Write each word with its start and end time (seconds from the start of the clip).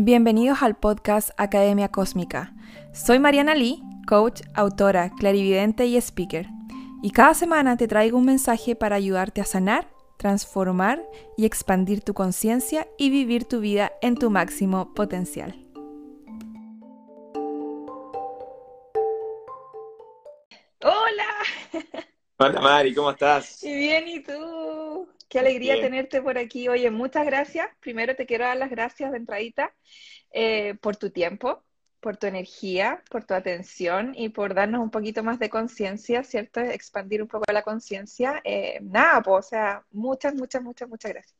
Bienvenidos 0.00 0.62
al 0.62 0.76
podcast 0.76 1.30
Academia 1.38 1.88
Cósmica. 1.88 2.54
Soy 2.92 3.18
Mariana 3.18 3.56
Lee, 3.56 3.82
coach, 4.06 4.42
autora, 4.54 5.10
clarividente 5.10 5.86
y 5.86 5.96
speaker. 5.96 6.46
Y 7.02 7.10
cada 7.10 7.34
semana 7.34 7.76
te 7.76 7.88
traigo 7.88 8.16
un 8.16 8.24
mensaje 8.24 8.76
para 8.76 8.94
ayudarte 8.94 9.40
a 9.40 9.44
sanar, 9.44 9.88
transformar 10.16 11.02
y 11.36 11.46
expandir 11.46 12.02
tu 12.02 12.14
conciencia 12.14 12.86
y 12.96 13.10
vivir 13.10 13.46
tu 13.46 13.58
vida 13.58 13.90
en 14.00 14.14
tu 14.14 14.30
máximo 14.30 14.94
potencial. 14.94 15.66
Hola. 20.80 21.82
Hola 22.36 22.60
Mari, 22.60 22.94
¿cómo 22.94 23.10
estás? 23.10 23.64
Y 23.64 23.74
bien, 23.74 24.06
¿y 24.06 24.22
tú? 24.22 24.57
Qué 25.28 25.38
alegría 25.38 25.80
tenerte 25.80 26.22
por 26.22 26.38
aquí. 26.38 26.68
Oye, 26.68 26.90
muchas 26.90 27.26
gracias. 27.26 27.68
Primero 27.80 28.16
te 28.16 28.24
quiero 28.24 28.44
dar 28.44 28.56
las 28.56 28.70
gracias 28.70 29.12
de 29.12 29.18
entradita 29.18 29.74
eh, 30.30 30.74
por 30.80 30.96
tu 30.96 31.10
tiempo, 31.10 31.62
por 32.00 32.16
tu 32.16 32.26
energía, 32.26 33.02
por 33.10 33.24
tu 33.24 33.34
atención 33.34 34.14
y 34.16 34.30
por 34.30 34.54
darnos 34.54 34.80
un 34.80 34.90
poquito 34.90 35.22
más 35.22 35.38
de 35.38 35.50
conciencia, 35.50 36.24
¿cierto? 36.24 36.60
Expandir 36.60 37.20
un 37.20 37.28
poco 37.28 37.44
la 37.52 37.62
conciencia. 37.62 38.40
Eh, 38.42 38.78
nada, 38.82 39.20
pues, 39.22 39.46
o 39.46 39.48
sea, 39.48 39.84
muchas, 39.90 40.34
muchas, 40.34 40.62
muchas, 40.62 40.88
muchas 40.88 41.12
gracias. 41.12 41.36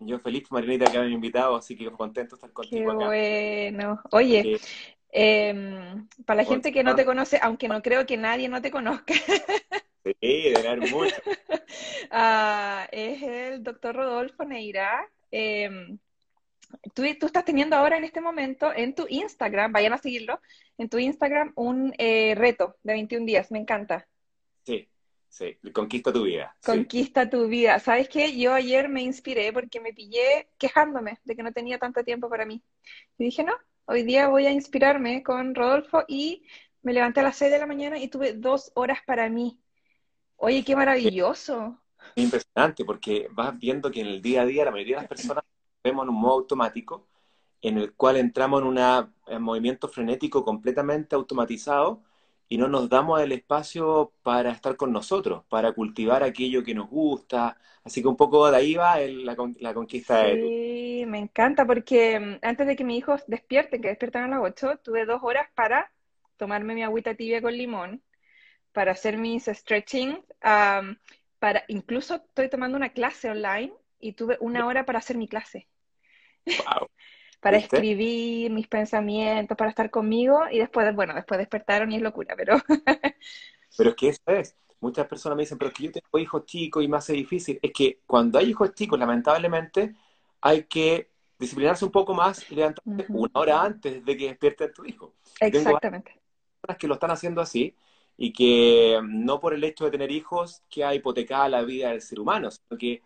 Yo 0.00 0.20
feliz, 0.20 0.44
Marinita, 0.52 0.90
que 0.90 1.00
me 1.00 1.08
invitado, 1.08 1.56
así 1.56 1.76
que 1.76 1.90
contento 1.90 2.36
de 2.36 2.38
estar 2.38 2.52
contigo 2.52 2.96
Qué 2.98 3.04
bueno. 3.04 4.00
Oye, 4.12 4.60
em, 5.10 6.06
para 6.24 6.42
la 6.42 6.48
gente 6.48 6.70
que 6.70 6.84
no 6.84 6.94
te 6.94 7.04
conoce, 7.04 7.40
aunque 7.42 7.66
no 7.66 7.82
creo 7.82 8.06
que 8.06 8.16
nadie 8.16 8.48
no 8.48 8.62
te 8.62 8.70
conozca. 8.70 9.14
Sí, 10.20 10.50
de 10.50 10.56
haber 10.56 10.90
mucho. 10.90 11.14
Ah, 12.10 12.88
es 12.90 13.22
el 13.22 13.62
doctor 13.62 13.94
Rodolfo 13.94 14.44
Neira. 14.44 15.06
Em, 15.30 15.98
tú, 16.94 17.02
tú, 17.18 17.26
estás 17.26 17.44
teniendo 17.44 17.76
ahora 17.76 17.98
en 17.98 18.04
este 18.04 18.20
momento 18.20 18.72
en 18.74 18.94
tu 18.94 19.06
Instagram, 19.08 19.72
vayan 19.72 19.92
a 19.92 19.98
seguirlo, 19.98 20.40
en 20.78 20.88
tu 20.88 20.98
Instagram 20.98 21.52
un 21.56 21.92
eh, 21.98 22.34
reto 22.34 22.76
de 22.82 22.94
21 22.94 23.26
días, 23.26 23.50
me 23.50 23.58
encanta. 23.58 24.08
Sí, 24.64 24.88
sí, 25.28 25.58
conquista 25.72 26.12
tu 26.12 26.22
vida. 26.22 26.56
Conquista 26.64 27.28
tu 27.28 27.46
vida. 27.48 27.78
¿Sabes 27.78 28.08
qué? 28.08 28.36
Yo 28.36 28.54
ayer 28.54 28.88
me 28.88 29.02
inspiré 29.02 29.52
porque 29.52 29.80
me 29.80 29.92
pillé 29.92 30.48
quejándome 30.56 31.18
de 31.24 31.36
que 31.36 31.42
no 31.42 31.52
tenía 31.52 31.78
tanto 31.78 32.02
tiempo 32.04 32.30
para 32.30 32.46
mí. 32.46 32.62
Y 33.18 33.24
dije, 33.24 33.44
no, 33.44 33.54
hoy 33.84 34.02
día 34.02 34.28
voy 34.28 34.46
a 34.46 34.50
inspirarme 34.50 35.22
con 35.22 35.54
Rodolfo 35.54 36.04
y 36.08 36.44
me 36.82 36.92
levanté 36.92 37.20
a 37.20 37.24
las 37.24 37.36
6 37.36 37.50
de 37.50 37.58
la 37.58 37.66
mañana 37.66 37.98
y 37.98 38.08
tuve 38.08 38.32
dos 38.32 38.70
horas 38.74 38.98
para 39.06 39.28
mí. 39.28 39.58
Oye, 40.40 40.64
qué 40.64 40.76
maravilloso. 40.76 41.76
Impresionante, 42.14 42.84
porque 42.84 43.28
vas 43.32 43.58
viendo 43.58 43.90
que 43.90 44.00
en 44.00 44.06
el 44.06 44.22
día 44.22 44.42
a 44.42 44.46
día 44.46 44.64
la 44.64 44.70
mayoría 44.70 44.96
de 44.96 45.02
las 45.02 45.08
personas 45.08 45.44
vemos 45.82 46.04
en 46.04 46.10
un 46.10 46.20
modo 46.20 46.34
automático, 46.34 47.08
en 47.60 47.78
el 47.78 47.92
cual 47.94 48.16
entramos 48.16 48.62
en 48.62 48.68
un 48.68 49.42
movimiento 49.42 49.88
frenético 49.88 50.44
completamente 50.44 51.16
automatizado 51.16 52.02
y 52.48 52.56
no 52.56 52.68
nos 52.68 52.88
damos 52.88 53.20
el 53.20 53.32
espacio 53.32 54.12
para 54.22 54.52
estar 54.52 54.76
con 54.76 54.92
nosotros, 54.92 55.42
para 55.48 55.72
cultivar 55.72 56.22
aquello 56.22 56.62
que 56.62 56.74
nos 56.74 56.88
gusta. 56.88 57.58
Así 57.82 58.00
que 58.00 58.08
un 58.08 58.16
poco 58.16 58.48
de 58.48 58.56
ahí 58.56 58.74
va 58.74 58.98
la, 59.00 59.74
conquista 59.74 60.24
sí, 60.24 60.40
Sí, 60.40 61.04
me 61.06 61.18
encanta, 61.18 61.66
porque 61.66 62.18
mm, 62.20 62.38
antes 62.42 62.66
de 62.66 62.76
que 62.76 62.84
mis 62.84 62.98
hijos 62.98 63.24
despierten, 63.26 63.82
que 63.82 63.88
despiertan 63.88 64.24
a 64.24 64.28
las 64.28 64.40
8, 64.40 64.78
tuve 64.84 65.04
dos 65.04 65.20
horas 65.22 65.48
para 65.56 65.90
tomarme 66.36 66.74
mi 66.74 66.84
agüita 66.84 67.14
tibia 67.14 67.42
con 67.42 67.52
limón 67.56 68.02
para 68.72 68.92
hacer 68.92 69.18
mis 69.18 69.46
stretching, 69.46 70.24
para 70.40 71.64
incluso 71.68 72.16
estoy 72.16 72.48
tomando 72.48 72.76
una 72.76 72.90
clase 72.90 73.30
online 73.30 73.72
y 74.00 74.12
tuve 74.12 74.36
una 74.40 74.66
hora 74.66 74.84
para 74.84 74.98
hacer 74.98 75.16
mi 75.16 75.28
clase. 75.28 75.68
para 77.40 77.56
escribir 77.56 78.50
mis 78.50 78.66
pensamientos, 78.66 79.56
para 79.56 79.70
estar 79.70 79.90
conmigo 79.90 80.40
y 80.50 80.58
después, 80.58 80.94
bueno, 80.94 81.14
después 81.14 81.38
despertaron 81.38 81.92
y 81.92 81.96
es 81.96 82.02
locura, 82.02 82.34
pero... 82.36 82.56
pero 83.76 83.90
es 83.90 83.96
que 83.96 84.08
eso 84.08 84.22
es. 84.26 84.56
Muchas 84.80 85.06
personas 85.06 85.36
me 85.36 85.42
dicen, 85.42 85.58
pero 85.58 85.70
es 85.70 85.76
que 85.76 85.84
yo 85.84 85.92
tengo 85.92 86.18
hijos 86.18 86.44
chicos 86.46 86.84
y 86.84 86.88
me 86.88 86.96
hace 86.96 87.12
difícil. 87.12 87.58
Es 87.62 87.72
que 87.72 88.00
cuando 88.06 88.38
hay 88.38 88.50
hijos 88.50 88.74
chicos, 88.74 88.98
lamentablemente, 88.98 89.94
hay 90.40 90.64
que 90.64 91.10
disciplinarse 91.38 91.84
un 91.84 91.92
poco 91.92 92.14
más 92.14 92.48
y 92.50 92.54
levantarse 92.54 93.06
una 93.08 93.30
hora 93.34 93.62
antes 93.62 94.04
de 94.04 94.16
que 94.16 94.28
despierte 94.28 94.68
tu 94.68 94.84
hijo. 94.84 95.14
Exactamente. 95.40 96.12
Tengo 96.12 96.22
personas 96.60 96.78
que 96.78 96.88
lo 96.88 96.94
están 96.94 97.10
haciendo 97.10 97.40
así 97.40 97.74
y 98.20 98.32
que 98.32 99.00
no 99.02 99.38
por 99.38 99.54
el 99.54 99.62
hecho 99.62 99.84
de 99.84 99.92
tener 99.92 100.10
hijos 100.10 100.62
que 100.68 100.84
ha 100.84 100.92
hipotecada 100.92 101.48
la 101.48 101.62
vida 101.62 101.90
del 101.90 102.02
ser 102.02 102.18
humano, 102.18 102.50
sino 102.50 102.76
que 102.76 103.00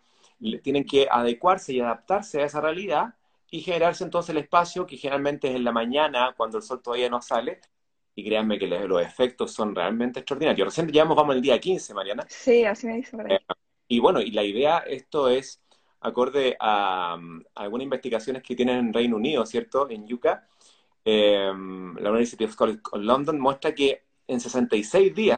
tienen 0.63 0.83
que 0.83 1.07
adecuarse 1.09 1.71
y 1.71 1.79
adaptarse 1.79 2.41
a 2.41 2.45
esa 2.45 2.59
realidad 2.59 3.13
y 3.51 3.61
generarse 3.61 4.03
entonces 4.03 4.31
el 4.31 4.39
espacio 4.39 4.87
que 4.87 4.97
generalmente 4.97 5.47
es 5.47 5.55
en 5.55 5.63
la 5.63 5.71
mañana 5.71 6.33
cuando 6.35 6.57
el 6.57 6.63
sol 6.63 6.81
todavía 6.81 7.09
no 7.09 7.21
sale. 7.21 7.61
Y 8.15 8.23
créanme 8.23 8.59
que 8.59 8.67
los 8.67 9.01
efectos 9.01 9.51
son 9.51 9.73
realmente 9.73 10.19
extraordinarios. 10.19 10.67
Recién 10.67 10.91
ya 10.91 11.03
vamos 11.03 11.35
al 11.35 11.41
día 11.41 11.59
15, 11.59 11.93
Mariana. 11.93 12.25
Sí, 12.27 12.63
así 12.65 12.87
me 12.87 12.95
dice 12.95 13.15
eh, 13.27 13.39
y 13.87 13.99
bueno, 13.99 14.21
y 14.21 14.31
la 14.31 14.43
idea, 14.43 14.79
esto 14.79 15.29
es 15.29 15.61
acorde 16.01 16.55
a, 16.59 17.17
algunas 17.55 17.83
investigaciones 17.83 18.43
que 18.43 18.55
tienen 18.55 18.77
en 18.77 18.93
Reino 18.93 19.15
Unido, 19.15 19.45
¿cierto? 19.45 19.89
En 19.89 20.11
UCA. 20.11 20.47
Eh, 21.05 21.51
la 21.99 22.09
University 22.09 22.45
of 22.45 22.55
College 22.55 22.81
London 22.93 23.39
muestra 23.39 23.73
que 23.73 24.03
en 24.27 24.39
66 24.39 25.13
días 25.13 25.37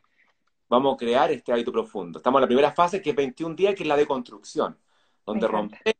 vamos 0.67 0.95
a 0.95 0.97
crear 0.97 1.31
este 1.31 1.51
hábito 1.51 1.71
profundo. 1.71 2.19
Estamos 2.19 2.39
en 2.39 2.41
la 2.41 2.47
primera 2.47 2.71
fase, 2.71 3.01
que 3.01 3.11
es 3.11 3.15
21 3.15 3.55
días, 3.55 3.75
que 3.75 3.83
es 3.83 3.87
la 3.87 3.97
de 3.97 4.05
construcción, 4.05 4.77
donde 5.25 5.47
rompemos, 5.47 5.95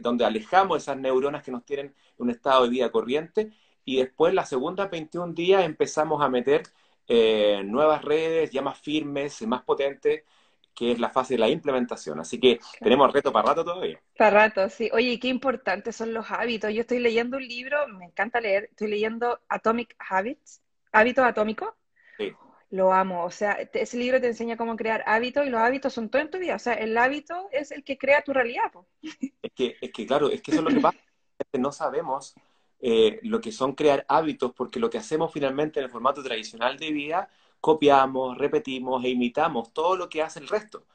donde 0.00 0.24
alejamos 0.24 0.82
esas 0.82 0.96
neuronas 0.96 1.42
que 1.42 1.50
nos 1.50 1.64
tienen 1.64 1.86
en 1.86 1.94
un 2.18 2.30
estado 2.30 2.64
de 2.64 2.70
vida 2.70 2.90
corriente, 2.90 3.52
y 3.84 3.96
después 3.96 4.32
la 4.34 4.44
segunda 4.44 4.86
21 4.86 5.32
días 5.32 5.64
empezamos 5.64 6.22
a 6.22 6.28
meter 6.28 6.62
eh, 7.08 7.62
nuevas 7.64 8.02
redes 8.04 8.50
ya 8.50 8.62
más 8.62 8.78
firmes 8.78 9.42
y 9.42 9.46
más 9.46 9.62
potentes, 9.62 10.22
que 10.74 10.92
es 10.92 10.98
la 10.98 11.10
fase 11.10 11.34
de 11.34 11.38
la 11.38 11.48
implementación. 11.48 12.20
Así 12.20 12.40
que 12.40 12.58
tenemos 12.80 13.12
reto 13.12 13.32
para 13.32 13.48
rato 13.48 13.64
todavía. 13.64 14.00
Para 14.16 14.48
rato, 14.48 14.68
sí. 14.70 14.88
Oye, 14.92 15.18
qué 15.18 15.28
importantes 15.28 15.96
son 15.96 16.14
los 16.14 16.30
hábitos. 16.30 16.72
Yo 16.72 16.80
estoy 16.80 16.98
leyendo 16.98 17.36
un 17.36 17.46
libro, 17.46 17.86
me 17.88 18.06
encanta 18.06 18.40
leer, 18.40 18.68
estoy 18.70 18.88
leyendo 18.88 19.40
Atomic 19.48 19.94
Habits, 19.98 20.62
Hábitos 20.92 21.24
Atómicos, 21.24 21.70
lo 22.72 22.92
amo. 22.92 23.24
O 23.24 23.30
sea, 23.30 23.52
ese 23.52 23.96
libro 23.96 24.20
te 24.20 24.26
enseña 24.26 24.56
cómo 24.56 24.76
crear 24.76 25.04
hábitos 25.06 25.46
y 25.46 25.50
los 25.50 25.60
hábitos 25.60 25.92
son 25.92 26.08
todo 26.08 26.22
en 26.22 26.30
tu 26.30 26.38
vida. 26.38 26.56
O 26.56 26.58
sea, 26.58 26.74
el 26.74 26.96
hábito 26.96 27.48
es 27.52 27.70
el 27.70 27.84
que 27.84 27.98
crea 27.98 28.24
tu 28.24 28.32
realidad. 28.32 28.72
Es, 29.42 29.52
que, 29.54 29.76
es 29.80 29.92
que, 29.92 30.06
claro, 30.06 30.30
es 30.30 30.40
que 30.40 30.50
eso 30.50 30.60
es 30.60 30.64
lo 30.64 30.74
que 30.74 30.80
pasa. 30.80 30.98
No 31.58 31.70
sabemos 31.70 32.34
eh, 32.80 33.20
lo 33.22 33.40
que 33.40 33.52
son 33.52 33.74
crear 33.74 34.04
hábitos 34.08 34.52
porque 34.52 34.80
lo 34.80 34.88
que 34.88 34.98
hacemos 34.98 35.32
finalmente 35.32 35.80
en 35.80 35.84
el 35.84 35.90
formato 35.90 36.22
tradicional 36.22 36.78
de 36.78 36.92
vida, 36.92 37.28
copiamos, 37.60 38.38
repetimos 38.38 39.04
e 39.04 39.10
imitamos 39.10 39.72
todo 39.72 39.96
lo 39.96 40.08
que 40.08 40.22
hace 40.22 40.40
el 40.40 40.48
resto. 40.48 40.86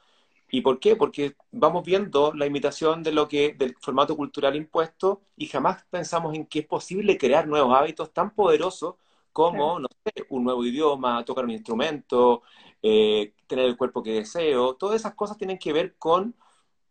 ¿Y 0.50 0.62
por 0.62 0.80
qué? 0.80 0.96
Porque 0.96 1.34
vamos 1.52 1.84
viendo 1.84 2.32
la 2.34 2.46
imitación 2.46 3.02
de 3.02 3.12
lo 3.12 3.28
que 3.28 3.52
del 3.52 3.76
formato 3.80 4.16
cultural 4.16 4.56
impuesto 4.56 5.20
y 5.36 5.46
jamás 5.46 5.84
pensamos 5.90 6.34
en 6.34 6.46
que 6.46 6.60
es 6.60 6.66
posible 6.66 7.18
crear 7.18 7.46
nuevos 7.46 7.76
hábitos 7.76 8.12
tan 8.12 8.34
poderosos 8.34 8.96
como, 9.32 9.78
no 9.78 9.88
sé, 10.04 10.24
un 10.30 10.44
nuevo 10.44 10.64
idioma, 10.64 11.24
tocar 11.24 11.44
un 11.44 11.50
instrumento, 11.50 12.42
eh, 12.82 13.34
tener 13.46 13.66
el 13.66 13.76
cuerpo 13.76 14.02
que 14.02 14.12
deseo, 14.12 14.74
todas 14.74 14.96
esas 14.96 15.14
cosas 15.14 15.36
tienen 15.36 15.58
que 15.58 15.72
ver 15.72 15.96
con 15.96 16.34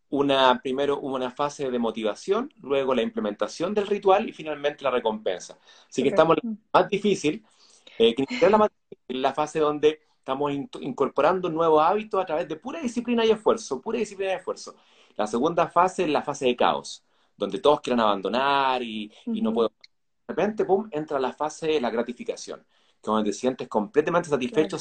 una, 0.09 0.59
primero 0.61 0.99
una 0.99 1.31
fase 1.31 1.69
de 1.69 1.79
motivación, 1.79 2.53
luego 2.61 2.95
la 2.95 3.01
implementación 3.01 3.73
del 3.73 3.87
ritual 3.87 4.29
y 4.29 4.33
finalmente 4.33 4.83
la 4.83 4.91
recompensa. 4.91 5.57
Así 5.89 6.01
que 6.01 6.09
estamos 6.09 6.37
en 6.41 6.51
la 6.73 6.81
más 6.81 6.89
difícil, 6.89 7.45
eh, 7.97 8.15
que 8.15 8.23
es 8.29 8.51
la, 8.51 8.57
más 8.57 8.69
difícil, 8.89 9.21
la 9.21 9.33
fase 9.33 9.59
donde 9.59 9.99
estamos 10.17 10.51
incorporando 10.81 11.49
nuevos 11.49 11.81
hábitos 11.83 12.21
a 12.21 12.25
través 12.25 12.47
de 12.47 12.55
pura 12.57 12.81
disciplina 12.81 13.25
y 13.25 13.31
esfuerzo, 13.31 13.81
pura 13.81 13.99
disciplina 13.99 14.33
y 14.33 14.35
esfuerzo. 14.35 14.75
La 15.15 15.27
segunda 15.27 15.67
fase 15.67 16.03
es 16.03 16.09
la 16.09 16.21
fase 16.21 16.45
de 16.45 16.55
caos, 16.55 17.03
donde 17.35 17.59
todos 17.59 17.81
quieren 17.81 17.99
abandonar 17.99 18.83
y, 18.83 19.11
y 19.25 19.41
no 19.41 19.53
puedo 19.53 19.71
repente, 20.27 20.65
pum, 20.65 20.87
entra 20.91 21.19
la 21.19 21.33
fase 21.33 21.67
de 21.67 21.81
la 21.81 21.89
gratificación, 21.89 22.59
que 22.59 23.11
donde 23.11 23.31
te 23.31 23.33
sientes 23.33 23.67
completamente 23.67 24.29
satisfecho, 24.29 24.77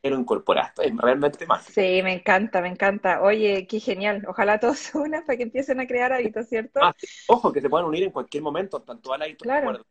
pero 0.00 0.18
incorporaste. 0.18 0.86
Es 0.86 0.96
realmente 0.96 1.46
mágico. 1.46 1.72
Sí, 1.72 2.02
me 2.02 2.14
encanta, 2.14 2.60
me 2.60 2.68
encanta. 2.68 3.22
Oye, 3.22 3.66
qué 3.66 3.80
genial. 3.80 4.24
Ojalá 4.28 4.60
todos 4.60 4.78
se 4.78 4.98
unan 4.98 5.24
para 5.24 5.36
que 5.36 5.42
empiecen 5.42 5.80
a 5.80 5.86
crear 5.86 6.12
hábitos, 6.12 6.48
¿cierto? 6.48 6.80
Ah, 6.82 6.94
ojo, 7.28 7.52
que 7.52 7.60
se 7.60 7.68
puedan 7.68 7.86
unir 7.86 8.04
en 8.04 8.10
cualquier 8.10 8.42
momento, 8.42 8.82
tanto 8.82 9.12
al 9.12 9.22
hábito 9.22 9.42
claro. 9.42 9.84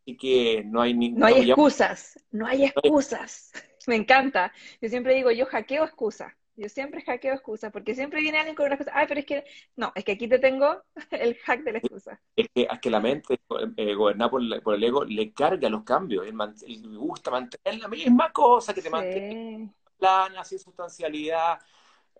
Así 0.00 0.16
que 0.16 0.64
no 0.64 0.80
hay 0.80 0.94
ningún... 0.94 1.20
No 1.20 1.26
hay 1.26 1.50
excusas, 1.50 2.18
no 2.30 2.46
hay 2.46 2.64
excusas. 2.64 3.52
Me 3.86 3.96
encanta. 3.96 4.52
Yo 4.80 4.88
siempre 4.88 5.14
digo, 5.14 5.30
yo 5.30 5.46
hackeo 5.46 5.84
excusas. 5.84 6.32
Yo 6.58 6.68
siempre 6.68 7.02
hackeo 7.02 7.34
excusas, 7.34 7.70
porque 7.70 7.94
siempre 7.94 8.20
viene 8.20 8.38
alguien 8.38 8.56
con 8.56 8.66
una 8.66 8.74
excusa. 8.74 8.92
Ay, 8.92 9.06
pero 9.06 9.20
es 9.20 9.26
que, 9.26 9.44
no, 9.76 9.92
es 9.94 10.04
que 10.04 10.12
aquí 10.12 10.26
te 10.26 10.40
tengo 10.40 10.82
el 11.12 11.36
hack 11.36 11.62
de 11.62 11.72
la 11.72 11.78
excusa. 11.78 12.20
Es 12.34 12.48
que, 12.52 12.68
es 12.68 12.80
que 12.80 12.90
la 12.90 12.98
mente, 12.98 13.38
eh, 13.76 13.94
gobernada 13.94 14.28
por, 14.28 14.42
el 14.74 14.84
ego, 14.84 15.04
le 15.04 15.32
carga 15.32 15.68
los 15.68 15.84
cambios. 15.84 16.26
Él, 16.26 16.36
le 16.36 16.98
gusta 16.98 17.30
mantener 17.30 17.78
la 17.78 17.86
misma 17.86 18.32
cosa 18.32 18.74
que 18.74 18.82
te 18.82 18.90
mantiene 18.90 19.72
plana, 19.96 20.44
sin 20.44 20.58
sustancialidad, 20.58 21.60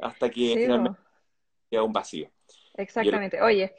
hasta 0.00 0.30
que 0.30 0.54
finalmente 0.54 1.00
queda 1.68 1.82
un 1.82 1.92
vacío. 1.92 2.30
Exactamente. 2.78 3.42
Oye, 3.42 3.74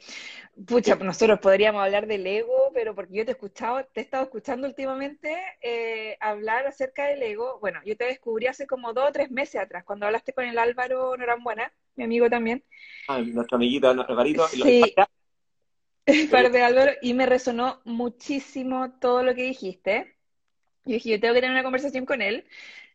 pucha, 0.66 0.94
nosotros 0.96 1.40
podríamos 1.40 1.82
hablar 1.82 2.06
del 2.06 2.26
ego, 2.26 2.70
pero 2.74 2.94
porque 2.94 3.14
yo 3.14 3.24
te 3.24 3.30
he 3.30 3.32
escuchado, 3.32 3.82
te 3.92 4.00
he 4.00 4.04
estado 4.04 4.24
escuchando 4.24 4.68
últimamente 4.68 5.34
eh, 5.62 6.18
hablar 6.20 6.66
acerca 6.66 7.06
del 7.06 7.22
ego. 7.22 7.58
Bueno, 7.60 7.80
yo 7.86 7.96
te 7.96 8.04
descubrí 8.04 8.46
hace 8.46 8.66
como 8.66 8.92
dos 8.92 9.08
o 9.08 9.12
tres 9.12 9.30
meses 9.30 9.58
atrás, 9.58 9.84
cuando 9.84 10.04
hablaste 10.04 10.34
con 10.34 10.44
el 10.44 10.58
Álvaro 10.58 11.16
Norambuena, 11.16 11.72
mi 11.96 12.04
amigo 12.04 12.28
también. 12.28 12.62
Ah, 13.08 13.20
nuestra 13.20 13.56
amiguita 13.56 13.88
Alvarito. 13.88 14.46
Sí. 14.48 14.94
Par 16.30 16.50
de 16.52 16.62
Álvaro, 16.62 16.92
y 17.00 17.14
me 17.14 17.24
resonó 17.24 17.80
muchísimo 17.84 18.98
todo 19.00 19.22
lo 19.22 19.34
que 19.34 19.44
dijiste. 19.44 20.14
Yo 20.84 20.94
dije, 20.94 21.10
yo 21.10 21.20
tengo 21.20 21.32
que 21.32 21.40
tener 21.40 21.54
una 21.54 21.62
conversación 21.62 22.04
con 22.04 22.20
él. 22.20 22.44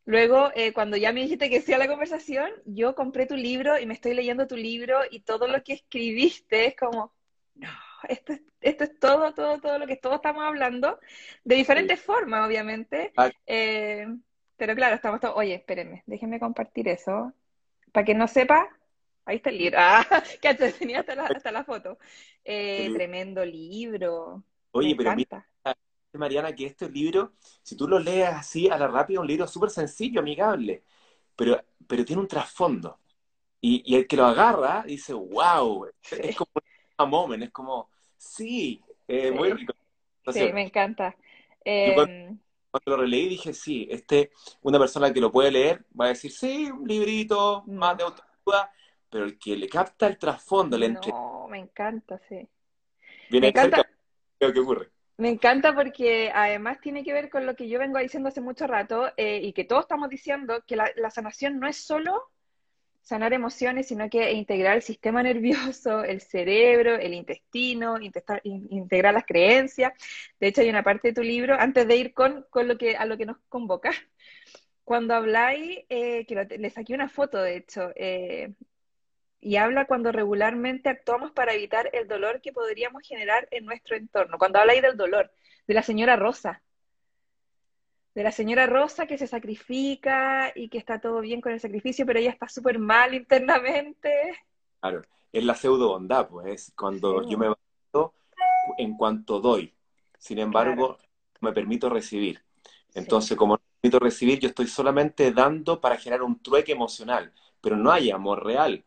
Luego, 0.06 0.52
eh, 0.56 0.72
cuando 0.72 0.98
ya 0.98 1.12
me 1.12 1.22
dijiste 1.22 1.50
que 1.50 1.62
sea 1.62 1.80
la 1.80 1.88
conversación, 1.88 2.52
yo 2.66 2.94
compré 2.94 3.25
tu 3.25 3.36
libro 3.36 3.80
y 3.80 3.88
me 3.88 3.96
estoy 3.96 4.13
leyendo 4.13 4.46
tu 4.46 4.56
libro 4.56 5.00
y 5.10 5.22
todo 5.22 5.48
lo 5.48 5.63
que 5.63 5.74
escribiste 5.74 6.68
es 6.68 6.75
como, 6.75 7.12
no, 7.56 7.69
esto 8.07 8.34
es, 8.34 8.42
esto 8.62 8.84
es 8.84 9.00
todo, 9.00 9.34
todo, 9.34 9.60
todo 9.60 9.80
lo 9.80 9.88
que 9.88 9.98
todos 9.98 10.18
estamos 10.18 10.44
hablando, 10.44 11.00
de 11.44 11.56
diferentes 11.56 12.00
formas, 12.00 12.48
obviamente. 12.48 13.13
Eh, 13.48 14.06
pero 14.57 14.75
claro, 14.75 14.96
estamos 14.96 15.19
todos, 15.19 15.36
oye, 15.38 15.56
espérenme, 15.56 16.04
déjenme 16.06 16.40
compartir 16.40 16.88
eso. 16.88 17.34
Para 17.92 18.06
que 18.06 18.13
no 18.13 18.28
sepa, 18.28 18.69
ahí 19.25 19.38
está 19.38 19.50
el 19.50 19.57
libro. 19.57 19.78
Ah, 19.81 20.24
que 20.40 20.54
tenía 20.54 21.00
hasta 21.00 21.16
la, 21.16 21.24
hasta 21.24 21.52
la 21.52 21.63
foto. 21.63 21.98
Eh, 22.44 22.92
tremendo 22.94 23.44
libro. 23.44 24.44
Oye, 24.72 24.96
pero 24.96 25.16
mira, 25.16 25.48
Mariana, 26.17 26.56
que 26.56 26.65
este 26.65 26.89
libro, 26.89 27.33
si 27.62 27.75
tú 27.75 27.88
lo 27.88 28.00
lees 28.00 28.29
así 28.29 28.69
a 28.69 28.77
la 28.77 28.88
rápida, 28.88 29.17
es 29.17 29.21
un 29.21 29.27
libro 29.27 29.47
súper 29.47 29.69
sencillo, 29.69 30.19
amigable, 30.19 30.83
pero, 31.35 31.62
pero 31.88 32.06
tiene 32.06 32.21
un 32.21 32.27
trasfondo. 32.27 33.00
Y, 33.62 33.95
el 33.95 34.07
que 34.07 34.15
lo 34.15 34.25
agarra 34.25 34.83
dice, 34.85 35.13
wow, 35.13 35.88
es 36.12 36.35
como 36.35 36.51
un 37.00 37.09
moment, 37.09 37.44
es 37.44 37.51
como, 37.51 37.89
sí, 38.15 38.79
eh, 39.07 39.31
muy 39.31 39.51
rico. 39.53 39.73
sí, 40.31 40.53
me 40.53 40.62
encanta. 40.62 41.15
Em, 41.63 42.38
cuando, 42.69 42.91
lo 42.91 42.97
releí 42.97 43.27
dije, 43.27 43.53
sí, 43.53 43.88
este, 43.89 44.31
una 44.61 44.77
persona 44.77 45.11
que 45.11 45.19
lo 45.19 45.31
puede 45.31 45.51
leer 45.51 45.83
va 46.00 46.06
a 46.06 46.09
decir, 46.09 46.31
sí, 46.31 46.69
un 46.69 46.88
librito, 46.88 47.63
más 47.65 47.97
de 47.97 48.03
autoayuda, 48.03 48.71
pero 49.09 49.25
el 49.25 49.39
que 49.39 49.57
le 49.57 49.68
capta 49.68 50.07
el 50.07 50.19
trasfondo, 50.19 50.77
le 50.77 50.85
entre... 50.88 51.11
No, 51.11 51.47
me 51.50 51.57
encanta, 51.57 52.19
sí. 52.29 52.47
Viene 53.29 53.47
me 53.47 53.50
encanta. 53.50 53.77
cerca, 53.77 54.53
¿qué 54.53 54.59
ocurre? 54.59 54.91
Me 55.17 55.29
encanta 55.29 55.73
porque 55.73 56.29
además 56.33 56.81
tiene 56.81 57.03
que 57.03 57.13
ver 57.13 57.29
con 57.29 57.45
lo 57.45 57.56
que 57.56 57.69
yo 57.69 57.79
vengo 57.79 58.00
diciendo 58.00 58.27
hace 58.29 58.41
mucho 58.41 58.67
rato 58.67 59.13
eh, 59.15 59.39
y 59.41 59.53
que 59.53 59.63
todos 59.63 59.83
estamos 59.83 60.09
diciendo, 60.09 60.63
que 60.67 60.75
la, 60.75 60.91
sanación 61.09 61.59
no 61.59 61.67
es 61.67 61.77
solo 61.77 62.31
sanar 63.01 63.33
emociones, 63.33 63.88
sino 63.88 64.09
que 64.09 64.33
integrar 64.33 64.75
el 64.75 64.81
sistema 64.81 65.23
nervioso, 65.23 66.03
el 66.03 66.21
cerebro, 66.21 66.95
el 66.95 67.13
intestino, 67.13 67.97
integrar 68.44 69.13
las 69.13 69.25
creencias. 69.25 69.94
De 70.39 70.47
hecho, 70.47 70.62
hay 70.62 70.69
una 70.69 70.83
parte 70.83 71.09
de 71.09 71.13
tu 71.13 71.23
libro, 71.23 71.56
antes 71.57 71.88
de 71.88 71.95
ir 71.95 72.13
con, 72.13 72.45
con 72.50 72.68
lo 72.68 72.77
que, 72.77 72.97
a 72.97 73.06
lo 73.06 73.18
que 73.18 73.25
nos 73.25 73.38
convoca, 73.50 73.91
cuando 74.83 75.13
habláis, 75.15 75.79
eh, 75.89 76.25
que 76.25 76.35
le 76.57 76.69
saqué 76.69 76.94
una 76.94 77.09
foto, 77.09 77.41
de 77.41 77.57
hecho, 77.57 77.91
eh, 77.95 78.53
y 79.41 79.57
habla 79.57 79.85
cuando 79.85 80.11
regularmente 80.11 80.89
actuamos 80.89 81.31
para 81.31 81.53
evitar 81.53 81.89
el 81.93 82.07
dolor 82.07 82.41
que 82.41 82.51
podríamos 82.51 83.03
generar 83.07 83.47
en 83.51 83.65
nuestro 83.65 83.95
entorno. 83.95 84.37
Cuando 84.37 84.59
habla 84.59 84.73
ahí 84.73 84.81
del 84.81 84.97
dolor, 84.97 85.31
de 85.67 85.73
la 85.73 85.83
señora 85.83 86.15
Rosa, 86.15 86.61
de 88.15 88.23
la 88.23 88.31
señora 88.31 88.65
Rosa 88.65 89.07
que 89.07 89.17
se 89.17 89.27
sacrifica 89.27 90.51
y 90.55 90.69
que 90.69 90.77
está 90.77 90.99
todo 90.99 91.19
bien 91.19 91.41
con 91.41 91.51
el 91.51 91.59
sacrificio, 91.59 92.05
pero 92.05 92.19
ella 92.19 92.31
está 92.31 92.47
súper 92.47 92.79
mal 92.79 93.13
internamente. 93.13 94.09
Claro, 94.79 95.01
es 95.33 95.43
la 95.43 95.53
pseudo 95.53 95.89
bondad, 95.89 96.29
pues 96.29 96.47
es 96.47 96.73
cuando 96.75 97.27
yo 97.27 97.37
me 97.37 97.49
bajo 97.49 98.13
en 98.77 98.95
cuanto 98.95 99.41
doy. 99.41 99.73
Sin 100.17 100.39
embargo, 100.39 100.97
me 101.41 101.51
permito 101.51 101.89
recibir. 101.89 102.41
Entonces, 102.93 103.37
como 103.37 103.55
no 103.55 103.61
me 103.61 103.79
permito 103.81 103.99
recibir, 103.99 104.39
yo 104.39 104.47
estoy 104.47 104.67
solamente 104.67 105.33
dando 105.33 105.81
para 105.81 105.97
generar 105.97 106.23
un 106.23 106.41
trueque 106.41 106.71
emocional, 106.71 107.33
pero 107.59 107.75
no 107.75 107.91
hay 107.91 108.11
amor 108.11 108.45
real 108.45 108.84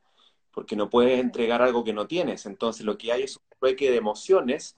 porque 0.58 0.74
no 0.74 0.90
puedes 0.90 1.20
entregar 1.20 1.62
algo 1.62 1.84
que 1.84 1.92
no 1.92 2.08
tienes. 2.08 2.44
Entonces 2.44 2.84
lo 2.84 2.98
que 2.98 3.12
hay 3.12 3.22
es 3.22 3.36
un 3.36 3.42
trueque 3.60 3.92
de 3.92 3.96
emociones 3.96 4.76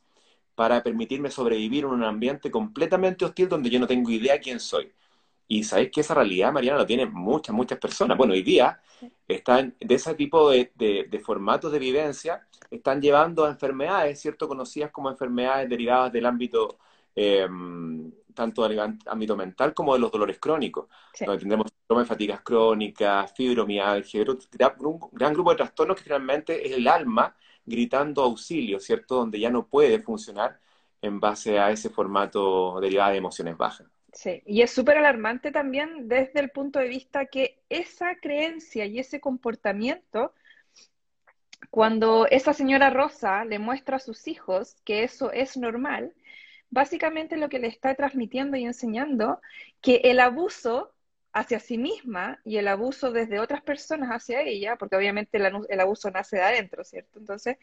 para 0.54 0.82
permitirme 0.82 1.30
sobrevivir 1.30 1.84
en 1.84 1.90
un 1.92 2.04
ambiente 2.04 2.50
completamente 2.50 3.24
hostil 3.24 3.48
donde 3.48 3.70
yo 3.70 3.80
no 3.80 3.86
tengo 3.86 4.10
idea 4.10 4.38
quién 4.38 4.60
soy. 4.60 4.92
Y 5.48 5.64
sabéis 5.64 5.90
que 5.90 6.02
esa 6.02 6.12
realidad, 6.12 6.52
Mariana, 6.52 6.80
lo 6.80 6.84
tienen 6.84 7.10
muchas, 7.14 7.54
muchas 7.56 7.78
personas. 7.78 8.18
Bueno, 8.18 8.34
hoy 8.34 8.42
día 8.42 8.78
están 9.26 9.74
de 9.80 9.94
ese 9.94 10.14
tipo 10.16 10.50
de, 10.50 11.22
formatos 11.24 11.72
de 11.72 11.78
vivencia, 11.78 12.46
están 12.70 13.00
llevando 13.00 13.46
a 13.46 13.48
enfermedades, 13.48 14.20
¿cierto? 14.20 14.46
Conocidas 14.48 14.90
como 14.90 15.08
enfermedades 15.08 15.66
derivadas 15.70 16.12
del 16.12 16.26
ámbito 16.26 16.76
em, 17.14 18.12
tanto 18.40 18.66
del 18.66 18.80
ámbito 19.04 19.36
mental 19.36 19.74
como 19.74 19.92
de 19.92 20.00
los 20.00 20.10
dolores 20.10 20.38
crónicos, 20.38 20.88
donde 21.18 21.38
tendremos 21.38 21.66
de 21.98 22.04
fatigas 22.06 22.40
crónicas, 22.40 23.30
fibromialgia, 23.34 24.24
un 24.78 25.00
gran 25.12 25.34
grupo 25.34 25.50
de 25.50 25.56
trastornos 25.56 25.96
que 25.98 26.04
finalmente 26.04 26.66
es 26.66 26.72
el 26.72 26.88
alma 26.88 27.36
gritando 27.66 28.22
auxilio, 28.22 28.80
¿cierto? 28.80 29.16
Donde 29.16 29.38
ya 29.38 29.50
no 29.50 29.66
puede 29.66 30.00
funcionar 30.00 30.58
en 31.02 31.20
base 31.20 31.58
a 31.58 31.70
ese 31.70 31.90
formato 31.90 32.80
derivado 32.80 33.10
de 33.10 33.18
emociones 33.18 33.58
bajas. 33.58 33.86
Sí, 34.14 34.42
y 34.46 34.62
es 34.62 34.70
súper 34.70 34.96
alarmante 34.96 35.52
también 35.52 36.08
desde 36.08 36.40
el 36.40 36.48
punto 36.48 36.78
de 36.78 36.88
vista 36.88 37.26
que 37.26 37.60
esa 37.68 38.16
creencia 38.16 38.86
y 38.86 38.98
ese 38.98 39.20
comportamiento, 39.20 40.32
cuando 41.68 42.26
esa 42.26 42.54
señora 42.54 42.88
Rosa 42.88 43.44
le 43.44 43.58
muestra 43.58 43.96
a 43.96 44.00
sus 44.00 44.26
hijos 44.28 44.76
que 44.84 45.04
eso 45.04 45.30
es 45.30 45.58
normal, 45.58 46.14
básicamente 46.70 47.36
lo 47.36 47.48
que 47.48 47.58
le 47.58 47.68
está 47.68 47.94
transmitiendo 47.94 48.56
y 48.56 48.64
enseñando 48.64 49.40
que 49.80 49.96
el 50.04 50.20
abuso 50.20 50.94
hacia 51.32 51.60
sí 51.60 51.78
misma 51.78 52.40
y 52.44 52.56
el 52.56 52.66
abuso 52.68 53.12
desde 53.12 53.38
otras 53.38 53.62
personas 53.62 54.10
hacia 54.10 54.42
ella, 54.42 54.76
porque 54.76 54.96
obviamente 54.96 55.38
el, 55.38 55.80
abuso 55.80 56.10
nace 56.10 56.36
de 56.36 56.42
adentro, 56.42 56.82
¿cierto? 56.84 57.18
Entonces, 57.18 57.56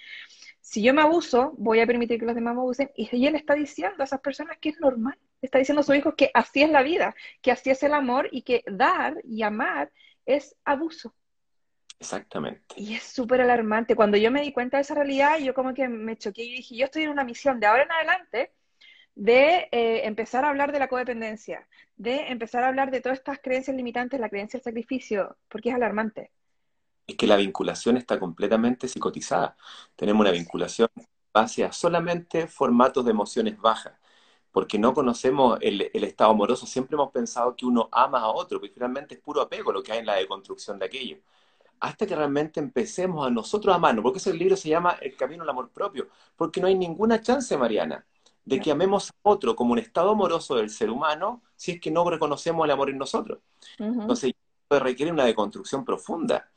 si 0.62 0.82
yo 0.82 0.94
me 0.94 1.02
abuso, 1.02 1.54
voy 1.58 1.80
a 1.82 1.88
permitir 1.88 2.20
que 2.20 2.26
los 2.26 2.36
demás 2.36 2.56
me 2.56 2.62
abusen, 2.62 2.92
y 2.96 3.10
ella 3.12 3.32
le 3.32 3.38
está 3.38 3.56
diciendo 3.56 3.98
a 4.00 4.06
esas 4.06 4.22
personas 4.22 4.58
que 4.60 4.70
es 4.70 4.80
normal, 4.80 5.18
está 5.42 5.60
diciendo 5.60 5.82
a 5.82 5.84
sus 5.84 5.96
hijos 5.96 6.14
que 6.16 6.32
así 6.34 6.64
es 6.64 6.70
la 6.70 6.82
vida, 6.82 7.16
que 7.42 7.52
así 7.52 7.70
es 7.70 7.84
el 7.84 7.94
amor 7.94 8.30
y 8.32 8.44
que 8.44 8.64
dar 8.68 9.18
y 9.24 9.44
amar 9.44 9.92
es 10.26 10.56
abuso. 10.64 11.14
Exactamente. 12.00 12.62
Y 12.76 12.94
es 12.94 13.04
súper 13.04 13.42
alarmante. 13.42 13.96
Cuando 13.96 14.18
yo 14.18 14.30
me 14.32 14.42
di 14.42 14.54
cuenta 14.54 14.78
de 14.78 14.82
esa 14.82 14.94
realidad, 14.94 15.40
yo 15.40 15.54
como 15.54 15.74
que 15.74 15.88
me 15.90 16.16
choqué 16.16 16.44
y 16.44 16.58
dije, 16.58 16.76
yo 16.76 16.86
estoy 16.86 17.04
en 17.04 17.10
una 17.10 17.24
misión 17.24 17.60
de 17.60 17.66
ahora 17.66 17.84
en 17.84 17.92
adelante 17.92 18.52
de 19.18 19.68
eh, 19.72 20.06
empezar 20.06 20.46
a 20.46 20.50
hablar 20.50 20.72
de 20.72 20.78
la 20.78 20.88
codependencia, 20.88 21.68
de 21.96 22.28
empezar 22.28 22.64
a 22.64 22.68
hablar 22.68 22.92
de 22.92 23.02
todas 23.02 23.18
estas 23.18 23.40
creencias 23.40 23.76
limitantes, 23.76 24.20
la 24.20 24.30
creencia 24.30 24.60
del 24.60 24.64
sacrificio, 24.64 25.38
porque 25.50 25.70
es 25.70 25.76
alarmante. 25.76 26.32
Es 27.08 27.16
que 27.16 27.26
la 27.26 27.36
vinculación 27.36 27.98
está 27.98 28.20
completamente 28.20 28.88
psicotizada. 28.88 29.58
Tenemos 29.96 30.22
una 30.22 30.30
vinculación 30.30 30.88
base 31.34 31.66
a 31.66 31.72
solamente 31.72 32.46
formatos 32.46 33.06
de 33.06 33.12
emociones 33.12 33.58
bajas, 33.58 33.94
porque 34.52 34.78
no 34.78 34.94
conocemos 34.94 35.58
el, 35.62 35.82
estado 35.94 36.32
amoroso. 36.32 36.68
Siempre 36.68 36.94
hemos 36.94 37.12
pensado 37.12 37.56
que 37.56 37.66
uno 37.66 37.90
ama 37.92 38.20
a 38.20 38.28
otro, 38.28 38.62
pero 38.62 38.72
finalmente 38.72 39.16
es 39.16 39.22
puro 39.22 39.42
apego 39.42 39.72
lo 39.72 39.82
que 39.82 39.94
hay 39.94 40.00
en 40.00 40.06
la 40.06 40.16
deconstrucción 40.16 40.78
de 40.78 40.86
aquello. 40.86 41.18
Hasta 41.80 42.06
que 42.06 42.16
realmente 42.16 42.60
empecemos 42.60 43.26
a 43.26 43.32
nosotros 43.32 43.76
amarnos, 43.76 44.04
porque 44.04 44.20
ese 44.20 44.34
libro 44.34 44.56
se 44.56 44.70
llama 44.70 44.98
El 45.02 45.16
camino 45.16 45.42
al 45.42 45.50
amor 45.50 45.72
propio, 45.72 46.10
porque 46.36 46.62
no 46.62 46.68
hay 46.68 46.76
ninguna 46.76 47.20
chance, 47.22 47.58
Mariana, 47.58 48.06
de 48.48 48.62
que 48.62 48.72
amemos 48.72 49.10
a 49.10 49.14
otro 49.24 49.58
como 49.58 49.74
un 49.74 49.80
estado 49.80 50.12
amoroso 50.12 50.56
del 50.56 50.70
ser 50.70 50.90
humano 50.90 51.42
si 51.58 51.74
es 51.74 51.82
que 51.82 51.92
no 51.92 52.10
reconocemos 52.10 52.64
el 52.64 52.72
amor 52.72 52.90
en 52.90 52.98
nosotros. 52.98 53.40
Entonces, 53.78 54.32
requiere 54.70 55.12
una 55.12 55.26
deconstrucción 55.26 55.84
profunda. 55.84 56.50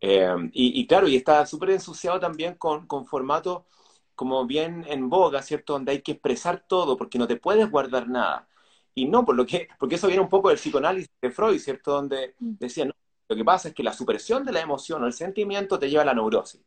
Eh, 0.00 0.34
y, 0.52 0.84
claro, 0.88 1.06
y 1.06 1.14
está 1.14 1.46
súper 1.46 1.70
ensuciado 1.70 2.18
también 2.18 2.54
con, 2.54 2.88
con 2.88 3.06
formatos 3.06 3.62
como 4.16 4.44
bien 4.44 4.84
en 4.88 5.08
boga, 5.08 5.40
¿cierto? 5.40 5.74
Donde 5.74 5.92
hay 5.92 6.02
que 6.02 6.12
expresar 6.12 6.64
todo 6.66 6.96
porque 6.96 7.18
no 7.18 7.28
te 7.28 7.36
puedes 7.36 7.70
guardar 7.70 8.08
nada. 8.08 8.48
Y 8.92 9.04
no, 9.04 9.24
por 9.24 9.36
lo 9.36 9.46
que, 9.46 9.68
porque 9.78 9.94
eso 9.94 10.08
viene 10.08 10.22
un 10.22 10.28
poco 10.28 10.48
del 10.48 10.58
psicoanálisis 10.58 11.10
de 11.22 11.30
Freud, 11.30 11.60
¿cierto? 11.60 11.92
Donde 11.92 12.34
mm. 12.40 12.54
decía, 12.58 12.86
no, 12.86 12.92
lo 13.28 13.36
que 13.36 13.44
pasa 13.44 13.68
es 13.68 13.74
que 13.74 13.84
la 13.84 13.92
supresión 13.92 14.44
de 14.44 14.52
la 14.52 14.62
emoción 14.62 15.04
o 15.04 15.06
el 15.06 15.12
sentimiento 15.12 15.78
te 15.78 15.88
lleva 15.88 16.02
a 16.02 16.06
la 16.06 16.14
neurosis. 16.14 16.60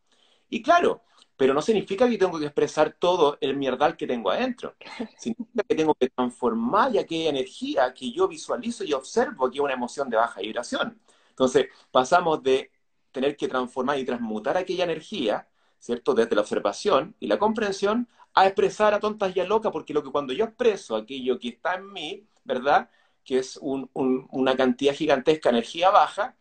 Y 0.50 0.62
claro, 0.62 1.02
pero 1.40 1.54
no 1.54 1.62
significa 1.62 2.10
que 2.10 2.18
tengo 2.18 2.38
que 2.38 2.48
expresar 2.48 2.98
todo 3.00 3.38
el 3.40 3.56
mierdal 3.56 3.96
que 3.96 4.06
tengo 4.06 4.30
adentro. 4.30 4.76
Significa 5.18 5.64
que 5.64 5.74
tengo 5.74 5.96
que 5.96 6.10
transformar 6.10 6.92
aquella 6.98 7.30
energía 7.30 7.94
que 7.94 8.12
yo 8.12 8.28
visualizo 8.28 8.84
y 8.84 8.92
observo 8.92 9.50
que 9.50 9.60
es 9.60 9.64
una 9.64 9.72
emoción 9.72 10.10
de 10.10 10.18
baja 10.18 10.42
vibración. 10.42 11.00
Entonces, 11.30 11.68
pasamos 11.92 12.44
de 12.44 12.72
tener 13.14 13.38
que 13.38 13.48
transformar 13.48 13.98
y 13.98 14.04
transmutar 14.04 14.58
aquella 14.58 14.84
energía, 14.84 15.48
¿cierto? 15.80 16.14
Desde 16.14 16.36
la 16.36 16.42
observación 16.42 17.16
y 17.22 17.28
la 17.28 17.40
comprensión, 17.40 18.10
a 18.34 18.46
expresar 18.46 18.94
a 18.94 19.00
tontas 19.00 19.34
y 19.34 19.40
a 19.40 19.46
locas, 19.46 19.72
porque 19.72 19.94
lo 19.94 20.04
que 20.04 20.12
cuando 20.12 20.34
yo 20.34 20.44
expreso 20.44 20.98
aquello 20.98 21.40
que 21.40 21.48
está 21.48 21.76
en 21.76 21.90
mí, 21.94 22.28
¿verdad? 22.44 22.90
Que 23.24 23.38
es 23.38 23.58
una 23.62 24.58
cantidad 24.58 24.94
gigantesca 24.94 25.52
de 25.52 25.60
energía 25.60 25.90
baja, 25.90 26.36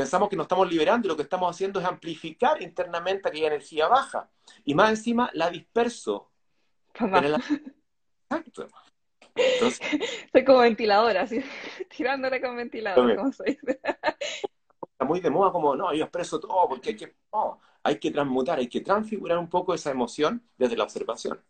pensamos 0.00 0.30
que 0.30 0.36
nos 0.36 0.44
estamos 0.44 0.70
liberando 0.70 1.06
y 1.06 1.10
lo 1.10 1.16
que 1.16 1.24
estamos 1.24 1.54
haciendo 1.54 1.78
es 1.78 1.84
amplificar 1.84 2.62
internamente 2.62 3.28
aquella 3.28 3.48
energía 3.48 3.86
baja. 3.86 4.30
Y 4.64 4.74
más 4.74 4.88
encima 4.88 5.28
la 5.34 5.50
disperso. 5.50 6.30
Exacto. 6.94 8.68
Soy 10.32 10.44
como 10.46 10.60
ventiladora, 10.60 11.22
así, 11.22 11.42
tirándole 11.94 12.40
con 12.40 12.56
ventilador, 12.56 13.14
como. 13.14 13.30
Está 13.40 15.04
muy 15.04 15.20
de 15.20 15.28
moda 15.28 15.52
como, 15.52 15.76
no, 15.76 15.92
yo 15.92 16.04
expreso 16.04 16.40
todo 16.40 16.66
porque 16.68 16.90
hay 16.90 16.96
que, 16.96 17.14
hay 17.82 17.98
que 17.98 18.10
transmutar, 18.10 18.58
hay 18.58 18.68
que 18.68 18.80
transfigurar 18.80 19.36
un 19.36 19.50
poco 19.50 19.74
esa 19.74 19.90
emoción 19.90 20.42
desde 20.56 20.76
la 20.76 20.84
observación. 20.84 21.42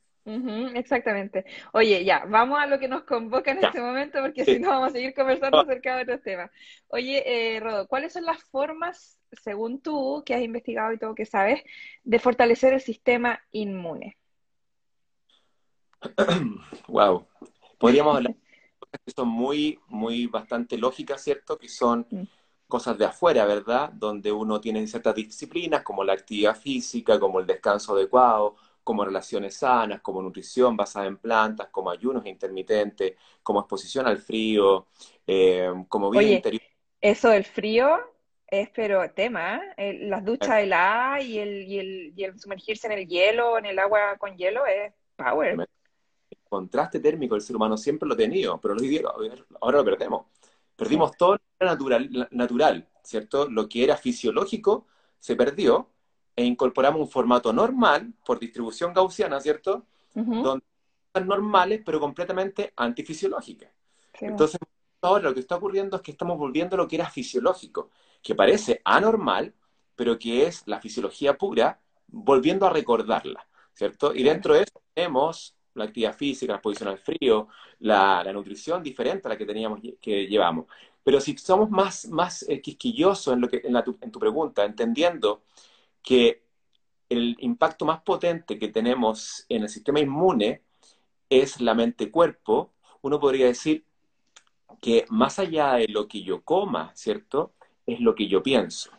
Exactamente. 0.75 1.45
Oye, 1.73 2.05
ya, 2.05 2.25
vamos 2.27 2.59
a 2.59 2.67
lo 2.67 2.79
que 2.79 2.89
nos 2.89 3.03
convoca 3.03 3.53
en 3.53 3.65
este 3.65 3.81
momento, 3.81 4.21
porque 4.21 4.45
si 4.45 4.59
no 4.59 4.69
vamos 4.69 4.89
a 4.89 4.93
seguir 4.93 5.15
conversando 5.15 5.59
ah. 5.59 5.63
acerca 5.63 5.97
de 5.97 6.03
otros 6.03 6.23
temas. 6.23 6.51
Oye, 6.89 7.23
eh, 7.27 7.61
Rodo, 7.61 7.87
¿cuáles 7.89 8.13
son 8.13 8.25
las 8.25 8.43
formas, 8.45 9.19
según 9.43 9.81
tú, 9.81 10.23
que 10.25 10.35
has 10.35 10.43
investigado 10.43 10.93
y 10.93 10.99
todo 10.99 11.15
que 11.15 11.27
sabes, 11.27 11.63
de 12.05 12.19
fortalecer 12.19 12.73
el 12.73 12.81
sistema 12.81 13.41
inmune? 13.51 14.17
wow. 16.89 17.27
Podríamos 17.79 18.17
hablar 18.17 18.35
de 18.35 18.41
cosas 18.79 19.01
que 19.05 19.13
son 19.13 19.29
muy, 19.29 19.81
muy 19.89 20.27
bastante 20.27 20.77
lógicas, 20.79 21.23
¿cierto? 21.23 21.59
Que 21.59 21.69
son 21.69 22.07
mm. 22.11 22.23
cosas 22.69 22.99
de 22.99 23.07
afuera, 23.07 23.45
¿verdad? 23.45 23.91
Donde 23.93 24.33
uno 24.33 24.61
tiene 24.61 24.87
ciertas 24.87 25.15
disciplinas 25.15 25.83
como 25.83 26.05
la 26.05 26.13
actividad 26.13 26.57
física, 26.57 27.19
como 27.19 27.41
el 27.41 27.47
descanso 27.47 27.95
adecuado, 27.95 28.57
como 28.91 29.05
relaciones 29.05 29.57
sanas, 29.57 30.01
como 30.01 30.21
nutrición 30.21 30.77
basada 30.77 31.07
en 31.07 31.17
plantas, 31.19 31.69
como 31.71 31.93
ayunos 31.93 32.27
intermitentes, 32.27 33.15
como 33.41 33.61
exposición 33.61 34.09
al 34.09 34.19
frío, 34.19 34.89
eh, 35.25 35.73
como 35.87 36.11
vida 36.11 36.23
interior. 36.25 36.61
Eso 37.01 37.29
del 37.29 37.45
frío 37.45 38.01
es 38.49 38.69
pero 38.71 39.09
tema, 39.13 39.61
¿eh? 39.77 40.09
las 40.09 40.25
duchas 40.25 40.59
heladas 40.59 41.25
y 41.25 41.39
el, 41.39 41.63
y, 41.63 41.79
el, 41.79 42.13
y 42.17 42.25
el 42.25 42.41
sumergirse 42.41 42.89
en 42.89 42.95
el 42.95 43.07
hielo, 43.07 43.59
en 43.59 43.67
el 43.67 43.79
agua 43.79 44.17
con 44.19 44.37
hielo 44.37 44.67
es 44.67 44.93
power 45.15 45.69
contraste 46.49 46.99
térmico 46.99 47.37
el 47.37 47.43
ser 47.43 47.55
humano 47.55 47.79
siempre 47.79 48.09
lo 48.09 48.15
ha 48.15 48.17
tenido, 48.17 48.61
pero 48.61 48.75
ahora 49.61 49.79
lo 49.79 49.85
perdemos. 49.85 50.27
Perdimos 50.75 51.17
todo 51.17 51.39
lo 51.61 51.67
natural, 51.67 52.29
natural, 52.33 52.89
¿cierto? 53.05 53.49
Lo 53.49 53.69
que 53.69 53.85
era 53.85 53.97
fisiológico 53.97 54.89
se 55.21 55.37
perdió 55.37 55.91
e 56.37 56.45
incorporamos 56.45 57.01
un 57.01 57.09
formato 57.09 57.53
normal 57.53 58.13
por 58.25 58.39
distribución 58.39 58.93
gaussiana, 58.93 59.41
¿cierto? 59.41 59.87
Donde 60.15 60.65
son 61.15 61.27
normales, 61.27 61.83
pero 61.85 62.01
completamente 62.01 62.73
antifisiológicas. 62.77 63.71
Entonces, 64.21 64.59
ahora 65.03 65.25
lo 65.25 65.35
que 65.35 65.41
está 65.41 65.57
ocurriendo 65.57 65.97
es 65.97 66.03
que 66.03 66.13
estamos 66.13 66.39
volviendo 66.39 66.77
a 66.77 66.79
lo 66.79 66.89
que 66.89 66.97
era 66.97 67.09
fisiológico, 67.09 67.91
que 68.23 68.35
parece 68.35 68.81
anormal, 68.85 69.55
pero 69.97 70.19
que 70.19 70.47
es 70.47 70.63
la 70.67 70.81
fisiología 70.81 71.37
pura, 71.37 71.81
volviendo 72.09 72.67
a 72.67 72.71
recordarla, 72.71 73.47
¿cierto? 73.75 74.15
Y 74.15 74.23
dentro 74.23 74.55
de 74.55 74.63
eso 74.63 74.83
tenemos 74.95 75.55
la 75.75 75.85
actividad 75.85 76.15
física, 76.15 76.53
la 76.53 76.57
exposición 76.57 76.89
al 76.89 76.99
frío, 76.99 77.49
la, 77.79 78.25
nutrición 78.33 78.83
diferente 78.83 79.29
a 79.29 79.31
la 79.31 79.39
que 79.39 79.47
teníamos 79.47 79.81
que 80.01 80.27
llevamos. 80.27 80.67
Pero 81.03 81.21
si 81.21 81.37
somos 81.39 81.71
más, 81.71 82.07
más 82.09 82.45
eh, 82.49 82.61
quisquillosos 82.61 83.33
en, 83.33 83.41
lo 83.41 83.49
que, 83.49 83.63
en, 83.65 83.85
tu, 83.85 83.99
en 84.01 84.11
tu 84.11 84.19
pregunta, 84.19 84.65
entendiendo 84.65 85.43
que 86.03 86.43
el 87.09 87.37
impacto 87.41 87.85
más 87.85 88.03
potente 88.03 88.59
que 88.59 88.69
tenemos 88.69 89.45
en 89.49 89.63
el 89.63 89.69
sistema 89.69 90.01
inmune 90.01 90.63
es 91.29 91.61
la 91.61 91.75
mente-cuerpo, 91.75 92.73
uno 93.03 93.19
podría 93.21 93.47
decir 93.47 93.85
que 94.81 95.05
más 95.11 95.39
allá 95.39 95.75
de 95.75 95.89
lo 95.89 96.09
que 96.09 96.23
yo 96.23 96.43
coma, 96.43 96.93
¿cierto? 96.95 97.53
Es 97.87 98.01
lo 98.01 98.15
que 98.15 98.29
yo 98.29 98.43
pienso. 98.43 98.91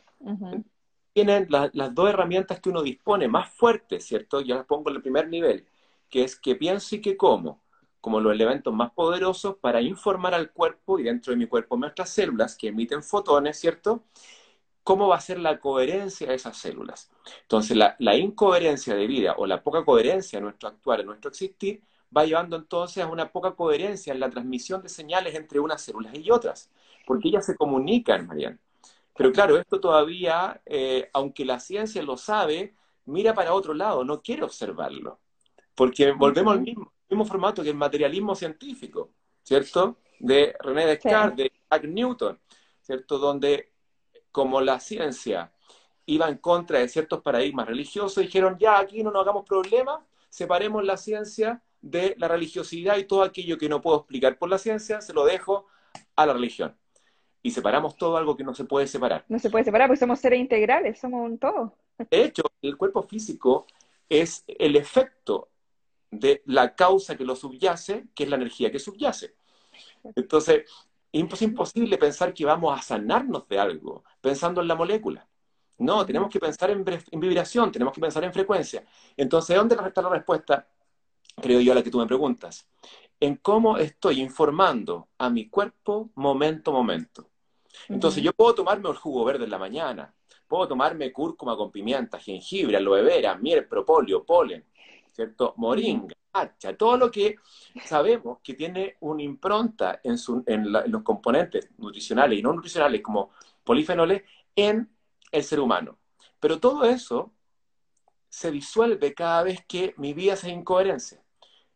Tienen 1.13 1.47
las 1.49 1.95
dos 1.95 2.09
herramientas 2.09 2.59
que 2.59 2.69
uno 2.69 2.81
dispone 2.81 3.27
más 3.27 3.49
fuertes, 3.53 4.05
¿cierto? 4.05 4.41
Yo 4.41 4.55
las 4.55 4.65
pongo 4.65 4.89
en 4.89 4.97
el 4.97 5.01
primer 5.01 5.27
nivel, 5.27 5.65
que 6.09 6.23
es 6.23 6.37
que 6.37 6.55
pienso 6.55 6.95
y 6.95 7.01
que 7.01 7.17
como, 7.17 7.61
como 7.99 8.19
los 8.19 8.33
elementos 8.33 8.73
más 8.73 8.91
poderosos 8.91 9.57
para 9.57 9.81
informar 9.81 10.33
al 10.33 10.51
cuerpo 10.51 10.99
y 10.99 11.03
dentro 11.03 11.31
de 11.31 11.37
mi 11.37 11.47
cuerpo 11.47 11.77
nuestras 11.77 12.09
células 12.09 12.55
que 12.55 12.69
emiten 12.69 13.03
fotones, 13.03 13.59
¿cierto? 13.59 14.03
¿Cómo 14.91 15.07
va 15.07 15.15
a 15.15 15.21
ser 15.21 15.39
la 15.39 15.57
coherencia 15.57 16.27
de 16.27 16.35
esas 16.35 16.57
células? 16.57 17.09
Entonces, 17.43 17.77
la, 17.77 17.95
la 17.99 18.17
incoherencia 18.17 18.93
de 18.93 19.07
vida 19.07 19.35
o 19.37 19.47
la 19.47 19.63
poca 19.63 19.85
coherencia 19.85 20.35
en 20.35 20.43
nuestro 20.43 20.67
actuar, 20.67 20.99
en 20.99 21.05
nuestro 21.05 21.29
existir, 21.29 21.81
va 22.15 22.25
llevando 22.25 22.57
entonces 22.57 23.01
a 23.01 23.07
una 23.07 23.31
poca 23.31 23.55
coherencia 23.55 24.11
en 24.11 24.19
la 24.19 24.29
transmisión 24.29 24.83
de 24.83 24.89
señales 24.89 25.33
entre 25.35 25.61
unas 25.61 25.81
células 25.81 26.13
y 26.13 26.29
otras, 26.29 26.69
porque 27.07 27.29
ellas 27.29 27.45
se 27.45 27.55
comunican, 27.55 28.27
Mariana. 28.27 28.59
Pero 29.15 29.31
claro, 29.31 29.57
esto 29.57 29.79
todavía, 29.79 30.61
eh, 30.65 31.09
aunque 31.13 31.45
la 31.45 31.61
ciencia 31.61 32.03
lo 32.03 32.17
sabe, 32.17 32.75
mira 33.05 33.33
para 33.33 33.53
otro 33.53 33.73
lado, 33.73 34.03
no 34.03 34.21
quiere 34.21 34.43
observarlo. 34.43 35.21
Porque 35.73 36.11
volvemos 36.11 36.51
al 36.51 36.63
mismo, 36.63 36.91
mismo 37.09 37.23
formato 37.23 37.63
que 37.63 37.69
el 37.69 37.77
materialismo 37.77 38.35
científico, 38.35 39.11
¿cierto? 39.41 39.99
De 40.19 40.53
René 40.59 40.85
Descartes, 40.85 41.37
de 41.37 41.51
Isaac 41.65 41.85
Newton, 41.85 42.37
¿cierto? 42.81 43.19
Donde 43.19 43.70
como 44.31 44.61
la 44.61 44.79
ciencia 44.79 45.51
iba 46.05 46.27
en 46.27 46.37
contra 46.37 46.79
de 46.79 46.87
ciertos 46.87 47.21
paradigmas 47.21 47.67
religiosos, 47.67 48.23
dijeron, 48.23 48.57
ya 48.59 48.79
aquí 48.79 49.03
no 49.03 49.11
nos 49.11 49.21
hagamos 49.21 49.45
problemas, 49.45 50.01
separemos 50.29 50.83
la 50.83 50.97
ciencia 50.97 51.61
de 51.81 52.15
la 52.17 52.27
religiosidad 52.27 52.97
y 52.97 53.05
todo 53.05 53.23
aquello 53.23 53.57
que 53.57 53.69
no 53.69 53.81
puedo 53.81 53.97
explicar 53.97 54.37
por 54.37 54.49
la 54.49 54.57
ciencia, 54.57 55.01
se 55.01 55.13
lo 55.13 55.25
dejo 55.25 55.67
a 56.15 56.25
la 56.25 56.33
religión. 56.33 56.75
Y 57.43 57.51
separamos 57.51 57.95
todo 57.97 58.17
algo 58.17 58.37
que 58.37 58.43
no 58.43 58.53
se 58.53 58.65
puede 58.65 58.87
separar. 58.87 59.25
No 59.27 59.39
se 59.39 59.49
puede 59.49 59.65
separar 59.65 59.87
porque 59.87 59.99
somos 59.99 60.19
seres 60.19 60.39
integrales, 60.39 60.99
somos 60.99 61.21
un 61.25 61.37
todo. 61.39 61.73
De 61.97 62.23
hecho, 62.23 62.43
el 62.61 62.77
cuerpo 62.77 63.01
físico 63.03 63.65
es 64.09 64.43
el 64.47 64.75
efecto 64.75 65.49
de 66.11 66.43
la 66.45 66.75
causa 66.75 67.15
que 67.15 67.23
lo 67.23 67.35
subyace, 67.35 68.05
que 68.13 68.23
es 68.23 68.29
la 68.29 68.35
energía 68.35 68.71
que 68.71 68.79
subyace. 68.79 69.35
Entonces, 70.15 70.69
es 71.11 71.41
imposible 71.41 71.97
pensar 71.97 72.33
que 72.33 72.45
vamos 72.45 72.77
a 72.77 72.81
sanarnos 72.81 73.47
de 73.47 73.59
algo 73.59 74.03
pensando 74.21 74.61
en 74.61 74.67
la 74.67 74.75
molécula. 74.75 75.27
No, 75.77 76.05
tenemos 76.05 76.29
que 76.29 76.39
pensar 76.39 76.69
en, 76.69 76.85
vibración, 77.19 77.71
tenemos 77.71 77.93
que 77.93 77.99
pensar 77.99 78.23
en 78.23 78.31
frecuencia. 78.31 78.85
Entonces, 79.17 79.57
¿dónde 79.57 79.75
está 79.75 80.01
la 80.01 80.09
respuesta? 80.09 80.67
Creo 81.41 81.59
yo 81.59 81.71
a 81.71 81.75
la 81.75 81.83
que 81.83 81.89
tú 81.89 81.97
me 81.97 82.05
preguntas. 82.05 82.67
En 83.19 83.37
cómo 83.37 83.77
estoy 83.77 84.21
informando 84.21 85.09
a 85.17 85.29
mi 85.29 85.49
cuerpo 85.49 86.11
momento 86.15 86.71
a 86.71 86.73
momento. 86.75 87.29
Entonces, 87.89 88.21
yo 88.21 88.31
puedo 88.31 88.53
tomarme 88.53 88.89
el 88.89 88.95
jugo 88.95 89.25
verde 89.25 89.45
en 89.45 89.49
la 89.49 89.57
mañana, 89.57 90.13
puedo 90.47 90.67
tomarme 90.67 91.11
cúrcuma 91.11 91.57
con 91.57 91.71
pimienta, 91.71 92.19
jengibre, 92.19 92.77
aloe 92.77 93.01
vera, 93.01 93.35
miel, 93.35 93.67
propóleo, 93.67 94.23
polen, 94.23 94.65
¿cierto? 95.11 95.55
Moringa, 95.57 96.13
todo 96.77 96.97
lo 96.97 97.11
que 97.11 97.37
sabemos 97.85 98.39
que 98.43 98.53
tiene 98.53 98.97
una 99.01 99.23
impronta 99.23 100.01
en, 100.03 100.71
los 100.71 101.03
componentes 101.03 101.69
nutricionales 101.77 102.39
y 102.39 102.41
no 102.41 102.53
nutricionales 102.53 103.01
como 103.01 103.31
polifenoles 103.63 104.23
en 104.55 104.89
el 105.31 105.43
ser 105.43 105.59
humano. 105.59 105.97
Pero 106.39 106.59
todo 106.59 106.85
eso 106.85 107.31
se 108.29 108.51
disuelve 108.51 109.13
cada 109.13 109.43
vez 109.43 109.63
que 109.67 109.93
mi 109.97 110.13
vida 110.13 110.35
se 110.35 110.49
incoherencia. 110.49 111.21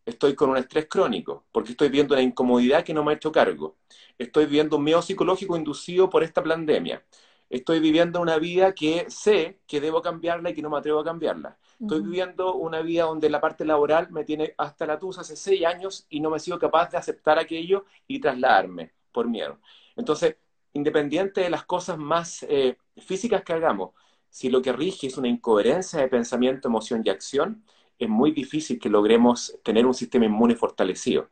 Estoy 0.06 0.36
con 0.36 0.52
un 0.52 0.58
estrés 0.58 0.88
crónico, 0.88 1.46
porque 1.52 1.72
estoy 1.72 1.90
viendo 1.90 2.14
una 2.14 2.22
incomodidad 2.22 2.84
que 2.84 2.94
no 2.94 3.04
me 3.04 3.12
ha 3.12 3.16
hecho 3.16 3.32
cargo. 3.32 3.76
Estoy 4.18 4.46
viendo 4.46 4.78
un 4.78 4.84
miedo 4.84 5.02
psicológico 5.02 5.58
inducido 5.58 6.10
por 6.10 6.24
esta 6.24 6.44
pandemia. 6.44 7.04
Estoy 7.50 7.80
viviendo 7.80 8.22
una 8.22 8.38
vida 8.38 8.74
que 8.74 9.06
sé 9.10 9.60
que 9.68 9.80
debo 9.80 10.02
cambiarla 10.02 10.50
y 10.50 10.54
que 10.54 10.62
no 10.62 10.70
me 10.70 10.78
atrevo 10.78 11.00
a 11.00 11.06
cambiarla. 11.06 11.58
Estoy 11.80 12.02
viviendo 12.02 12.56
una 12.56 12.82
vida 12.82 13.04
donde 13.04 13.30
la 13.30 13.42
parte 13.42 13.66
laboral 13.66 14.10
me 14.12 14.24
tiene 14.24 14.54
hasta 14.58 14.86
la 14.86 14.98
tusa 14.98 15.22
hace 15.22 15.36
seis 15.36 15.66
años 15.66 16.06
y 16.10 16.22
no 16.22 16.30
me 16.30 16.38
he 16.38 16.40
sido 16.40 16.58
capaz 16.58 16.92
de 16.92 16.98
aceptar 16.98 17.38
aquello 17.38 17.86
y 18.08 18.20
trasladarme 18.20 18.94
por 19.12 19.28
miedo. 19.28 19.60
Entonces, 19.96 20.38
independiente 20.74 21.42
de 21.42 21.50
las 21.50 21.66
cosas 21.66 21.98
más 21.98 22.44
eh, 22.44 22.78
físicas 22.98 23.44
que 23.44 23.54
hagamos, 23.54 23.92
si 24.30 24.50
lo 24.50 24.62
que 24.62 24.74
rige 24.74 25.08
es 25.08 25.18
una 25.18 25.28
incoherencia 25.28 26.00
de 26.00 26.08
pensamiento, 26.08 26.68
emoción 26.68 27.02
y 27.06 27.10
acción, 27.10 27.64
es 27.98 28.10
muy 28.10 28.32
difícil 28.32 28.80
que 28.80 28.90
logremos 28.90 29.58
tener 29.64 29.86
un 29.86 29.94
sistema 29.94 30.26
inmune 30.26 30.56
fortalecido. 30.56 31.30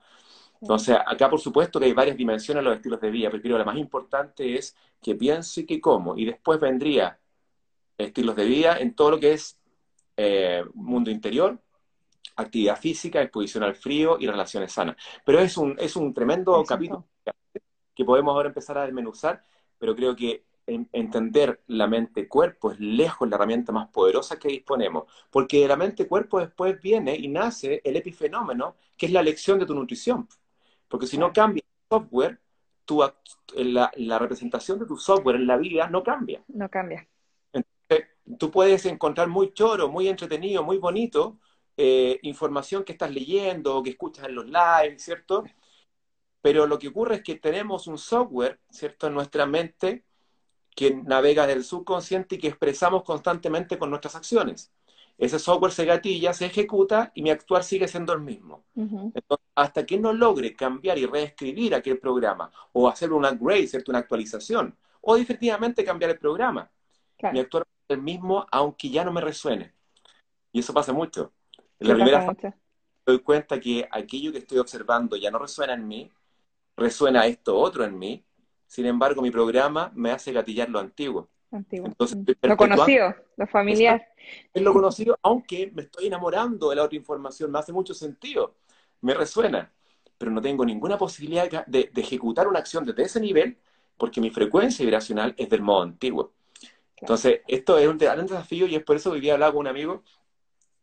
Entonces, 0.63 0.95
acá 1.05 1.29
por 1.29 1.41
supuesto 1.41 1.77
que 1.77 1.87
hay 1.87 1.93
varias 1.93 2.15
dimensiones 2.15 2.61
a 2.61 2.63
los 2.63 2.77
estilos 2.77 3.01
de 3.01 3.11
vida, 3.11 3.29
pero 3.29 3.57
la 3.57 3.65
más 3.65 3.75
importante 3.75 4.55
es 4.55 4.73
que 5.01 5.13
pienso 5.13 5.59
y 5.59 5.65
que 5.65 5.81
como, 5.81 6.17
y 6.17 6.23
después 6.23 6.57
vendría 6.57 7.19
estilos 7.97 8.33
de 8.37 8.45
vida 8.45 8.77
en 8.77 8.95
todo 8.95 9.11
lo 9.11 9.19
que 9.19 9.33
es 9.33 9.59
eh, 10.15 10.63
mundo 10.73 11.11
interior, 11.11 11.59
actividad 12.37 12.79
física, 12.79 13.21
exposición 13.21 13.65
al 13.65 13.75
frío 13.75 14.15
y 14.17 14.25
relaciones 14.25 14.71
sanas. 14.71 14.95
Pero 15.25 15.39
es 15.39 15.57
un, 15.57 15.75
es 15.77 15.97
un 15.97 16.13
tremendo 16.13 16.63
capítulo 16.63 17.09
que 17.93 18.05
podemos 18.05 18.33
ahora 18.33 18.47
empezar 18.47 18.77
a 18.77 18.85
desmenuzar, 18.85 19.43
pero 19.77 19.93
creo 19.97 20.15
que 20.15 20.45
entender 20.65 21.61
la 21.67 21.87
mente-cuerpo 21.87 22.71
es 22.71 22.79
lejos 22.79 23.27
la 23.27 23.35
herramienta 23.35 23.73
más 23.73 23.89
poderosa 23.89 24.39
que 24.39 24.47
disponemos, 24.47 25.11
porque 25.29 25.59
de 25.59 25.67
la 25.67 25.75
mente-cuerpo 25.75 26.39
después 26.39 26.81
viene 26.81 27.17
y 27.17 27.27
nace 27.27 27.81
el 27.83 27.97
epifenómeno, 27.97 28.77
que 28.95 29.07
es 29.07 29.11
la 29.11 29.19
elección 29.19 29.59
de 29.59 29.65
tu 29.65 29.75
nutrición. 29.75 30.25
Porque 30.93 31.07
si 31.07 31.17
no 31.17 31.33
cambias 31.33 31.65
el 31.65 31.97
software, 31.97 32.39
la, 33.55 33.91
la, 33.95 34.19
representación 34.19 34.77
de 34.77 34.85
tu 34.85 34.95
software 34.95 35.37
en 35.37 35.47
la 35.47 35.57
vida 35.57 35.89
no 35.89 36.03
cambia. 36.03 36.43
No 36.49 36.69
cambia. 36.69 37.09
Entonces, 37.51 38.09
tú 38.37 38.51
puedes 38.51 38.85
encontrar 38.85 39.27
muy 39.27 39.53
choro, 39.53 39.89
muy 39.89 40.07
entretenido, 40.07 40.61
muy 40.61 40.77
bonito, 40.77 41.39
eh, 41.77 42.19
información 42.21 42.83
que 42.83 42.91
estás 42.91 43.09
leyendo 43.09 43.75
o 43.75 43.81
que 43.81 43.89
escuchas 43.89 44.27
en 44.27 44.35
los 44.35 44.45
lives, 44.45 45.01
¿cierto? 45.01 45.45
Pero 46.43 46.67
lo 46.67 46.77
que 46.77 46.89
ocurre 46.89 47.15
es 47.15 47.23
que 47.23 47.37
tenemos 47.37 47.87
un 47.87 47.97
software, 47.97 48.59
¿cierto?, 48.69 49.07
en 49.07 49.15
nuestra 49.15 49.47
mente 49.47 50.05
que 50.75 50.93
navega 50.93 51.47
del 51.47 51.63
subconsciente 51.63 52.35
y 52.35 52.37
que 52.37 52.49
expresamos 52.49 53.01
constantemente 53.01 53.79
con 53.79 53.89
nuestras 53.89 54.15
acciones. 54.15 54.71
Ese 55.17 55.39
software 55.39 55.71
se 55.71 55.85
gatilla, 55.85 56.33
se 56.33 56.45
ejecuta 56.45 57.11
y 57.15 57.21
mi 57.21 57.29
actuar 57.29 57.63
sigue 57.63 57.87
siendo 57.87 58.13
el 58.13 58.21
mismo. 58.21 58.65
Entonces, 59.13 59.45
hasta 59.55 59.85
que 59.85 59.97
no 59.99 60.11
logre 60.11 60.53
cambiar 60.55 60.97
y 60.97 61.05
reescribir 61.05 61.75
aquel 61.75 61.99
programa 61.99 62.51
o 62.71 62.89
hacer 62.89 63.13
un 63.13 63.25
upgrade, 63.25 63.67
¿cierto? 63.67 63.91
una 63.91 63.99
actualización, 63.99 64.75
o 65.01 65.15
definitivamente 65.15 65.83
cambiar 65.83 66.11
el 66.11 66.17
programa, 66.17 66.71
mi 67.31 67.39
actuar 67.39 67.63
es 67.89 67.95
el 67.95 68.01
mismo 68.01 68.45
aunque 68.51 68.89
ya 68.89 69.05
no 69.05 69.11
me 69.11 69.21
resuene. 69.21 69.73
Y 70.51 70.59
eso 70.59 70.73
pasa 70.73 70.93
mucho. 70.93 71.33
En 71.79 71.87
la 71.87 71.95
primera 71.95 72.21
fase 72.21 72.47
me 73.05 73.13
doy 73.13 73.19
cuenta 73.19 73.59
que 73.59 73.87
aquello 73.91 74.31
que 74.31 74.39
estoy 74.39 74.57
observando 74.59 75.15
ya 75.15 75.29
no 75.31 75.39
resuena 75.39 75.73
en 75.73 75.87
mí, 75.87 76.11
resuena 76.75 77.25
esto 77.25 77.57
otro 77.57 77.83
en 77.83 77.97
mí, 77.97 78.25
sin 78.67 78.85
embargo 78.85 79.21
mi 79.21 79.31
programa 79.31 79.91
me 79.95 80.11
hace 80.11 80.31
gatillar 80.31 80.69
lo 80.69 80.79
antiguo. 80.79 81.29
Entonces, 81.53 82.17
lo 82.41 82.57
conocido, 82.57 83.15
lo 83.37 83.47
familiar. 83.47 84.07
Es 84.53 84.61
lo 84.61 84.73
conocido, 84.73 85.17
aunque 85.21 85.71
me 85.73 85.83
estoy 85.83 86.07
enamorando 86.07 86.69
de 86.69 86.77
la 86.77 86.83
otra 86.83 86.97
información, 86.97 87.51
me 87.51 87.59
hace 87.59 87.71
mucho 87.71 87.93
sentido, 87.93 88.55
me 89.01 89.13
resuena, 89.13 89.71
pero 90.17 90.31
no 90.31 90.41
tengo 90.41 90.65
ninguna 90.65 90.97
posibilidad 90.97 91.65
de, 91.67 91.91
ejecutar 91.95 92.47
una 92.47 92.59
acción 92.59 92.85
desde 92.85 93.03
ese 93.03 93.19
nivel 93.19 93.57
porque 93.97 94.19
mi 94.19 94.31
frecuencia 94.31 94.83
vibracional 94.83 95.35
es 95.37 95.49
del 95.49 95.61
modo 95.61 95.83
antiguo. 95.83 96.33
Entonces, 96.97 97.41
esto 97.47 97.77
es 97.77 97.87
un 97.87 97.97
gran 97.97 98.25
desafío 98.25 98.65
y 98.65 98.75
es 98.75 98.83
por 98.83 98.95
eso 98.95 99.11
que 99.11 99.15
hoy 99.15 99.21
día 99.21 99.33
hablaba 99.33 99.51
con 99.51 99.61
un 99.61 99.67
amigo 99.67 100.03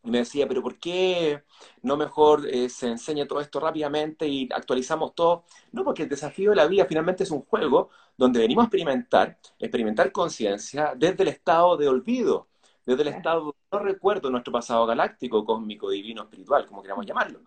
y 0.02 0.10
me 0.10 0.18
decía, 0.18 0.48
pero 0.48 0.62
¿por 0.62 0.78
qué 0.78 1.44
no 1.82 1.96
mejor 1.96 2.46
eh, 2.48 2.68
se 2.70 2.88
enseña 2.88 3.26
todo 3.26 3.40
esto 3.40 3.60
rápidamente 3.60 4.26
y 4.26 4.48
actualizamos 4.52 5.14
todo? 5.14 5.44
No, 5.72 5.84
porque 5.84 6.04
el 6.04 6.08
desafío 6.08 6.50
de 6.50 6.56
la 6.56 6.66
vida 6.66 6.86
finalmente 6.86 7.24
es 7.24 7.30
un 7.30 7.42
juego 7.42 7.90
donde 8.16 8.40
venimos 8.40 8.62
a 8.62 8.66
experimentar, 8.66 9.38
experimentar 9.58 10.10
conciencia 10.12 10.94
desde 10.96 11.22
el 11.22 11.28
estado 11.28 11.76
de 11.76 11.88
olvido, 11.88 12.48
desde 12.86 13.02
el 13.02 13.08
estado 13.08 13.46
de 13.46 13.52
no 13.72 13.78
recuerdo 13.78 14.30
nuestro 14.30 14.52
pasado 14.52 14.86
galáctico, 14.86 15.44
cósmico, 15.44 15.90
divino, 15.90 16.22
espiritual, 16.22 16.66
como 16.66 16.82
queramos 16.82 17.04
llamarlo. 17.04 17.40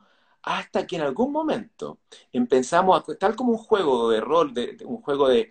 Hasta 0.44 0.86
que 0.86 0.98
en 0.98 1.04
algún 1.04 1.32
momento 1.32 2.00
empezamos, 2.32 3.02
a, 3.10 3.16
tal 3.16 3.36
como 3.36 3.54
un 3.54 3.58
juego 3.58 4.10
de 4.10 4.22
rol, 4.22 4.54
de, 4.54 4.78
un 4.86 5.02
juego 5.02 5.28
de, 5.28 5.50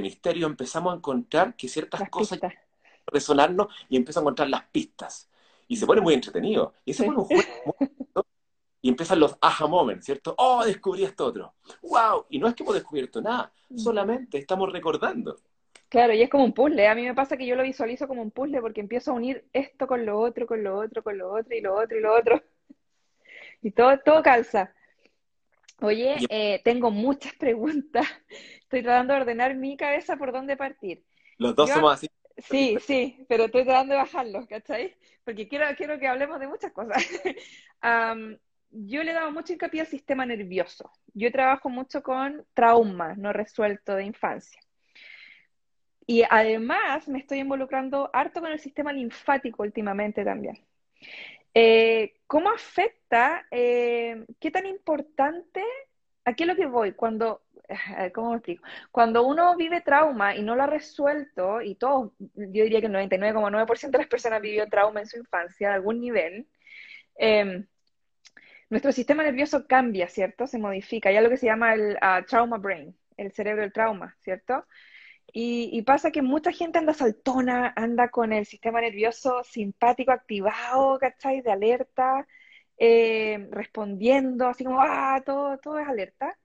misterio, 0.00 0.46
empezamos 0.46 0.94
a 0.94 0.96
encontrar 0.96 1.54
que 1.56 1.68
ciertas 1.68 2.08
cosas 2.10 2.40
resonarnos 3.06 3.68
y 3.88 3.96
empezamos 3.96 4.26
a 4.26 4.30
encontrar 4.30 4.50
las 4.50 4.64
pistas 4.64 5.28
y 5.68 5.76
se 5.76 5.86
pone 5.86 6.00
muy 6.00 6.14
entretenido. 6.14 6.74
Y 6.84 6.94
se 6.94 7.04
pone 7.04 7.18
un 7.18 7.24
juego 7.24 7.76
y 8.80 8.88
empiezan 8.88 9.20
los 9.20 9.36
aha 9.40 9.66
moments, 9.66 10.06
¿cierto? 10.06 10.34
Oh, 10.38 10.64
descubrí 10.64 11.04
esto 11.04 11.26
otro. 11.26 11.54
¡Wow! 11.82 12.26
Y 12.30 12.38
no 12.38 12.48
es 12.48 12.54
que 12.54 12.62
hemos 12.62 12.74
descubierto 12.74 13.20
nada, 13.20 13.52
mm. 13.68 13.78
solamente 13.78 14.38
estamos 14.38 14.72
recordando. 14.72 15.40
Claro, 15.88 16.12
y 16.12 16.22
es 16.22 16.28
como 16.30 16.44
un 16.44 16.52
puzzle. 16.52 16.86
A 16.86 16.94
mí 16.94 17.02
me 17.04 17.14
pasa 17.14 17.36
que 17.36 17.46
yo 17.46 17.56
lo 17.56 17.62
visualizo 17.62 18.06
como 18.06 18.22
un 18.22 18.30
puzzle 18.30 18.60
porque 18.60 18.80
empiezo 18.80 19.10
a 19.10 19.14
unir 19.14 19.46
esto 19.52 19.86
con 19.86 20.04
lo 20.04 20.20
otro, 20.20 20.46
con 20.46 20.62
lo 20.62 20.78
otro, 20.78 21.02
con 21.02 21.16
lo 21.16 21.32
otro, 21.32 21.56
y 21.56 21.60
lo 21.60 21.74
otro, 21.74 21.98
y 21.98 22.00
lo 22.00 22.14
otro. 22.14 22.42
Y 23.60 23.72
todo, 23.72 23.98
todo 23.98 24.22
calza. 24.22 24.72
Oye, 25.80 26.16
eh, 26.28 26.60
tengo 26.62 26.92
muchas 26.92 27.34
preguntas. 27.34 28.06
Estoy 28.62 28.84
tratando 28.84 29.14
de 29.14 29.20
ordenar 29.22 29.56
mi 29.56 29.76
cabeza 29.76 30.16
por 30.16 30.30
dónde 30.30 30.56
partir. 30.56 31.04
Los 31.38 31.56
dos 31.56 31.68
somos 31.68 31.92
así. 31.92 32.08
Sí, 32.38 32.78
sí, 32.80 33.26
pero 33.28 33.46
estoy 33.46 33.64
tratando 33.64 33.94
de 33.94 34.00
bajarlos, 34.00 34.46
¿cachai? 34.46 34.94
Porque 35.24 35.48
quiero, 35.48 35.66
quiero 35.76 35.98
que 35.98 36.06
hablemos 36.06 36.38
de 36.38 36.48
muchas 36.48 36.72
cosas. 36.72 36.96
yo 38.70 39.02
le 39.02 39.10
he 39.10 39.14
dado 39.14 39.32
mucho 39.32 39.52
hincapié 39.52 39.80
al 39.80 39.86
sistema 39.86 40.24
nervioso. 40.24 40.90
Yo 41.14 41.32
trabajo 41.32 41.68
mucho 41.68 42.02
con 42.02 42.46
trauma 42.54 43.14
no 43.16 43.32
resuelto 43.32 43.94
de 43.96 44.04
infancia. 44.04 44.60
Y 46.06 46.22
además 46.30 47.08
me 47.08 47.18
estoy 47.18 47.40
involucrando 47.40 48.08
harto 48.12 48.40
con 48.40 48.50
el 48.50 48.58
sistema 48.58 48.92
linfático 48.92 49.62
últimamente 49.62 50.24
también. 50.24 50.58
Eh, 51.52 52.14
¿Cómo 52.26 52.50
afecta? 52.50 53.46
Eh, 53.50 54.24
¿Qué 54.40 54.50
tan 54.50 54.64
importante? 54.66 55.62
Aquí 56.24 56.44
es 56.44 56.46
lo 56.46 56.56
que 56.56 56.66
voy. 56.66 56.92
Cuando 56.92 57.42
¿cómo 58.14 58.34
explico? 58.34 58.64
Cuando 58.90 59.24
uno 59.26 59.56
vive 59.56 59.80
trauma 59.80 60.34
y 60.36 60.42
no 60.42 60.56
lo 60.56 60.64
ha 60.64 60.66
resuelto, 60.66 61.60
y 61.62 61.74
todos, 61.74 62.12
yo 62.18 62.64
diría 62.64 62.80
que 62.80 62.86
el 62.86 62.92
99,9% 62.92 63.90
de 63.90 63.98
las 63.98 64.06
personas 64.08 64.40
vivió 64.40 64.68
trauma 64.68 65.00
en 65.00 65.06
su 65.06 65.18
infancia, 65.18 65.70
a 65.70 65.74
algún 65.74 66.00
nivel, 66.00 66.48
em, 67.16 67.66
nuestro 68.70 68.92
sistema 68.92 69.22
nervioso 69.22 69.66
cambia, 69.66 70.08
¿cierto? 70.08 70.46
Se 70.46 70.58
modifica. 70.58 71.08
Hay 71.08 71.16
algo 71.16 71.30
que 71.30 71.36
se 71.38 71.46
llama 71.46 71.74
el 71.74 71.96
ah, 72.00 72.22
trauma 72.26 72.58
brain, 72.58 72.96
el 73.16 73.32
cerebro 73.32 73.62
del 73.62 73.72
trauma, 73.72 74.14
¿cierto? 74.20 74.66
Y, 75.32 75.82
pasa 75.82 76.10
que 76.10 76.22
mucha 76.22 76.52
gente 76.52 76.78
anda 76.78 76.94
saltona, 76.94 77.72
anda 77.76 78.08
con 78.10 78.32
el 78.32 78.46
sistema 78.46 78.80
nervioso 78.80 79.44
simpático 79.44 80.12
activado, 80.12 80.98
¿cachai? 80.98 81.42
De 81.42 81.50
alerta, 81.52 82.26
eh, 82.78 83.48
respondiendo, 83.50 84.48
así 84.48 84.64
como, 84.64 84.80
ah, 84.80 85.22
todo, 85.24 85.58
todo 85.58 85.78
es 85.78 85.88
alerta. 85.88 86.38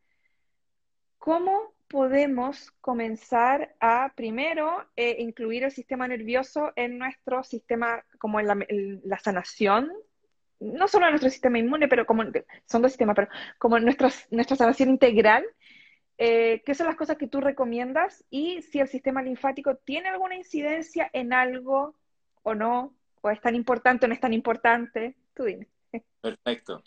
¿Cómo 1.24 1.74
podemos 1.88 2.70
comenzar 2.82 3.74
a, 3.80 4.12
primero, 4.14 4.86
eh, 4.98 5.16
incluir 5.20 5.64
el 5.64 5.72
sistema 5.72 6.06
nervioso 6.06 6.74
en 6.76 6.98
nuestro 6.98 7.46
sistema, 7.46 8.04
como 8.18 8.42
en 8.42 9.02
la, 9.06 9.20
sanación? 9.20 9.90
No 10.60 10.90
solo 10.90 11.06
en 11.06 11.14
nuestro 11.14 11.30
sistema 11.30 11.60
inmune, 11.60 11.88
pero 11.88 12.06
como 12.06 12.24
son 12.66 12.82
dos 12.82 12.92
sistemas, 12.92 13.16
pero 13.16 13.30
como 13.58 13.78
en 13.78 13.86
nuestra, 13.86 14.10
nuestra 14.32 14.58
sanación 14.58 14.90
integral. 14.90 15.46
Eh, 16.18 16.62
¿Qué 16.66 16.76
son 16.76 16.88
las 16.88 16.98
cosas 16.98 17.16
que 17.16 17.30
tú 17.30 17.40
recomiendas? 17.40 18.26
Y 18.30 18.62
si 18.64 18.82
el 18.82 18.90
sistema 18.90 19.24
linfático 19.24 19.78
tiene 19.78 20.10
alguna 20.10 20.36
incidencia 20.36 21.10
en 21.14 21.32
algo 21.32 21.96
o 22.42 22.54
no, 22.54 22.98
o 23.22 23.30
es 23.30 23.40
tan 23.40 23.56
importante 23.56 24.06
o 24.06 24.10
no 24.10 24.14
es 24.14 24.20
tan 24.20 24.34
importante, 24.34 25.16
tú 25.34 25.46
dime. 25.46 25.70
Perfecto. 26.20 26.84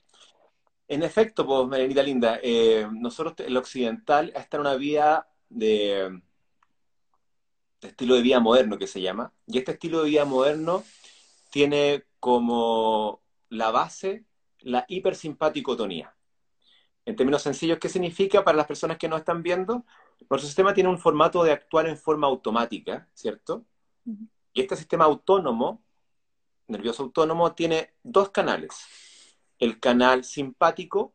En 0.89 1.03
efecto, 1.03 1.45
pues, 1.47 1.67
Merenita 1.67 2.03
Linda, 2.03 2.39
eh, 2.43 2.87
nosotros, 2.93 3.35
el 3.47 3.57
occidental, 3.57 4.33
está 4.37 4.57
en 4.57 4.61
una 4.61 4.77
vida 4.77 5.29
de, 5.49 6.21
estilo 7.81 8.15
de 8.15 8.23
vida 8.23 8.41
moderno 8.41 8.79
que 8.79 8.87
se 8.87 9.01
llama, 9.01 9.33
y 9.47 9.59
este 9.59 9.73
estilo 9.73 10.03
de 10.03 10.11
vida 10.11 10.25
moderno 10.25 10.85
tiene 11.51 12.05
como 12.21 13.23
la 13.49 13.71
base 13.71 14.25
la 14.61 14.85
hipersimpaticotonía. 14.89 16.15
En 17.05 17.15
términos 17.15 17.43
sencillos, 17.43 17.79
¿qué 17.79 17.89
significa 17.89 18.45
para 18.45 18.57
las 18.57 18.67
personas 18.67 18.99
que 18.99 19.09
no 19.09 19.17
están 19.17 19.43
viendo? 19.43 19.85
Nuestro 20.29 20.47
sistema 20.47 20.75
tiene 20.75 20.91
un 20.91 20.99
formato 20.99 21.45
de 21.45 21.53
actuar 21.53 21.87
en 21.87 21.97
forma 21.97 22.27
automática, 22.27 23.09
¿cierto? 23.15 23.65
Y 24.53 24.61
este 24.61 24.77
sistema 24.77 25.05
autónomo, 25.05 25.85
nervioso 26.67 27.05
autónomo, 27.05 27.55
tiene 27.55 27.95
dos 28.03 28.31
canales 28.31 28.75
el 29.59 29.81
canal 29.81 30.25
simpático, 30.25 31.15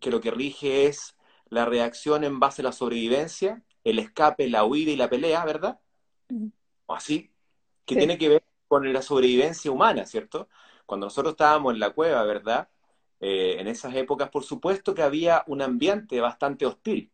que 0.00 0.10
lo 0.10 0.20
que 0.20 0.30
rige 0.30 0.86
es 0.86 1.16
la 1.48 1.64
reacción 1.64 2.24
en 2.24 2.40
base 2.40 2.62
a 2.62 2.64
la 2.64 2.72
sobrevivencia, 2.72 3.62
el 3.84 3.98
escape, 3.98 4.48
la 4.48 4.64
huida 4.64 4.90
y 4.90 4.96
la 4.96 5.08
pelea, 5.08 5.44
¿verdad? 5.44 5.80
O 6.86 6.94
así, 6.94 7.32
que 7.84 7.96
tiene 7.96 8.18
que 8.18 8.28
ver 8.28 8.44
con 8.68 8.92
la 8.92 9.02
sobrevivencia 9.02 9.70
humana, 9.70 10.04
¿cierto? 10.04 10.48
Cuando 10.86 11.06
nosotros 11.06 11.32
estábamos 11.32 11.72
en 11.72 11.80
la 11.80 11.90
cueva, 11.90 12.22
¿verdad? 12.24 12.68
Eh, 13.20 13.56
en 13.58 13.66
esas 13.66 13.94
épocas, 13.94 14.28
por 14.30 14.44
supuesto 14.44 14.94
que 14.94 15.02
había 15.02 15.42
un 15.46 15.62
ambiente 15.62 16.20
bastante 16.20 16.66
hostil, 16.66 17.10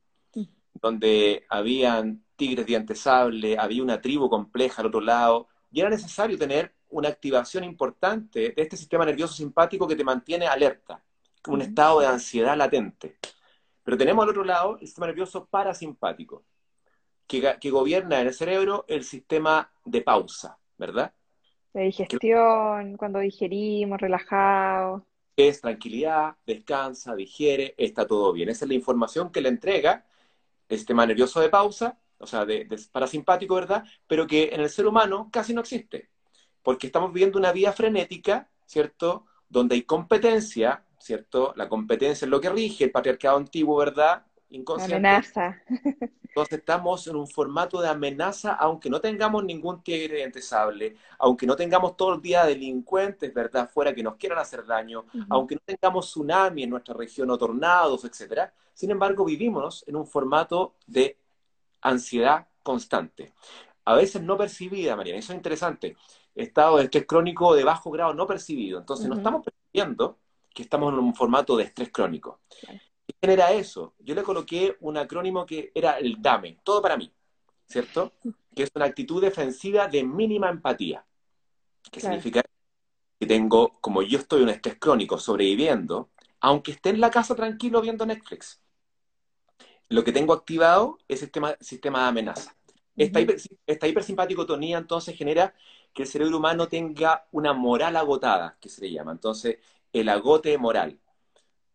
donde 0.74 1.46
habían 1.48 2.24
tigres 2.36 2.66
dientes 2.66 3.00
sable, 3.00 3.56
había 3.56 3.82
una 3.82 4.00
tribu 4.00 4.28
compleja 4.28 4.82
al 4.82 4.88
otro 4.88 5.00
lado, 5.00 5.48
y 5.70 5.80
era 5.80 5.88
necesario 5.88 6.36
tener 6.36 6.74
una 6.94 7.08
activación 7.08 7.64
importante 7.64 8.52
de 8.56 8.62
este 8.62 8.76
sistema 8.76 9.04
nervioso 9.04 9.34
simpático 9.34 9.86
que 9.88 9.96
te 9.96 10.04
mantiene 10.04 10.46
alerta, 10.46 11.02
un 11.48 11.60
estado 11.60 12.00
de 12.00 12.06
ansiedad 12.06 12.56
latente. 12.56 13.16
Pero 13.82 13.98
tenemos 13.98 14.22
al 14.22 14.30
otro 14.30 14.44
lado 14.44 14.78
el 14.80 14.86
sistema 14.86 15.08
nervioso 15.08 15.44
parasimpático, 15.44 16.44
que, 17.26 17.56
que 17.60 17.70
gobierna 17.70 18.20
en 18.20 18.28
el 18.28 18.32
cerebro 18.32 18.84
el 18.86 19.02
sistema 19.02 19.72
de 19.84 20.02
pausa, 20.02 20.56
¿verdad? 20.78 21.12
De 21.72 21.82
digestión, 21.82 22.96
cuando 22.96 23.18
digerimos, 23.18 24.00
relajados. 24.00 25.02
Es 25.36 25.60
tranquilidad, 25.60 26.36
descansa, 26.46 27.16
digiere, 27.16 27.74
está 27.76 28.06
todo 28.06 28.32
bien. 28.32 28.50
Esa 28.50 28.66
es 28.66 28.68
la 28.68 28.74
información 28.74 29.32
que 29.32 29.40
le 29.40 29.48
entrega 29.48 30.06
el 30.68 30.78
sistema 30.78 31.04
nervioso 31.04 31.40
de 31.40 31.48
pausa, 31.48 31.98
o 32.18 32.26
sea, 32.28 32.44
de 32.44 32.68
parasimpático, 32.92 33.56
¿verdad? 33.56 33.84
Pero 34.06 34.28
que 34.28 34.50
en 34.52 34.60
el 34.60 34.70
ser 34.70 34.86
humano 34.86 35.28
casi 35.32 35.52
no 35.52 35.62
existe 35.62 36.13
porque 36.64 36.88
estamos 36.88 37.12
viviendo 37.12 37.38
una 37.38 37.52
vida 37.52 37.72
frenética, 37.72 38.48
¿cierto? 38.66 39.26
Donde 39.48 39.76
hay 39.76 39.82
competencia, 39.82 40.84
¿cierto? 40.98 41.52
La 41.54 41.68
competencia 41.68 42.24
es 42.24 42.30
lo 42.30 42.40
que 42.40 42.50
rige 42.50 42.82
el 42.82 42.90
patriarcado 42.90 43.36
antiguo, 43.36 43.76
¿verdad? 43.76 44.24
inconsciente. 44.54 44.96
Amenaza. 44.96 45.62
Entonces 46.22 46.58
estamos 46.58 47.06
en 47.06 47.16
un 47.16 47.28
formato 47.28 47.80
de 47.80 47.88
amenaza, 47.88 48.54
aunque 48.54 48.90
no 48.90 49.00
tengamos 49.00 49.44
ningún 49.44 49.82
tigre 49.82 50.16
diente 50.16 50.42
sable, 50.42 50.96
aunque 51.18 51.46
no 51.46 51.54
tengamos 51.54 51.96
todo 51.96 52.14
el 52.14 52.20
día 52.20 52.44
delincuentes, 52.44 53.32
¿verdad?, 53.32 53.68
fuera 53.68 53.94
que 53.94 54.02
nos 54.02 54.16
quieran 54.16 54.38
hacer 54.38 54.66
daño, 54.66 55.04
aunque 55.28 55.54
no 55.54 55.60
tengamos 55.64 56.06
tsunami 56.06 56.64
en 56.64 56.70
nuestra 56.70 56.94
región 56.94 57.30
o 57.30 57.38
tornados, 57.38 58.04
etcétera. 58.04 58.52
Sin 58.72 58.90
embargo, 58.90 59.24
vivimos 59.24 59.84
en 59.86 59.96
un 59.96 60.06
formato 60.06 60.74
de 60.86 61.18
ansiedad 61.82 62.48
constante. 62.62 63.32
A 63.84 63.94
veces 63.94 64.22
no 64.22 64.36
percibida, 64.36 64.96
Mariana, 64.96 65.20
eso 65.20 65.32
es 65.32 65.36
interesante. 65.36 65.96
Estado 66.34 66.78
de 66.78 66.84
estrés 66.84 67.06
crónico 67.06 67.54
de 67.54 67.64
bajo 67.64 67.90
grado 67.90 68.14
no 68.14 68.26
percibido. 68.26 68.78
Entonces, 68.78 69.06
no 69.06 69.12
Ujú. 69.12 69.20
estamos 69.20 69.44
percibiendo 69.44 70.18
que 70.54 70.62
estamos 70.62 70.92
en 70.92 70.98
un 70.98 71.14
formato 71.14 71.56
de 71.56 71.64
estrés 71.64 71.90
crónico. 71.90 72.40
Claro. 72.60 72.80
¿Qué 73.06 73.14
genera 73.20 73.52
eso? 73.52 73.94
Yo 73.98 74.14
le 74.14 74.22
coloqué 74.22 74.76
un 74.80 74.96
acrónimo 74.96 75.44
que 75.44 75.70
era 75.74 75.98
el 75.98 76.20
DAME, 76.22 76.58
todo 76.64 76.80
para 76.80 76.96
mí, 76.96 77.12
¿cierto? 77.66 78.12
Que 78.54 78.62
es 78.64 78.70
una 78.74 78.86
actitud 78.86 79.20
defensiva 79.20 79.88
de 79.88 80.04
mínima 80.04 80.48
empatía. 80.48 81.04
¿Qué 81.90 82.00
Claro. 82.00 82.14
significa? 82.14 82.42
Que 83.20 83.26
tengo, 83.26 83.78
como 83.80 84.02
yo 84.02 84.18
estoy 84.18 84.38
en 84.42 84.44
un 84.44 84.50
estrés 84.54 84.76
crónico 84.78 85.18
sobreviviendo, 85.18 86.10
aunque 86.40 86.72
esté 86.72 86.90
en 86.90 87.00
la 87.00 87.10
casa 87.10 87.34
tranquilo 87.34 87.80
viendo 87.80 88.06
Netflix, 88.06 88.60
lo 89.88 90.02
que 90.04 90.12
tengo 90.12 90.32
activado 90.32 90.98
es 91.08 91.20
el 91.22 91.26
sistema, 91.26 91.56
sistema 91.60 92.02
de 92.02 92.08
amenaza. 92.08 92.56
Esta, 92.96 93.20
Ujú. 93.20 93.32
hiper, 93.32 93.42
esta 93.66 93.86
hipersimpaticotonía 93.88 94.78
entonces 94.78 95.16
genera 95.16 95.54
que 95.94 96.02
el 96.02 96.08
cerebro 96.08 96.38
humano 96.38 96.68
tenga 96.68 97.26
una 97.32 97.52
moral 97.52 97.96
agotada, 97.96 98.58
que 98.60 98.68
se 98.68 98.82
le 98.82 98.90
llama. 98.90 99.12
Entonces, 99.12 99.58
el 99.92 100.08
agote 100.08 100.58
moral, 100.58 100.98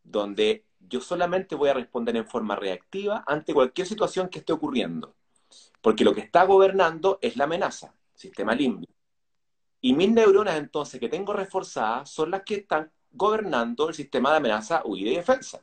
donde 0.03 0.65
yo 0.79 1.01
solamente 1.01 1.55
voy 1.55 1.69
a 1.69 1.73
responder 1.73 2.15
en 2.17 2.27
forma 2.27 2.55
reactiva 2.55 3.23
ante 3.25 3.53
cualquier 3.53 3.87
situación 3.87 4.29
que 4.29 4.39
esté 4.39 4.53
ocurriendo. 4.53 5.15
Porque 5.81 6.03
lo 6.03 6.13
que 6.13 6.21
está 6.21 6.43
gobernando 6.43 7.17
es 7.21 7.37
la 7.37 7.45
amenaza, 7.45 7.93
sistema 8.13 8.53
límbico. 8.53 8.93
Y 9.81 9.93
mis 9.93 10.11
neuronas 10.11 10.57
entonces 10.57 10.99
que 10.99 11.07
tengo 11.07 11.31
reforzadas 11.31 12.09
son 12.09 12.31
las 12.31 12.43
que 12.43 12.55
están 12.55 12.91
gobernando 13.11 13.87
el 13.87 13.95
sistema 13.95 14.31
de 14.31 14.37
amenaza, 14.37 14.81
huida 14.83 15.11
y 15.11 15.15
defensa. 15.15 15.61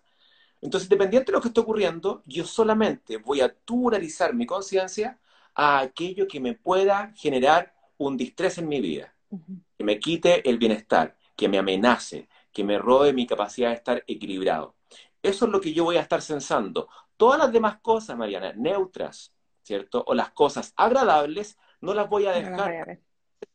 Entonces, 0.63 0.89
dependiente 0.89 1.31
de 1.31 1.37
lo 1.37 1.43
que 1.43 1.49
esté 1.49 1.61
ocurriendo, 1.61 2.23
yo 2.25 2.47
solamente 2.47 3.19
voy 3.19 3.43
a 3.43 3.55
tubularizar 3.55 4.35
mi 4.35 4.47
conciencia 4.47 5.19
a 5.55 5.81
aquello 5.81 6.27
que 6.27 6.41
me 6.41 6.55
pueda 6.55 7.13
generar 7.15 7.76
un 7.99 8.17
distrés 8.17 8.59
en 8.59 8.69
mi 8.69 8.81
vida, 8.81 9.15
que 9.77 9.85
me 9.85 9.99
quite 9.99 10.49
el 10.49 10.59
bienestar, 10.59 11.17
que 11.35 11.49
me 11.49 11.59
amenace, 11.59 12.29
que 12.53 12.65
me 12.65 12.79
robe 12.79 13.13
mi 13.13 13.27
capacidad 13.27 13.71
de 13.71 13.77
estar 13.77 14.05
equilibrado. 14.07 14.75
Eso 15.23 15.47
es 15.47 15.51
lo 15.51 15.61
que 15.61 15.73
yo 15.73 15.85
voy 15.85 15.97
a 15.97 16.01
estar 16.01 16.23
sensando. 16.23 16.89
Todas 17.17 17.39
las 17.39 17.53
demás 17.53 17.79
cosas, 17.81 18.17
Mariana, 18.17 18.53
neutras, 18.55 19.33
¿cierto? 19.63 20.05
O 20.07 20.15
las 20.15 20.31
cosas 20.31 20.73
agradables, 20.77 21.59
no 21.81 21.95
las 21.95 22.09
voy 22.09 22.27
a 22.27 22.33
dejar 22.33 23.01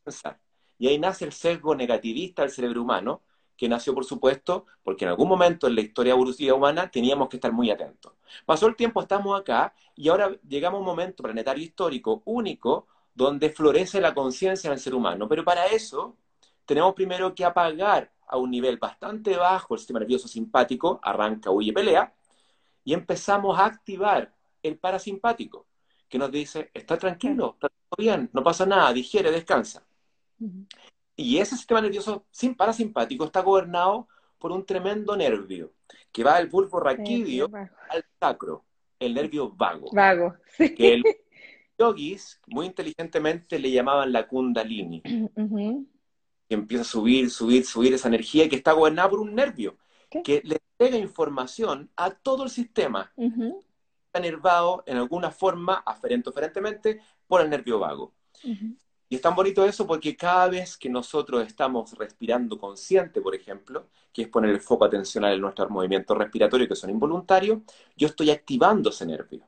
pensar. 0.04 0.40
Y 0.78 0.88
ahí 0.88 1.00
nace 1.00 1.26
el 1.26 1.32
sesgo 1.32 1.76
negativista 1.76 2.42
del 2.42 2.52
cerebro 2.52 2.82
humano, 2.82 3.22
que 3.56 3.70
nació, 3.70 3.94
por 3.94 4.06
supuesto, 4.06 4.66
porque 4.82 5.06
en 5.06 5.10
algún 5.10 5.28
momento 5.28 5.68
en 5.68 5.76
la 5.76 5.82
historia 5.82 6.14
evolutiva 6.14 6.56
humana 6.56 6.90
teníamos 6.90 7.30
que 7.30 7.38
estar 7.38 7.52
muy 7.52 7.70
atentos. 7.70 8.14
Pasó 8.46 8.66
el 8.68 8.76
tiempo, 8.76 9.00
estamos 9.02 9.40
acá, 9.40 9.74
y 9.96 10.10
ahora 10.10 10.36
llegamos 10.48 10.78
a 10.78 10.80
un 10.80 10.86
momento 10.86 11.22
planetario 11.22 11.64
histórico 11.64 12.24
único 12.26 12.88
donde 13.24 13.50
florece 13.50 14.02
la 14.02 14.14
conciencia 14.14 14.68
en 14.68 14.74
el 14.74 14.80
ser 14.80 14.96
humano. 14.96 15.28
Pero 15.28 15.44
para 15.44 15.66
eso 15.68 16.18
tenemos 16.66 16.94
primero 16.94 17.34
que 17.36 17.46
apagar 17.46 18.12
a 18.28 18.38
un 18.38 18.50
nivel 18.50 18.78
bastante 18.78 19.36
bajo 19.36 19.74
el 19.74 19.80
sistema 19.80 20.00
nervioso 20.00 20.28
simpático, 20.28 21.00
arranca, 21.04 21.52
huye, 21.52 21.74
pelea, 21.74 22.14
y 22.84 22.94
empezamos 22.94 23.60
a 23.60 23.66
activar 23.66 24.34
el 24.64 24.78
parasimpático, 24.78 25.66
que 26.08 26.18
nos 26.18 26.32
dice, 26.32 26.72
está 26.74 26.98
tranquilo, 26.98 27.52
está 27.54 27.68
todo 27.68 27.98
bien, 27.98 28.30
no 28.34 28.44
pasa 28.44 28.66
nada, 28.66 28.94
digiere, 28.94 29.32
descansa. 29.32 29.84
Y 31.16 31.38
ese 31.38 31.56
sistema 31.56 31.82
nervioso 31.82 32.26
sin 32.32 32.56
parasimpático 32.56 33.26
está 33.26 33.42
gobernado 33.42 34.08
por 34.40 34.52
un 34.52 34.66
tremendo 34.66 35.16
nervio 35.16 35.74
que 36.12 36.24
va 36.24 36.38
del 36.38 36.48
bulbo 36.48 36.80
raquídeo 36.80 37.48
Sí, 37.48 37.54
al 37.90 38.06
sacro, 38.20 38.64
el 39.00 39.14
nervio 39.14 39.50
vago, 39.50 39.90
Vago. 39.94 40.36
Sí. 40.58 40.74
que 40.74 41.02
yogis 41.82 42.40
muy 42.48 42.68
inteligentemente 42.68 43.58
le 43.60 43.72
llamaban 43.72 44.12
la 44.12 44.28
kundalini, 44.28 45.02
que 46.48 46.56
empieza 46.56 46.84
a 46.84 46.86
subir, 46.86 47.30
subir, 47.32 47.66
subir 47.66 47.94
esa 47.94 48.08
energía 48.08 48.48
que 48.48 48.58
está 48.58 48.74
gobernada 48.74 49.10
por 49.10 49.20
un 49.20 49.34
nervio, 49.34 49.78
¿Qué? 50.10 50.22
que 50.22 50.42
le 50.44 50.58
entrega 50.80 50.98
información 50.98 51.90
a 51.96 52.12
todo 52.12 52.44
el 52.44 52.50
sistema, 52.50 53.12
está 53.18 54.20
enervado 54.20 54.84
en 54.86 54.98
alguna 54.98 55.32
forma, 55.32 55.76
aferente 55.86 56.30
o 56.30 56.32
aferentemente, 56.32 57.02
por 57.28 57.42
el 57.42 57.50
nervio 57.50 57.80
vago. 57.80 58.14
Y 59.12 59.16
es 59.16 59.22
tan 59.22 59.36
bonito 59.36 59.66
eso 59.66 59.86
porque 59.86 60.16
cada 60.16 60.48
vez 60.48 60.78
que 60.78 60.90
nosotros 60.90 61.46
estamos 61.46 61.98
respirando 61.98 62.58
consciente, 62.58 63.20
por 63.20 63.36
ejemplo, 63.36 63.90
que 64.14 64.22
es 64.22 64.28
poner 64.30 64.52
el 64.52 64.62
foco 64.62 64.86
atencional 64.86 65.34
en 65.34 65.42
nuestros 65.42 65.70
movimientos 65.70 66.18
respiratorios 66.18 66.70
que 66.70 66.76
son 66.76 66.90
involuntarios, 66.92 67.60
yo 67.98 68.08
estoy 68.08 68.30
activando 68.30 68.90
ese 68.90 69.06
nervio. 69.06 69.46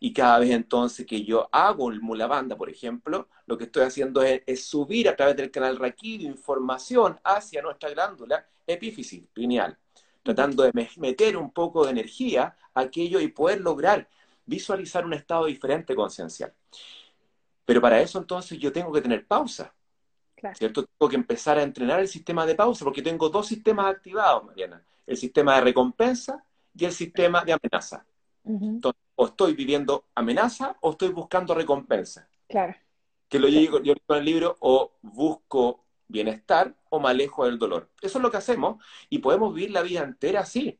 Y 0.00 0.12
cada 0.12 0.38
vez 0.38 0.50
entonces 0.50 1.06
que 1.06 1.24
yo 1.24 1.48
hago 1.52 1.90
el 1.90 2.00
mula 2.00 2.26
banda, 2.26 2.56
por 2.56 2.68
ejemplo, 2.70 3.28
lo 3.46 3.56
que 3.56 3.64
estoy 3.64 3.82
haciendo 3.84 4.22
es, 4.22 4.42
es 4.46 4.64
subir 4.64 5.08
a 5.08 5.16
través 5.16 5.36
del 5.36 5.50
canal 5.50 5.76
raquídeo 5.78 6.30
información 6.30 7.18
hacia 7.24 7.62
nuestra 7.62 7.90
glándula 7.90 8.46
epífisis 8.66 9.24
pineal, 9.32 9.76
tratando 10.22 10.62
de 10.64 10.70
me- 10.74 10.90
meter 10.96 11.36
un 11.36 11.50
poco 11.50 11.84
de 11.84 11.92
energía 11.92 12.56
a 12.74 12.80
aquello 12.80 13.20
y 13.20 13.28
poder 13.28 13.60
lograr 13.60 14.08
visualizar 14.44 15.04
un 15.04 15.14
estado 15.14 15.46
diferente 15.46 15.94
conciencial. 15.94 16.52
Pero 17.64 17.80
para 17.80 18.00
eso 18.00 18.18
entonces 18.18 18.58
yo 18.58 18.72
tengo 18.72 18.92
que 18.92 19.00
tener 19.00 19.26
pausa, 19.26 19.72
Claro. 20.36 20.54
¿cierto? 20.56 20.84
Tengo 20.84 21.08
que 21.08 21.16
empezar 21.16 21.58
a 21.58 21.62
entrenar 21.62 21.98
el 21.98 22.08
sistema 22.08 22.44
de 22.44 22.54
pausa 22.54 22.84
porque 22.84 23.02
tengo 23.02 23.28
dos 23.28 23.46
sistemas 23.46 23.86
activados, 23.86 24.44
Mariana. 24.44 24.82
El 25.06 25.16
sistema 25.16 25.54
de 25.56 25.62
recompensa 25.62 26.44
y 26.76 26.84
el 26.84 26.92
sistema 26.92 27.42
de 27.42 27.54
amenaza. 27.54 28.04
Entonces, 28.44 29.00
o 29.16 29.26
estoy 29.26 29.54
viviendo 29.54 30.04
amenaza 30.14 30.76
o 30.80 30.92
estoy 30.92 31.08
buscando 31.08 31.54
recompensa. 31.54 32.28
Claro. 32.48 32.74
Que 33.28 33.38
lo 33.38 33.48
digo 33.48 33.78
yo 33.82 33.94
digo 33.94 34.04
en 34.10 34.16
el 34.16 34.24
libro, 34.24 34.56
o 34.60 34.92
busco 35.02 35.84
bienestar 36.06 36.74
o 36.90 37.00
me 37.00 37.08
alejo 37.08 37.44
del 37.44 37.58
dolor. 37.58 37.90
Eso 38.00 38.18
es 38.18 38.22
lo 38.22 38.30
que 38.30 38.36
hacemos 38.36 38.82
y 39.10 39.18
podemos 39.18 39.52
vivir 39.52 39.72
la 39.72 39.82
vida 39.82 40.02
entera 40.02 40.40
así, 40.40 40.78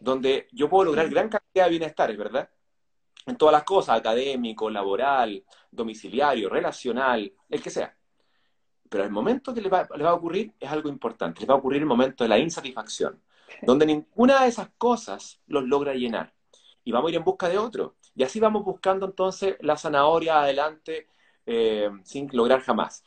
donde 0.00 0.48
yo 0.52 0.68
puedo 0.70 0.84
lograr 0.84 1.08
gran 1.10 1.28
cantidad 1.28 1.64
de 1.64 1.70
bienestar, 1.70 2.16
¿verdad? 2.16 2.48
En 3.26 3.36
todas 3.36 3.52
las 3.52 3.64
cosas, 3.64 3.98
académico, 3.98 4.70
laboral, 4.70 5.44
domiciliario, 5.70 6.48
relacional, 6.48 7.32
el 7.48 7.62
que 7.62 7.70
sea. 7.70 7.94
Pero 8.88 9.04
el 9.04 9.10
momento 9.10 9.54
que 9.54 9.60
le 9.60 9.68
va, 9.68 9.88
le 9.96 10.04
va 10.04 10.10
a 10.10 10.14
ocurrir 10.14 10.54
es 10.58 10.70
algo 10.70 10.88
importante, 10.88 11.40
le 11.40 11.46
va 11.46 11.54
a 11.54 11.58
ocurrir 11.58 11.82
el 11.82 11.86
momento 11.86 12.24
de 12.24 12.28
la 12.28 12.38
insatisfacción, 12.38 13.22
donde 13.62 13.86
ninguna 13.86 14.42
de 14.42 14.48
esas 14.48 14.70
cosas 14.76 15.40
los 15.46 15.64
logra 15.64 15.94
llenar. 15.94 16.32
Y 16.84 16.92
vamos 16.92 17.08
a 17.08 17.10
ir 17.10 17.16
en 17.16 17.24
busca 17.24 17.48
de 17.48 17.58
otro. 17.58 17.96
Y 18.14 18.22
así 18.22 18.40
vamos 18.40 18.64
buscando 18.64 19.06
entonces 19.06 19.56
la 19.60 19.76
zanahoria 19.76 20.42
adelante 20.42 21.06
eh, 21.46 21.90
sin 22.04 22.28
lograr 22.32 22.60
jamás 22.60 23.02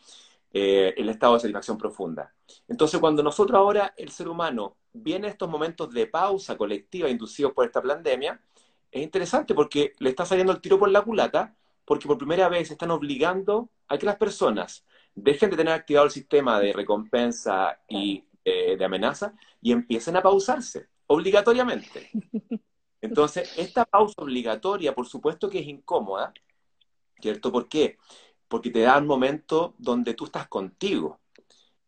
eh, 0.51 0.93
el 0.97 1.09
estado 1.09 1.33
de 1.33 1.41
satisfacción 1.41 1.77
profunda. 1.77 2.33
Entonces, 2.67 2.99
cuando 2.99 3.21
nosotros 3.21 3.57
ahora, 3.57 3.93
el 3.97 4.09
ser 4.11 4.27
humano, 4.27 4.77
viene 4.93 5.27
estos 5.27 5.49
momentos 5.49 5.91
de 5.93 6.07
pausa 6.07 6.57
colectiva 6.57 7.09
inducidos 7.09 7.53
por 7.53 7.65
esta 7.65 7.81
pandemia, 7.81 8.39
es 8.91 9.03
interesante 9.03 9.53
porque 9.53 9.93
le 9.99 10.09
está 10.09 10.25
saliendo 10.25 10.53
el 10.53 10.61
tiro 10.61 10.79
por 10.79 10.89
la 10.89 11.01
culata, 11.01 11.55
porque 11.83 12.07
por 12.07 12.17
primera 12.17 12.47
vez 12.49 12.71
están 12.71 12.91
obligando 12.91 13.69
a 13.87 13.97
que 13.97 14.05
las 14.05 14.15
personas 14.15 14.85
dejen 15.13 15.49
de 15.49 15.57
tener 15.57 15.73
activado 15.73 16.05
el 16.05 16.11
sistema 16.11 16.59
de 16.59 16.73
recompensa 16.73 17.79
y 17.87 18.23
eh, 18.43 18.77
de 18.77 18.85
amenaza 18.85 19.33
y 19.61 19.71
empiecen 19.71 20.15
a 20.15 20.21
pausarse, 20.21 20.87
obligatoriamente. 21.07 22.09
Entonces, 23.05 23.51
esta 23.57 23.85
pausa 23.85 24.15
obligatoria, 24.17 24.93
por 24.93 25.07
supuesto 25.07 25.49
que 25.49 25.59
es 25.59 25.67
incómoda, 25.67 26.33
¿cierto? 27.21 27.51
¿Por 27.51 27.67
qué? 27.69 27.97
Porque 28.47 28.69
te 28.69 28.81
da 28.81 28.97
un 28.97 29.07
momento 29.07 29.75
donde 29.77 30.13
tú 30.13 30.25
estás 30.25 30.47
contigo. 30.47 31.19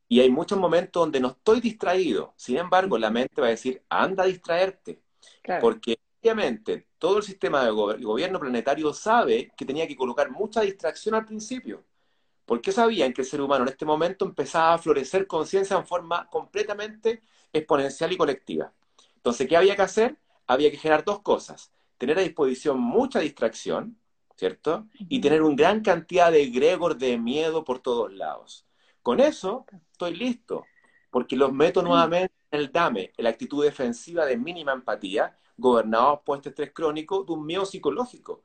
Y 0.08 0.22
hay 0.22 0.30
muchos 0.30 0.58
momentos 0.58 1.02
donde 1.02 1.20
no 1.20 1.30
estoy 1.30 1.60
distraído. 1.60 2.34
Sin 2.38 2.58
embargo, 2.58 2.98
la 2.98 3.10
mente 3.10 3.42
va 3.42 3.48
a 3.48 3.52
decir, 3.52 3.84
anda 3.90 4.24
a 4.24 4.28
distraerte. 4.28 5.02
Claro. 5.42 5.62
Porque 5.62 6.00
obviamente 6.22 6.88
todo 6.98 7.18
el 7.18 7.24
sistema 7.24 7.64
de 7.64 7.72
gobierno 7.72 8.40
planetario 8.40 8.94
sabe 8.94 9.52
que 9.58 9.66
tenía 9.66 9.88
que 9.88 9.96
colocar 9.96 10.32
mucha 10.32 10.62
distracción 10.62 11.16
al 11.16 11.26
principio. 11.26 11.84
Porque 12.46 12.72
sabían 12.72 13.12
que 13.12 13.22
el 13.22 13.28
ser 13.28 13.42
humano 13.42 13.64
en 13.64 13.70
este 13.70 13.86
momento 13.86 14.24
empezaba 14.24 14.76
a 14.76 14.78
florecer 14.78 15.28
conciencia 15.28 15.76
en 15.76 15.86
forma 15.86 16.30
completamente 16.30 17.22
exponencial 17.52 18.14
y 18.14 18.18
colectiva. 18.18 18.72
Entonces, 19.16 19.48
¿qué 19.48 19.58
había 19.58 19.76
que 19.76 19.82
hacer? 19.82 20.18
Había 20.48 20.72
que 20.72 20.78
generar 20.78 21.04
dos 21.04 21.22
cosas. 21.22 21.72
Tener 21.98 22.18
a 22.18 22.22
disposición 22.22 22.80
mucha 22.80 23.20
distracción, 23.20 24.00
¿cierto? 24.36 24.88
Y 24.98 25.20
tener 25.20 25.42
una 25.42 25.56
gran 25.56 25.82
cantidad 25.82 26.32
de 26.32 26.44
egregor 26.44 26.98
de 26.98 27.18
miedo 27.18 27.64
por 27.64 27.80
todos 27.80 28.14
lados. 28.14 28.66
Con 29.02 29.20
eso 29.20 29.66
estoy 29.92 30.16
listo, 30.16 30.66
porque 31.10 31.36
los 31.36 31.54
meto 31.54 31.82
nuevamente 31.82 32.34
en 32.52 32.60
el 32.60 32.72
dame, 32.72 33.12
en 33.18 33.24
la 33.24 33.30
actitud 33.30 33.64
defensiva 33.64 34.26
de 34.26 34.38
mínima 34.38 34.74
empatía, 34.74 35.38
gobernados 35.58 36.20
por 36.26 36.38
este 36.38 36.50
estrés 36.50 36.72
crónico 36.72 37.24
de 37.24 37.34
un 37.34 37.46
miedo 37.46 37.66
psicológico. 37.66 38.44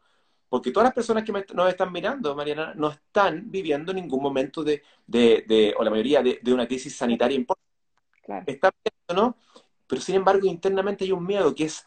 Porque 0.49 0.71
todas 0.71 0.85
las 0.85 0.95
personas 0.95 1.25
que 1.25 1.33
nos 1.33 1.69
están 1.69 1.91
mirando, 1.93 2.35
Mariana, 2.35 2.75
no 2.75 2.91
están 2.91 3.51
viviendo 3.51 3.93
en 3.93 3.97
ningún 3.97 4.23
momento 4.23 4.63
de, 4.63 4.83
de, 5.07 5.75
o 5.79 5.83
la 5.83 5.91
mayoría, 5.91 6.23
de, 6.23 6.41
una 6.53 6.67
crisis 6.67 6.95
sanitaria 6.95 7.37
importante. 7.37 8.53
Están 8.53 8.73
viendo, 8.85 9.23
¿no? 9.23 9.37
Pero 9.93 10.01
sin 10.01 10.15
embargo, 10.15 10.47
internamente 10.47 11.05
hay 11.05 11.13
un 11.13 11.27
miedo 11.27 11.55
que 11.55 11.65
es 11.65 11.85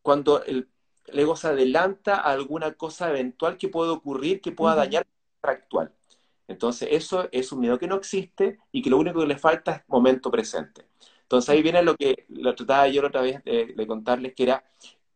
cuando 0.00 0.42
el, 0.44 0.70
ego 1.08 1.36
se 1.36 1.48
adelanta 1.48 2.14
a 2.14 2.32
alguna 2.32 2.72
cosa 2.72 3.10
eventual 3.10 3.58
que 3.58 3.68
puede 3.68 3.90
ocurrir, 3.90 4.40
que 4.40 4.50
pueda 4.50 4.74
dañar 4.74 5.06
la 5.42 5.50
actual. 5.50 5.92
Entonces, 6.48 6.88
eso 6.90 7.28
es 7.30 7.52
un 7.52 7.60
miedo 7.60 7.78
que 7.78 7.86
no 7.86 7.96
existe 7.96 8.60
y 8.72 8.80
que 8.80 8.88
lo 8.88 8.96
único 8.96 9.20
que 9.20 9.26
le 9.26 9.36
falta 9.36 9.72
es 9.72 9.82
momento 9.88 10.30
presente. 10.30 10.86
Entonces, 11.20 11.50
ahí 11.50 11.60
viene 11.60 11.82
lo 11.82 11.96
que 11.96 12.24
lo 12.30 12.54
trataba 12.54 12.88
yo 12.88 13.06
otra 13.06 13.20
vez 13.20 13.44
de, 13.44 13.86
contarles, 13.86 14.32
que 14.32 14.44
era 14.44 14.64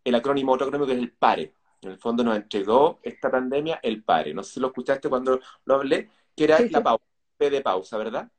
el 0.05 0.15
acrónimo, 0.15 0.53
otro 0.53 0.67
acrónimo 0.67 0.87
que 0.87 0.93
es 0.93 0.99
el 0.99 1.13
PARE. 1.13 1.55
En 1.81 1.93
el 1.93 1.99
fondo 1.99 2.23
nos 2.23 2.37
entregó 2.37 3.01
esta 3.05 3.31
pandemia 3.31 3.81
el 3.83 4.05
PARE. 4.05 4.35
No 4.35 4.43
sé 4.43 4.53
si 4.53 4.61
lo 4.61 4.67
escuchaste 4.67 5.09
cuando 5.09 5.41
lo 5.65 5.75
hablé, 5.75 6.11
que 6.37 6.45
era 6.45 6.59
la 6.61 6.83
pausa, 6.83 7.05
P 7.39 7.49
de 7.49 7.63
pausa, 7.63 7.97
¿verdad? 7.97 8.31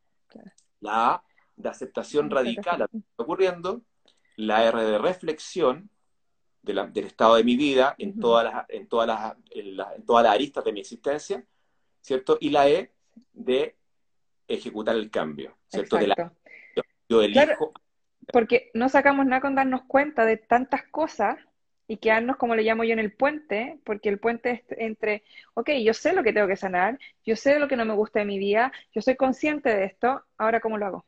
La 0.80 1.14
A 1.14 1.27
de 1.58 1.70
aceptación 1.70 2.30
radical 2.30 2.76
a 2.76 2.86
lo 2.86 2.88
que 2.88 2.98
está 2.98 3.24
ocurriendo, 3.24 3.82
la 4.38 4.64
R 4.64 4.84
de 4.84 4.98
reflexión 4.98 5.90
del 6.62 7.06
estado 7.06 7.36
de 7.36 7.44
mi 7.44 7.56
vida 7.56 7.96
en, 7.98 8.20
todas 8.20 8.46
las, 8.46 8.66
en, 8.70 8.88
todas 8.88 9.08
las, 9.08 9.36
en, 9.52 10.06
todas 10.06 10.24
las 10.24 10.34
aristas 10.34 10.64
de 10.64 10.74
mi 10.74 10.82
existencia, 10.82 11.44
¿cierto? 12.02 12.38
Y 12.40 12.50
la 12.50 12.68
E 12.70 12.92
de 13.34 13.76
ejecutar 14.48 14.96
el 14.96 15.10
cambio, 15.10 15.58
¿cierto? 15.68 15.98
De 15.98 16.08
la, 16.08 16.34
yo, 17.10 17.22
elijo. 17.22 17.72
porque 18.32 18.70
no 18.74 18.90
sacamos 18.90 19.26
nada 19.26 19.42
con 19.42 19.56
darnos 19.56 19.84
cuenta 19.88 20.26
de 20.26 20.38
tantas 20.38 20.84
cosas 20.92 21.38
y 21.88 21.98
quedarnos, 21.98 22.36
como 22.36 22.54
le 22.54 22.64
llamo 22.64 22.84
yo, 22.84 22.92
en 22.92 23.00
el 23.00 23.14
puente, 23.14 23.80
porque 23.86 24.10
el 24.10 24.20
puente 24.20 24.52
es 24.52 24.78
entre, 24.78 25.24
ok, 25.54 25.70
yo 25.82 25.94
sé 25.94 26.12
lo 26.12 26.22
que 26.22 26.34
tengo 26.34 26.48
que 26.48 26.58
sanar, 26.58 27.00
yo 27.26 27.38
sé 27.38 27.60
lo 27.60 27.70
que 27.70 27.78
no 27.78 27.86
me 27.86 27.94
gusta 27.94 28.20
de 28.20 28.26
mi 28.26 28.38
vida, 28.38 28.74
yo 28.94 29.02
soy 29.02 29.16
consciente 29.16 29.70
de 29.70 29.86
esto, 29.86 30.22
ahora 30.38 30.60
cómo 30.60 30.78
lo 30.78 30.86
hago 30.86 31.06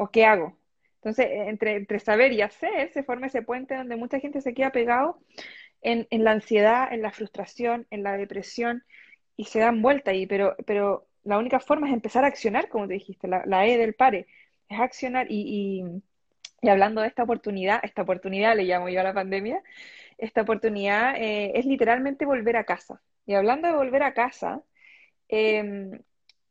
o 0.00 0.10
qué 0.10 0.24
hago. 0.24 0.56
Entonces, 0.96 1.26
entre, 1.30 1.76
entre 1.76 1.98
saber 2.00 2.32
y 2.32 2.40
hacer, 2.40 2.90
se 2.90 3.02
forma 3.02 3.26
ese 3.26 3.42
puente 3.42 3.74
donde 3.74 3.96
mucha 3.96 4.18
gente 4.18 4.40
se 4.40 4.54
queda 4.54 4.72
pegado 4.72 5.18
en, 5.82 6.06
la 6.24 6.30
ansiedad, 6.30 6.90
en 6.90 7.02
la 7.02 7.12
frustración, 7.12 7.86
en 7.90 8.02
la 8.02 8.16
depresión, 8.16 8.82
y 9.36 9.44
se 9.44 9.58
dan 9.60 9.82
vuelta 9.82 10.12
ahí, 10.12 10.26
pero, 10.26 11.06
la 11.22 11.36
única 11.36 11.60
forma 11.60 11.86
es 11.88 11.92
empezar 11.92 12.24
a 12.24 12.28
accionar, 12.28 12.70
como 12.70 12.88
te 12.88 12.94
dijiste, 12.94 13.28
la, 13.28 13.66
E 13.66 13.76
del 13.76 13.92
pare, 13.94 14.26
es 14.70 14.80
accionar 14.80 15.26
y, 15.28 15.84
hablando 16.62 17.02
de 17.02 17.08
esta 17.08 17.24
oportunidad, 17.24 17.80
esta 17.82 18.00
oportunidad 18.00 18.56
le 18.56 18.64
llamo 18.64 18.88
yo 18.88 19.00
a 19.00 19.04
la 19.04 19.12
pandemia, 19.12 19.62
esta 20.16 20.40
oportunidad 20.42 21.14
eh, 21.16 21.52
es 21.54 21.66
literalmente 21.66 22.24
volver 22.24 22.56
a 22.56 22.64
casa. 22.64 23.02
Y 23.26 23.34
hablando 23.34 23.68
de 23.68 23.74
volver 23.74 24.02
a 24.02 24.14
casa, 24.14 24.62
em, 25.28 26.00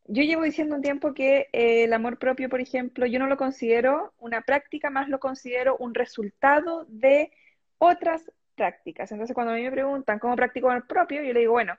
yo 0.10 0.24
llevo 0.24 0.42
diciendo 0.42 0.76
un 0.76 0.82
tiempo 0.82 1.14
que 1.14 1.50
eh, 1.54 1.84
el 1.84 1.94
amor 1.94 2.18
propio, 2.18 2.50
por 2.50 2.60
ejemplo, 2.60 3.06
yo 3.06 3.20
no 3.20 3.28
lo 3.28 3.38
considero 3.38 4.14
una 4.18 4.42
práctica, 4.42 4.90
más 4.90 5.08
lo 5.08 5.20
considero 5.20 5.78
un 5.78 5.94
resultado 5.94 6.86
de 6.88 7.32
otras 7.78 8.32
prácticas. 8.56 9.12
Entonces, 9.12 9.36
cuando 9.36 9.54
a 9.54 9.56
mí 9.56 9.64
me 9.64 9.72
preguntan 9.72 10.18
cómo 10.18 10.36
practico 10.36 10.70
amor 10.70 10.88
propio, 10.88 11.22
yo 11.22 11.32
le 11.32 11.42
digo, 11.42 11.54
bueno, 11.54 11.78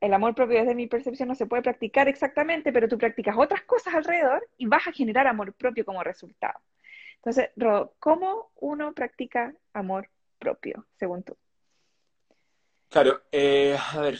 el 0.00 0.12
amor 0.12 0.34
propio 0.34 0.58
desde 0.58 0.74
mi 0.74 0.88
percepción 0.88 1.28
no 1.28 1.36
se 1.36 1.46
puede 1.46 1.62
practicar 1.62 2.08
exactamente, 2.08 2.72
pero 2.72 2.88
tú 2.88 2.98
practicas 2.98 3.36
otras 3.38 3.62
cosas 3.62 3.94
alrededor 3.94 4.46
y 4.58 4.66
vas 4.66 4.88
a 4.88 4.92
generar 4.92 5.26
amor 5.28 5.52
propio 5.52 5.84
como 5.84 6.02
resultado. 6.02 6.58
Entonces, 7.16 7.50
Rodo, 7.54 7.94
¿cómo 8.00 8.50
uno 8.56 8.92
practica 8.92 9.54
amor 9.72 10.08
propio, 10.38 10.86
según 10.96 11.22
tú? 11.22 11.36
Claro, 12.88 13.22
eh, 13.30 13.76
a 13.78 14.00
ver, 14.00 14.18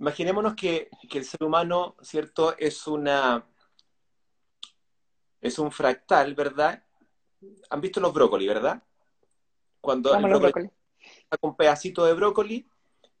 imaginémonos 0.00 0.54
que, 0.54 0.88
el 1.12 1.24
ser 1.24 1.44
humano, 1.44 1.94
¿cierto? 2.00 2.56
Es 2.58 2.86
una, 2.86 3.46
es 5.40 5.58
un 5.58 5.70
fractal, 5.70 6.34
¿verdad? 6.34 6.82
¿Han 7.68 7.80
visto 7.80 8.00
los 8.00 8.12
brócoli, 8.12 8.48
verdad? 8.48 8.82
Cuando 9.80 10.14
el 10.14 10.22
brócoli, 10.22 10.70
un 11.42 11.56
pedacito 11.56 12.04
de 12.06 12.14
brócoli, 12.14 12.66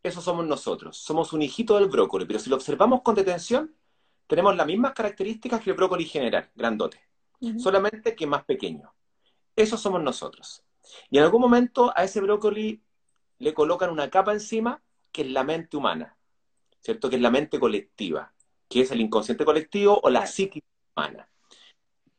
eso 0.02 0.22
somos 0.22 0.46
nosotros. 0.46 0.96
Somos 0.96 1.34
un 1.34 1.42
hijito 1.42 1.78
del 1.78 1.88
brócoli, 1.88 2.24
pero 2.24 2.38
si 2.38 2.48
lo 2.48 2.56
observamos 2.56 3.02
con 3.02 3.14
detención, 3.14 3.76
tenemos 4.26 4.56
las 4.56 4.66
mismas 4.66 4.92
características 4.94 5.60
que 5.60 5.70
el 5.70 5.76
brócoli 5.76 6.06
general, 6.06 6.50
grandote, 6.54 7.00
solamente 7.58 8.16
que 8.16 8.26
más 8.26 8.44
pequeño. 8.44 8.94
Eso 9.54 9.76
somos 9.76 10.02
nosotros. 10.02 10.62
Y 11.10 11.18
en 11.18 11.24
algún 11.24 11.42
momento 11.42 11.92
a 11.94 12.04
ese 12.04 12.22
brócoli 12.22 12.82
le 13.38 13.52
colocan 13.52 13.90
una 13.90 14.08
capa 14.08 14.32
encima 14.32 14.82
que 15.12 15.22
es 15.22 15.30
la 15.30 15.44
mente 15.44 15.76
humana, 15.76 16.16
¿cierto? 16.80 17.10
Que 17.10 17.16
es 17.16 17.22
la 17.22 17.30
mente 17.30 17.58
colectiva, 17.58 18.32
que 18.68 18.82
es 18.82 18.90
el 18.90 19.00
inconsciente 19.00 19.44
colectivo 19.44 20.00
o 20.02 20.10
la 20.10 20.26
psique 20.26 20.62
humana. 20.94 21.28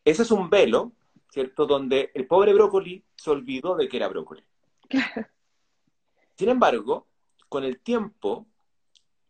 Ese 0.04 0.24
es 0.24 0.32
un 0.32 0.50
velo, 0.50 0.94
¿cierto? 1.30 1.66
Donde 1.66 2.12
el 2.14 2.28
pobre 2.28 2.54
brócoli 2.54 3.04
se 3.16 3.30
olvidó 3.30 3.76
de 3.76 3.88
que 3.88 3.98
era 3.98 4.08
brócoli. 4.08 4.44
Sin 6.38 6.50
embargo, 6.50 7.08
con 7.50 7.64
el 7.64 7.80
tiempo 7.80 8.48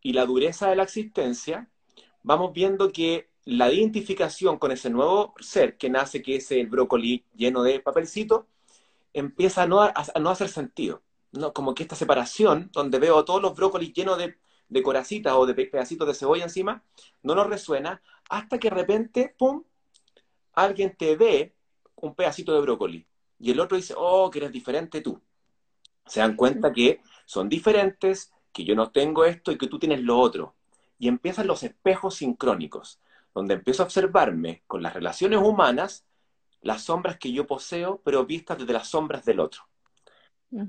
y 0.01 0.13
la 0.13 0.25
dureza 0.25 0.69
de 0.69 0.75
la 0.75 0.83
existencia, 0.83 1.69
vamos 2.23 2.53
viendo 2.53 2.91
que 2.91 3.29
la 3.45 3.71
identificación 3.71 4.57
con 4.57 4.71
ese 4.71 4.89
nuevo 4.89 5.33
ser 5.39 5.77
que 5.77 5.89
nace, 5.89 6.21
que 6.21 6.37
es 6.37 6.51
el 6.51 6.67
brócoli 6.67 7.25
lleno 7.35 7.63
de 7.63 7.79
papelcito, 7.79 8.47
empieza 9.13 9.63
a 9.63 9.67
no, 9.67 9.81
a, 9.81 9.93
no 10.19 10.29
hacer 10.29 10.49
sentido. 10.49 11.01
¿no? 11.31 11.53
Como 11.53 11.73
que 11.73 11.83
esta 11.83 11.95
separación, 11.95 12.69
donde 12.73 12.99
veo 12.99 13.25
todos 13.25 13.41
los 13.41 13.55
brócolis 13.55 13.93
llenos 13.93 14.17
de, 14.17 14.37
de 14.71 14.81
coracitas 14.81 15.33
o 15.35 15.45
de 15.45 15.53
pedacitos 15.53 16.07
de 16.07 16.13
cebolla 16.13 16.45
encima, 16.45 16.81
no 17.21 17.35
nos 17.35 17.47
resuena 17.47 18.01
hasta 18.29 18.57
que 18.57 18.69
de 18.69 18.75
repente, 18.75 19.35
¡pum!, 19.37 19.63
alguien 20.53 20.95
te 20.97 21.17
ve 21.17 21.53
un 21.95 22.15
pedacito 22.15 22.53
de 22.53 22.61
brócoli 22.61 23.05
y 23.37 23.51
el 23.51 23.59
otro 23.59 23.75
dice, 23.75 23.93
oh, 23.97 24.31
que 24.31 24.39
eres 24.39 24.51
diferente 24.51 25.01
tú. 25.01 25.21
Se 26.05 26.21
dan 26.21 26.37
cuenta 26.37 26.71
que 26.71 27.01
son 27.25 27.49
diferentes, 27.49 28.31
que 28.53 28.63
yo 28.63 28.73
no 28.73 28.91
tengo 28.91 29.25
esto 29.25 29.51
y 29.51 29.57
que 29.57 29.67
tú 29.67 29.77
tienes 29.77 30.01
lo 30.01 30.17
otro. 30.17 30.55
Y 30.97 31.09
empiezan 31.09 31.47
los 31.47 31.63
espejos 31.63 32.15
sincrónicos, 32.15 32.99
donde 33.33 33.55
empiezo 33.55 33.83
a 33.83 33.85
observarme 33.87 34.63
con 34.67 34.81
las 34.81 34.93
relaciones 34.93 35.39
humanas 35.39 36.05
las 36.61 36.83
sombras 36.83 37.17
que 37.17 37.33
yo 37.33 37.45
poseo, 37.45 38.01
pero 38.05 38.25
vistas 38.25 38.59
desde 38.59 38.73
las 38.73 38.87
sombras 38.87 39.25
del 39.25 39.39
otro. 39.39 39.63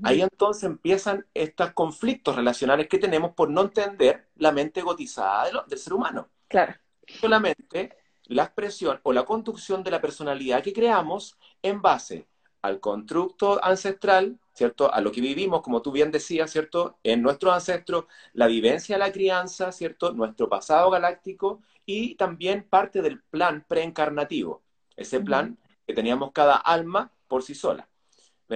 Ahí 0.03 0.21
entonces 0.21 0.63
empiezan 0.63 1.25
estos 1.33 1.71
conflictos 1.71 2.35
relacionales 2.35 2.87
que 2.87 2.97
tenemos 2.97 3.33
por 3.33 3.49
no 3.49 3.61
entender 3.61 4.29
la 4.35 4.51
mente 4.51 4.81
gotizada 4.81 5.49
del 5.67 5.77
ser 5.77 5.93
humano. 5.93 6.29
Claro. 6.47 6.75
Solamente 7.05 7.97
la 8.25 8.43
expresión 8.43 8.99
o 9.03 9.11
la 9.11 9.25
conducción 9.25 9.83
de 9.83 9.91
la 9.91 10.01
personalidad 10.01 10.63
que 10.63 10.73
creamos 10.73 11.37
en 11.61 11.81
base 11.81 12.27
al 12.61 12.79
constructo 12.79 13.63
ancestral, 13.63 14.39
¿cierto? 14.53 14.93
A 14.93 15.01
lo 15.01 15.11
que 15.11 15.19
vivimos, 15.19 15.61
como 15.61 15.81
tú 15.81 15.91
bien 15.91 16.11
decías, 16.11 16.49
¿cierto? 16.49 16.97
En 17.03 17.21
nuestros 17.21 17.53
ancestros, 17.53 18.05
la 18.31 18.47
vivencia 18.47 18.95
de 18.95 18.99
la 18.99 19.11
crianza, 19.11 19.73
¿cierto? 19.73 20.13
Nuestro 20.13 20.47
pasado 20.47 20.89
galáctico 20.89 21.61
y 21.85 22.15
también 22.15 22.63
parte 22.63 23.01
del 23.01 23.21
plan 23.21 23.65
preencarnativo, 23.67 24.63
ese 24.95 25.19
plan 25.19 25.57
que 25.85 25.93
teníamos 25.93 26.31
cada 26.31 26.55
alma 26.55 27.11
por 27.27 27.43
sí 27.43 27.53
sola, 27.53 27.89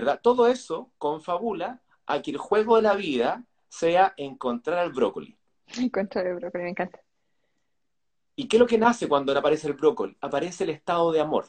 ¿verdad? 0.01 0.19
Todo 0.21 0.47
eso 0.47 0.91
confabula 0.97 1.81
a 2.05 2.21
que 2.21 2.31
el 2.31 2.37
juego 2.37 2.77
de 2.77 2.83
la 2.83 2.95
vida 2.95 3.43
sea 3.69 4.13
encontrar 4.17 4.79
al 4.79 4.91
brócoli. 4.91 5.37
Encontrar 5.77 6.27
el 6.27 6.35
brócoli, 6.35 6.63
me 6.63 6.69
encanta. 6.71 6.99
¿Y 8.35 8.47
qué 8.47 8.57
es 8.57 8.59
lo 8.59 8.67
que 8.67 8.77
nace 8.77 9.07
cuando 9.07 9.37
aparece 9.37 9.67
el 9.67 9.73
brócoli? 9.73 10.15
Aparece 10.21 10.63
el 10.63 10.69
estado 10.71 11.11
de 11.11 11.19
amor 11.19 11.45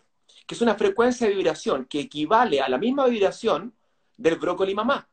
que 0.46 0.54
es 0.54 0.62
una 0.62 0.74
frecuencia 0.74 1.28
de 1.28 1.34
vibración 1.34 1.84
que 1.84 2.00
equivale 2.00 2.60
a 2.60 2.68
la 2.68 2.78
misma 2.78 3.06
vibración 3.06 3.74
del 4.16 4.36
brócoli 4.36 4.74
mamá. 4.74 5.08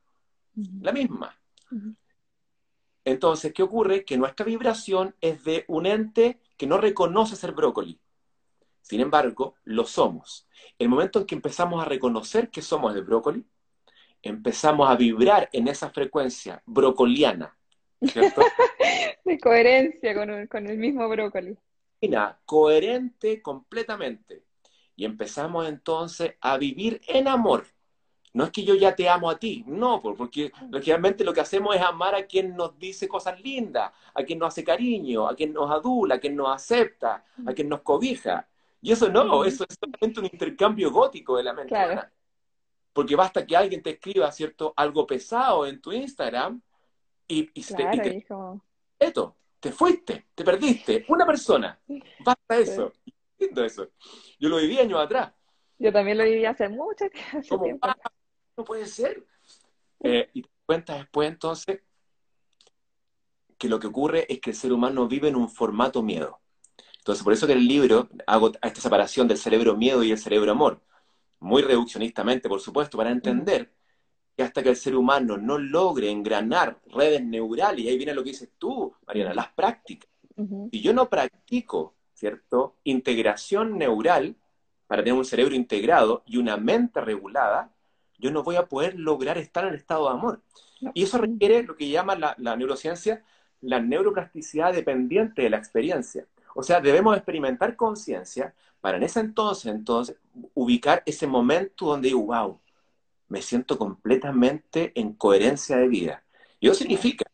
La 0.81 0.91
misma. 0.91 1.37
Entonces, 3.03 3.53
¿qué 3.53 3.61
ocurre? 3.61 4.05
Que 4.05 4.17
nuestra 4.17 4.45
vibración 4.45 5.13
es 5.21 5.43
de 5.43 5.65
un 5.67 5.85
ente 5.85 6.39
que 6.57 6.67
no 6.67 6.77
reconoce 6.77 7.35
ser 7.35 7.51
brócoli. 7.51 7.99
Sin 8.85 9.01
embargo, 9.01 9.55
lo 9.63 9.85
somos. 9.85 10.47
El 10.77 10.89
momento 10.89 11.19
en 11.19 11.25
que 11.25 11.33
empezamos 11.33 11.81
a 11.81 11.85
reconocer 11.85 12.51
que 12.51 12.61
somos 12.61 12.95
el 12.95 13.03
brócoli, 13.03 13.43
empezamos 14.21 14.87
a 14.87 14.95
vibrar 14.95 15.49
en 15.51 15.67
esa 15.67 15.89
frecuencia 15.89 16.61
brocoliana. 16.67 17.57
¿cierto? 18.01 18.41
de 19.25 19.39
coherencia 19.39 20.13
con, 20.13 20.45
con 20.45 20.67
el 20.67 20.77
mismo 20.77 21.09
brócoli. 21.09 21.57
Coherente 22.45 23.41
completamente. 23.41 24.43
Y 24.95 25.05
empezamos 25.05 25.67
entonces 25.67 26.35
a 26.39 26.57
vivir 26.57 27.01
en 27.07 27.27
amor. 27.27 27.65
No 28.33 28.43
es 28.43 28.51
que 28.51 28.63
yo 28.63 28.75
ya 28.75 28.95
te 28.95 29.09
amo 29.09 29.29
a 29.29 29.39
ti, 29.39 29.63
no, 29.65 30.01
porque 30.01 30.51
realmente 30.69 31.23
lo 31.23 31.33
que 31.33 31.39
hacemos 31.39 31.75
es 31.75 31.81
amar 31.81 32.13
a 32.13 32.25
quien 32.27 32.55
nos 32.55 32.77
dice 32.77 33.07
cosas 33.07 33.39
lindas, 33.41 33.93
a 34.13 34.23
quien 34.23 34.39
nos 34.39 34.49
hace 34.49 34.63
cariño, 34.63 35.27
a 35.27 35.35
quien 35.35 35.53
nos 35.53 35.71
adula, 35.71 36.15
a 36.15 36.19
quien 36.19 36.35
nos 36.35 36.53
acepta, 36.53 37.23
a 37.45 37.53
quien 37.53 37.69
nos 37.69 37.81
cobija. 37.81 38.45
Y 38.85 38.91
eso 38.91 39.09
no, 39.09 39.43
eso 39.43 39.65
es 39.67 39.79
solamente 39.79 40.19
un 40.19 40.27
intercambio 40.27 40.91
gótico 40.91 41.37
de 41.37 41.43
la 41.43 41.53
mente. 41.53 41.75
Porque 42.93 43.15
basta 43.15 43.43
que 43.43 43.57
alguien 43.57 43.81
te 43.81 43.89
escriba, 43.89 44.31
¿cierto? 44.31 44.75
Algo 44.77 45.07
pesado 45.07 45.65
en 45.65 45.81
tu 45.81 45.91
Instagram 45.91 46.61
y, 47.27 47.49
y, 47.51 47.63
claro, 47.63 48.03
te, 48.03 48.15
y 48.17 48.21
como... 48.21 48.63
esto, 48.99 49.37
te 49.59 49.71
fuiste, 49.71 50.27
te 50.35 50.43
perdiste. 50.43 51.03
Una 51.07 51.25
persona. 51.25 51.79
Basta 52.23 52.57
eso. 52.59 52.93
Lindo 53.39 53.65
eso. 53.65 53.89
Yo 54.37 54.49
lo 54.49 54.57
viví 54.57 54.77
años 54.77 54.99
atrás. 54.99 55.33
Yo 55.79 55.91
también 55.91 56.19
lo 56.19 56.23
viví 56.23 56.45
hace 56.45 56.69
mucho 56.69 57.05
hace 57.33 57.49
Como, 57.49 57.63
tiempo. 57.63 57.87
ah, 57.87 57.97
no 58.55 58.63
puede 58.63 58.85
ser. 58.85 59.25
Eh, 60.03 60.29
y 60.31 60.43
te 60.43 60.47
das 60.47 60.61
cuenta 60.63 60.95
después 60.97 61.27
entonces 61.27 61.81
que 63.57 63.67
lo 63.67 63.79
que 63.79 63.87
ocurre 63.87 64.31
es 64.31 64.39
que 64.39 64.51
el 64.51 64.55
ser 64.55 64.71
humano 64.71 65.07
vive 65.07 65.29
en 65.29 65.37
un 65.37 65.49
formato 65.49 66.03
miedo. 66.03 66.39
Entonces, 67.05 67.23
por 67.23 67.33
eso 67.33 67.45
que 67.45 67.53
en 67.53 67.59
el 67.59 67.67
libro 67.67 68.09
hago 68.25 68.51
esta 68.63 68.81
separación 68.81 69.27
del 69.27 69.37
cerebro 69.37 69.77
miedo 69.77 70.03
y 70.03 70.11
el 70.11 70.17
cerebro 70.17 70.51
amor. 70.51 70.81
Muy 71.39 71.61
reduccionistamente, 71.61 72.49
por 72.49 72.59
supuesto, 72.59 72.97
para 72.97 73.11
entender 73.11 73.71
que 74.35 74.41
hasta 74.41 74.63
que 74.63 74.69
el 74.69 74.75
ser 74.75 74.95
humano 74.95 75.37
no 75.37 75.59
logre 75.59 76.09
engranar 76.09 76.81
redes 76.87 77.23
neurales, 77.23 77.85
y 77.85 77.89
ahí 77.89 77.97
viene 77.97 78.15
lo 78.15 78.23
que 78.23 78.31
dices 78.31 78.49
tú, 78.57 78.91
Mariana, 79.05 79.35
las 79.35 79.49
prácticas. 79.49 80.09
Si 80.71 80.81
yo 80.81 80.93
no 80.93 81.07
practico, 81.07 81.93
¿cierto? 82.15 82.77
Integración 82.85 83.77
neural 83.77 84.35
para 84.87 85.03
tener 85.03 85.15
un 85.15 85.25
cerebro 85.25 85.53
integrado 85.53 86.23
y 86.25 86.37
una 86.37 86.57
mente 86.57 87.01
regulada, 87.01 87.71
yo 88.17 88.31
no 88.31 88.41
voy 88.41 88.55
a 88.55 88.65
poder 88.65 88.97
lograr 88.97 89.37
estar 89.37 89.63
en 89.65 89.73
el 89.73 89.75
estado 89.75 90.05
de 90.05 90.15
amor. 90.15 90.41
No. 90.81 90.89
Y 90.95 91.03
eso 91.03 91.19
requiere 91.19 91.61
lo 91.61 91.75
que 91.75 91.87
llama 91.87 92.15
la, 92.15 92.33
la 92.39 92.55
neurociencia 92.55 93.23
la 93.61 93.79
neuroplasticidad 93.79 94.73
dependiente 94.73 95.41
de 95.41 95.49
la 95.49 95.57
experiencia. 95.57 96.25
O 96.57 96.63
sea, 96.63 96.79
debemos 96.79 97.17
experimentar 97.17 97.75
conciencia 97.75 98.55
para 98.79 98.97
en 98.97 99.03
ese 99.03 99.19
entonces, 99.19 99.65
entonces, 99.73 100.17
ubicar 100.53 101.03
ese 101.05 101.27
momento 101.27 101.87
donde 101.87 102.07
digo, 102.07 102.21
wow, 102.27 102.61
me 103.27 103.41
siento 103.41 103.77
completamente 103.77 104.93
en 104.95 105.13
coherencia 105.13 105.75
de 105.77 105.89
vida. 105.89 106.23
Y 106.59 106.67
eso 106.67 106.75
significa 106.75 107.25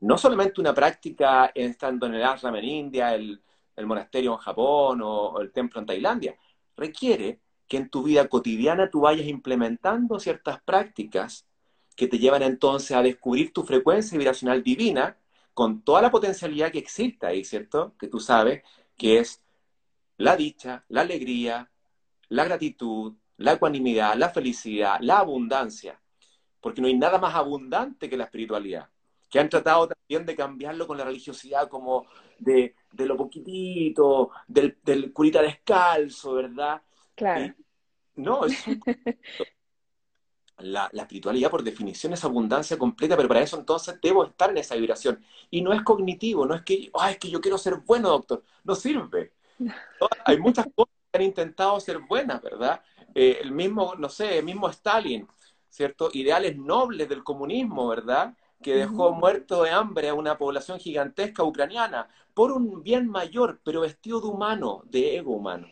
no 0.00 0.18
solamente 0.18 0.60
una 0.60 0.74
práctica 0.74 1.50
estando 1.54 2.06
en 2.06 2.14
el 2.16 2.24
ashram 2.24 2.56
en 2.56 2.64
India, 2.64 3.14
el, 3.14 3.40
monasterio 3.84 4.32
en 4.32 4.38
Japón 4.38 5.00
o, 5.02 5.28
o 5.28 5.40
el 5.40 5.52
templo 5.52 5.80
en 5.80 5.86
Tailandia. 5.86 6.36
Requiere 6.76 7.40
que 7.66 7.78
en 7.78 7.88
tu 7.88 8.02
vida 8.02 8.28
cotidiana 8.28 8.90
tú 8.90 9.00
vayas 9.00 9.26
implementando 9.26 10.20
ciertas 10.20 10.60
prácticas 10.62 11.46
que 11.96 12.08
te 12.08 12.18
llevan 12.18 12.42
entonces 12.42 12.92
a 12.96 13.02
descubrir 13.02 13.54
tu 13.54 13.64
frecuencia 13.64 14.18
vibracional 14.18 14.62
divina 14.62 15.16
con 15.56 15.80
toda 15.80 16.02
la 16.02 16.10
potencialidad 16.10 16.70
que 16.70 16.80
existe 16.80 17.26
ahí, 17.26 17.42
¿cierto? 17.42 17.94
Que 17.98 18.08
tú 18.08 18.20
sabes 18.20 18.62
que 18.94 19.20
es 19.20 19.42
la 20.18 20.36
dicha, 20.36 20.84
la 20.88 21.00
alegría, 21.00 21.70
la 22.28 22.44
gratitud, 22.44 23.14
la 23.38 23.54
ecuanimidad, 23.54 24.16
la 24.16 24.28
felicidad, 24.28 24.98
la 25.00 25.20
abundancia. 25.20 25.98
Porque 26.60 26.82
no 26.82 26.88
hay 26.88 26.98
nada 26.98 27.16
más 27.16 27.34
abundante 27.34 28.10
que 28.10 28.18
la 28.18 28.24
espiritualidad. 28.24 28.90
Que 29.30 29.38
han 29.40 29.48
tratado 29.48 29.88
también 29.88 30.26
de 30.26 30.36
cambiarlo 30.36 30.86
con 30.86 30.98
la 30.98 31.06
religiosidad 31.06 31.70
como 31.70 32.04
de, 32.38 32.74
de 32.92 33.06
lo 33.06 33.16
poquitito, 33.16 34.32
del, 34.46 34.76
del 34.82 35.10
curita 35.10 35.40
descalzo, 35.40 36.34
¿verdad? 36.34 36.82
Claro. 37.14 37.46
Y 37.46 38.20
no, 38.20 38.44
es 38.44 38.66
un 38.66 38.78
la, 40.58 40.88
la, 40.92 41.02
espiritualidad 41.02 41.50
por 41.50 41.62
definición 41.62 42.12
es 42.12 42.24
abundancia 42.24 42.78
completa, 42.78 43.16
pero 43.16 43.28
para 43.28 43.40
eso 43.40 43.58
entonces 43.58 43.98
debo 44.00 44.24
estar 44.24 44.50
en 44.50 44.58
esa 44.58 44.74
vibración. 44.74 45.22
Y 45.50 45.62
no 45.62 45.72
es 45.72 45.82
cognitivo, 45.82 46.46
no 46.46 46.54
es 46.54 46.62
que, 46.62 46.90
ay, 46.94 47.12
es 47.14 47.18
que 47.18 47.30
yo 47.30 47.40
quiero 47.40 47.58
ser 47.58 47.76
bueno, 47.84 48.08
doctor. 48.10 48.42
No 48.64 48.74
sirve. 48.74 49.32
No, 49.58 49.74
hay 50.24 50.38
muchas 50.38 50.66
cosas 50.74 50.94
que 51.10 51.18
han 51.18 51.24
intentado 51.24 51.78
ser 51.80 51.98
buenas, 51.98 52.42
¿verdad? 52.42 52.80
Eh, 53.14 53.38
el 53.42 53.52
mismo, 53.52 53.94
no 53.96 54.08
sé, 54.08 54.38
el 54.38 54.44
mismo 54.44 54.68
Stalin, 54.68 55.28
¿cierto? 55.68 56.10
Ideales 56.12 56.56
nobles 56.56 57.08
del 57.08 57.24
comunismo, 57.24 57.88
¿verdad? 57.88 58.34
Que 58.62 58.74
dejó 58.74 59.12
muerto 59.12 59.62
de 59.62 59.70
hambre 59.70 60.08
a 60.08 60.14
una 60.14 60.38
población 60.38 60.78
gigantesca 60.78 61.42
ucraniana 61.42 62.08
por 62.34 62.52
un 62.52 62.82
bien 62.82 63.08
mayor, 63.08 63.60
pero 63.64 63.82
vestido 63.82 64.20
de 64.20 64.28
humano, 64.28 64.82
de 64.86 65.16
ego 65.16 65.32
humano. 65.32 65.68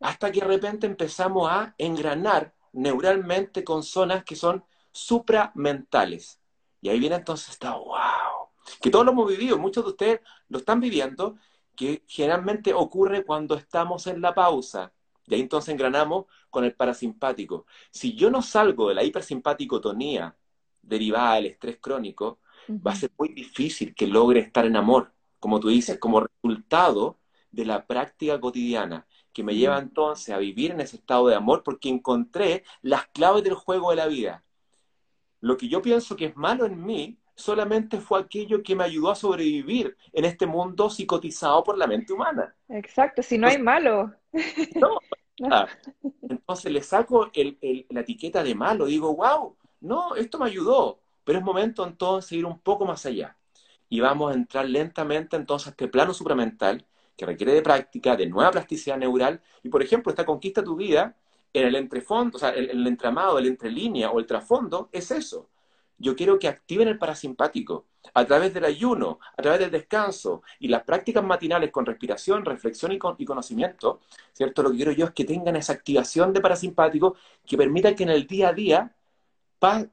Hasta 0.00 0.30
que 0.30 0.40
de 0.40 0.46
repente 0.46 0.86
empezamos 0.86 1.50
a 1.50 1.74
engranar 1.78 2.53
neuralmente 2.74 3.64
con 3.64 3.82
zonas 3.82 4.24
que 4.24 4.36
son 4.36 4.64
supramentales. 4.92 6.40
Y 6.80 6.88
ahí 6.88 7.00
viene 7.00 7.16
entonces 7.16 7.50
esta, 7.50 7.74
wow, 7.76 8.50
que 8.80 8.90
todos 8.90 9.04
lo 9.04 9.12
hemos 9.12 9.28
vivido, 9.28 9.58
muchos 9.58 9.84
de 9.84 9.90
ustedes 9.90 10.20
lo 10.48 10.58
están 10.58 10.80
viviendo, 10.80 11.36
que 11.74 12.04
generalmente 12.06 12.74
ocurre 12.74 13.24
cuando 13.24 13.54
estamos 13.54 14.06
en 14.06 14.20
la 14.20 14.34
pausa. 14.34 14.92
Y 15.26 15.34
ahí 15.34 15.40
entonces 15.40 15.72
engranamos 15.72 16.26
con 16.50 16.64
el 16.64 16.74
parasimpático. 16.74 17.66
Si 17.90 18.14
yo 18.14 18.30
no 18.30 18.42
salgo 18.42 18.88
de 18.88 18.94
la 18.94 19.04
hipersimpaticotonía 19.04 20.36
derivada 20.82 21.36
del 21.36 21.46
estrés 21.46 21.78
crónico, 21.80 22.40
va 22.68 22.92
a 22.92 22.96
ser 22.96 23.10
muy 23.18 23.30
difícil 23.30 23.94
que 23.94 24.06
logre 24.06 24.40
estar 24.40 24.66
en 24.66 24.76
amor, 24.76 25.12
como 25.40 25.60
tú 25.60 25.68
dices, 25.68 25.98
como 25.98 26.20
resultado 26.20 27.18
de 27.50 27.64
la 27.64 27.86
práctica 27.86 28.40
cotidiana 28.40 29.06
que 29.34 29.42
me 29.44 29.54
lleva 29.54 29.78
entonces 29.78 30.34
a 30.34 30.38
vivir 30.38 30.70
en 30.70 30.80
ese 30.80 30.96
estado 30.96 31.28
de 31.28 31.34
amor 31.34 31.62
porque 31.62 31.90
encontré 31.90 32.64
las 32.82 33.06
claves 33.08 33.44
del 33.44 33.54
juego 33.54 33.90
de 33.90 33.96
la 33.96 34.06
vida. 34.06 34.44
Lo 35.40 35.56
que 35.58 35.68
yo 35.68 35.82
pienso 35.82 36.16
que 36.16 36.26
es 36.26 36.36
malo 36.36 36.64
en 36.64 36.82
mí 36.82 37.18
solamente 37.34 38.00
fue 38.00 38.20
aquello 38.20 38.62
que 38.62 38.76
me 38.76 38.84
ayudó 38.84 39.10
a 39.10 39.14
sobrevivir 39.16 39.96
en 40.12 40.24
este 40.24 40.46
mundo 40.46 40.88
psicotizado 40.88 41.62
por 41.64 41.76
la 41.76 41.86
mente 41.86 42.12
humana. 42.12 42.54
Exacto, 42.68 43.22
si 43.22 43.36
no 43.36 43.48
hay 43.48 43.58
malo. 43.58 44.14
No, 44.76 44.98
No. 45.38 45.48
nada. 45.48 45.68
Entonces 46.22 46.70
le 46.72 46.82
saco 46.82 47.28
el- 47.34 47.58
el- 47.60 47.86
la 47.90 48.00
etiqueta 48.00 48.42
de 48.42 48.54
malo, 48.54 48.86
digo, 48.86 49.14
wow, 49.16 49.56
no, 49.80 50.14
esto 50.14 50.38
me 50.38 50.46
ayudó, 50.46 51.00
pero 51.24 51.38
es 51.38 51.44
momento 51.44 51.84
entonces 51.86 52.30
de 52.30 52.36
ir 52.36 52.46
un 52.46 52.60
poco 52.60 52.84
más 52.86 53.04
allá. 53.04 53.36
Y 53.88 54.00
vamos 54.00 54.30
a 54.30 54.34
entrar 54.34 54.66
lentamente 54.68 55.36
entonces 55.36 55.66
a 55.68 55.70
este 55.70 55.88
plano 55.88 56.14
supramental 56.14 56.86
que 57.16 57.26
requiere 57.26 57.52
de 57.54 57.62
práctica, 57.62 58.16
de 58.16 58.26
nueva 58.26 58.50
plasticidad 58.50 58.98
neural, 58.98 59.40
y 59.62 59.68
por 59.68 59.82
ejemplo, 59.82 60.10
esta 60.10 60.24
conquista 60.24 60.60
de 60.60 60.66
tu 60.66 60.76
vida 60.76 61.16
en 61.52 61.66
el 61.68 61.76
entrefondo, 61.76 62.36
o 62.36 62.40
sea, 62.40 62.50
el, 62.50 62.70
el 62.70 62.86
entramado, 62.86 63.38
el 63.38 63.46
entrelínea 63.46 64.10
o 64.10 64.18
el 64.18 64.26
trasfondo, 64.26 64.88
es 64.92 65.10
eso. 65.10 65.48
Yo 65.96 66.16
quiero 66.16 66.40
que 66.40 66.48
activen 66.48 66.88
el 66.88 66.98
parasimpático 66.98 67.86
a 68.14 68.24
través 68.24 68.52
del 68.52 68.64
ayuno, 68.64 69.20
a 69.36 69.40
través 69.40 69.60
del 69.60 69.70
descanso 69.70 70.42
y 70.58 70.66
las 70.66 70.82
prácticas 70.82 71.22
matinales 71.22 71.70
con 71.70 71.86
respiración, 71.86 72.44
reflexión 72.44 72.90
y, 72.90 72.98
con- 72.98 73.14
y 73.16 73.24
conocimiento, 73.24 74.00
¿cierto? 74.32 74.62
Lo 74.64 74.70
que 74.70 74.76
quiero 74.76 74.90
yo 74.92 75.06
es 75.06 75.12
que 75.12 75.24
tengan 75.24 75.54
esa 75.54 75.72
activación 75.72 76.32
de 76.32 76.40
parasimpático 76.40 77.14
que 77.46 77.56
permita 77.56 77.94
que 77.94 78.02
en 78.02 78.10
el 78.10 78.26
día 78.26 78.48
a 78.48 78.52
día 78.52 78.96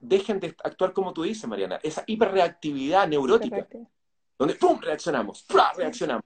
dejen 0.02 0.40
de 0.40 0.56
actuar 0.64 0.92
como 0.92 1.14
tú 1.14 1.24
dices, 1.24 1.48
Mariana, 1.48 1.80
esa 1.84 2.04
hiperreactividad 2.08 3.08
neurótica, 3.08 3.68
donde 4.38 4.56
¡pum! 4.56 4.80
reaccionamos, 4.82 5.44
¡pra! 5.44 5.72
reaccionamos. 5.78 6.24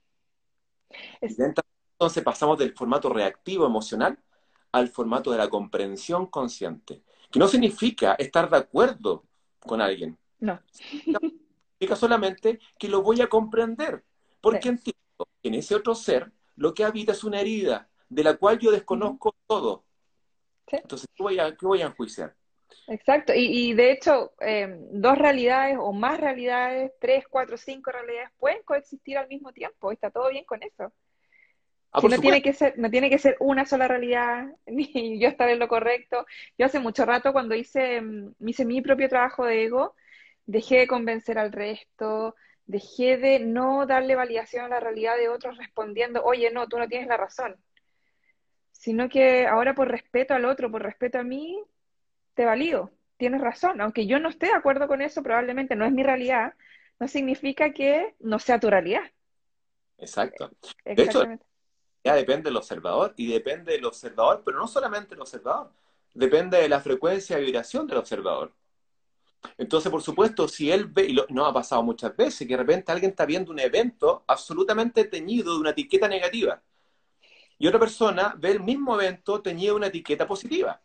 Entonces 1.20 2.22
pasamos 2.22 2.58
del 2.58 2.74
formato 2.74 3.08
reactivo 3.08 3.66
emocional 3.66 4.18
al 4.72 4.88
formato 4.88 5.30
de 5.30 5.38
la 5.38 5.48
comprensión 5.48 6.26
consciente, 6.26 7.02
que 7.30 7.38
no 7.38 7.48
significa 7.48 8.14
estar 8.14 8.50
de 8.50 8.58
acuerdo 8.58 9.24
con 9.60 9.80
alguien, 9.80 10.18
No, 10.38 10.60
significa 10.70 11.96
solamente 11.96 12.60
que 12.78 12.88
lo 12.88 13.02
voy 13.02 13.20
a 13.20 13.28
comprender, 13.28 14.04
porque 14.40 14.62
Sí. 14.62 14.68
entiendo 14.68 15.28
que 15.42 15.48
en 15.48 15.54
ese 15.54 15.74
otro 15.74 15.94
ser 15.94 16.32
lo 16.56 16.74
que 16.74 16.84
habita 16.84 17.12
es 17.12 17.24
una 17.24 17.40
herida 17.40 17.88
de 18.08 18.22
la 18.24 18.36
cual 18.36 18.58
yo 18.58 18.70
desconozco 18.70 19.34
todo. 19.46 19.84
Sí. 20.68 20.76
Entonces, 20.76 21.08
¿qué 21.14 21.22
voy 21.22 21.38
a, 21.38 21.56
qué 21.56 21.66
voy 21.66 21.82
a 21.82 21.86
enjuiciar? 21.86 22.36
Exacto. 22.88 23.34
Y, 23.34 23.70
y 23.70 23.74
de 23.74 23.92
hecho, 23.92 24.32
eh, 24.40 24.76
dos 24.92 25.18
realidades 25.18 25.76
o 25.80 25.92
más 25.92 26.20
realidades, 26.20 26.92
tres, 27.00 27.24
cuatro, 27.28 27.56
cinco 27.56 27.90
realidades 27.92 28.30
pueden 28.38 28.62
coexistir 28.64 29.18
al 29.18 29.28
mismo 29.28 29.52
tiempo. 29.52 29.92
Está 29.92 30.10
todo 30.10 30.30
bien 30.30 30.44
con 30.44 30.62
eso. 30.62 30.92
Ah, 31.92 32.00
Si 32.00 32.08
por 32.08 32.10
no 32.10 32.20
tiene 32.20 32.42
que 32.42 32.52
ser, 32.52 32.78
no 32.78 32.90
tiene 32.90 33.08
que 33.08 33.18
ser 33.18 33.36
una 33.40 33.64
sola 33.64 33.88
realidad, 33.88 34.46
ni 34.66 35.18
yo 35.18 35.28
estar 35.28 35.48
en 35.48 35.58
lo 35.58 35.68
correcto. 35.68 36.26
Yo 36.58 36.66
hace 36.66 36.78
mucho 36.78 37.04
rato 37.04 37.32
cuando 37.32 37.54
hice, 37.54 38.00
mm, 38.00 38.34
hice 38.46 38.64
mi 38.64 38.82
propio 38.82 39.08
trabajo 39.08 39.44
de 39.46 39.64
ego, 39.64 39.94
dejé 40.44 40.78
de 40.78 40.86
convencer 40.86 41.38
al 41.38 41.52
resto, 41.52 42.34
dejé 42.66 43.16
de 43.16 43.38
no 43.40 43.86
darle 43.86 44.14
validación 44.14 44.66
a 44.66 44.68
la 44.68 44.80
realidad 44.80 45.16
de 45.16 45.28
otros 45.28 45.56
respondiendo, 45.56 46.22
oye, 46.24 46.50
no, 46.50 46.68
tú 46.68 46.78
no 46.78 46.88
tienes 46.88 47.08
la 47.08 47.16
razón. 47.16 47.56
Sino 48.72 49.08
que 49.08 49.46
ahora 49.46 49.74
por 49.74 49.88
respeto 49.88 50.34
al 50.34 50.44
otro, 50.44 50.70
por 50.70 50.82
respeto 50.82 51.18
a 51.18 51.22
mí, 51.22 51.62
te 52.36 52.44
valido, 52.44 52.92
tienes 53.16 53.40
razón. 53.40 53.80
Aunque 53.80 54.06
yo 54.06 54.20
no 54.20 54.28
esté 54.28 54.46
de 54.46 54.52
acuerdo 54.52 54.86
con 54.86 55.02
eso, 55.02 55.22
probablemente 55.22 55.74
no 55.74 55.84
es 55.86 55.92
mi 55.92 56.04
realidad, 56.04 56.54
no 57.00 57.08
significa 57.08 57.72
que 57.72 58.14
no 58.20 58.38
sea 58.38 58.60
tu 58.60 58.70
realidad. 58.70 59.02
exacto. 59.98 60.50
De 60.84 60.92
hecho, 60.92 61.02
Exactamente. 61.02 61.46
ya 62.04 62.14
depende 62.14 62.50
del 62.50 62.58
observador 62.58 63.14
y 63.16 63.26
depende 63.32 63.72
del 63.72 63.86
observador, 63.86 64.42
pero 64.44 64.58
no 64.58 64.68
solamente 64.68 65.10
del 65.10 65.22
observador, 65.22 65.72
depende 66.14 66.58
de 66.58 66.68
la 66.68 66.80
frecuencia 66.80 67.36
de 67.36 67.42
vibración 67.42 67.86
del 67.86 67.98
observador. 67.98 68.52
Entonces, 69.56 69.90
por 69.90 70.02
supuesto, 70.02 70.46
si 70.46 70.70
él 70.70 70.86
ve, 70.86 71.04
y 71.04 71.12
lo, 71.12 71.26
nos 71.30 71.48
ha 71.48 71.52
pasado 71.54 71.82
muchas 71.82 72.14
veces, 72.16 72.46
que 72.46 72.54
de 72.54 72.62
repente 72.62 72.92
alguien 72.92 73.10
está 73.10 73.24
viendo 73.24 73.50
un 73.50 73.60
evento 73.60 74.24
absolutamente 74.26 75.04
teñido 75.04 75.54
de 75.54 75.60
una 75.60 75.70
etiqueta 75.70 76.06
negativa, 76.06 76.62
y 77.58 77.66
otra 77.66 77.80
persona 77.80 78.34
ve 78.36 78.50
el 78.50 78.60
mismo 78.60 79.00
evento 79.00 79.40
teñido 79.40 79.74
de 79.74 79.78
una 79.78 79.86
etiqueta 79.86 80.26
positiva. 80.26 80.78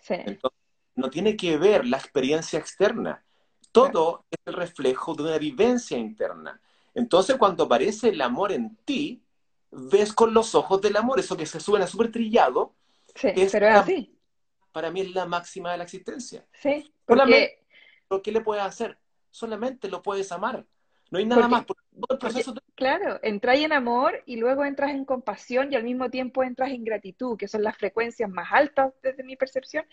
Sí. 0.00 0.14
Entonces, 0.14 0.61
no 0.94 1.10
tiene 1.10 1.36
que 1.36 1.56
ver 1.56 1.86
la 1.86 1.96
experiencia 1.96 2.58
externa. 2.58 3.24
Todo 3.72 4.26
es 4.30 4.38
el 4.44 4.54
reflejo 4.54 5.14
de 5.14 5.22
una 5.22 5.38
vivencia 5.38 5.96
interna. 5.96 6.60
Entonces, 6.94 7.36
cuando 7.36 7.64
aparece 7.64 8.10
el 8.10 8.20
amor 8.20 8.52
en 8.52 8.76
ti, 8.84 9.22
ves 9.70 10.12
con 10.12 10.34
los 10.34 10.54
ojos 10.54 10.80
del 10.82 10.96
amor. 10.96 11.18
Eso 11.18 11.36
que 11.36 11.46
se 11.46 11.60
suena 11.60 11.86
súper 11.86 12.12
trillado. 12.12 12.74
Sí, 13.14 13.30
pero 13.50 13.68
es 13.68 13.74
así. 13.74 14.18
Para 14.72 14.90
mí 14.90 15.00
es 15.00 15.14
la 15.14 15.26
máxima 15.26 15.72
de 15.72 15.78
la 15.78 15.84
existencia. 15.84 16.46
Sí, 16.52 16.92
porque... 17.06 17.58
¿Qué 18.22 18.30
le 18.30 18.42
puedes 18.42 18.62
hacer? 18.62 18.98
Solamente 19.30 19.88
lo 19.88 20.02
puedes 20.02 20.32
amar. 20.32 20.66
No 21.12 21.18
hay 21.18 21.26
nada 21.26 21.46
más. 21.46 21.66
Claro, 22.74 23.20
entras 23.22 23.58
en 23.58 23.72
amor 23.72 24.22
y 24.24 24.36
luego 24.36 24.64
entras 24.64 24.92
en 24.92 25.04
compasión 25.04 25.70
y 25.70 25.76
al 25.76 25.84
mismo 25.84 26.08
tiempo 26.08 26.42
entras 26.42 26.70
en 26.70 26.84
gratitud, 26.84 27.36
que 27.36 27.48
son 27.48 27.62
las 27.62 27.76
frecuencias 27.76 28.30
más 28.30 28.50
altas 28.50 28.94
desde 29.02 29.22
mi 29.22 29.36
percepción. 29.36 29.84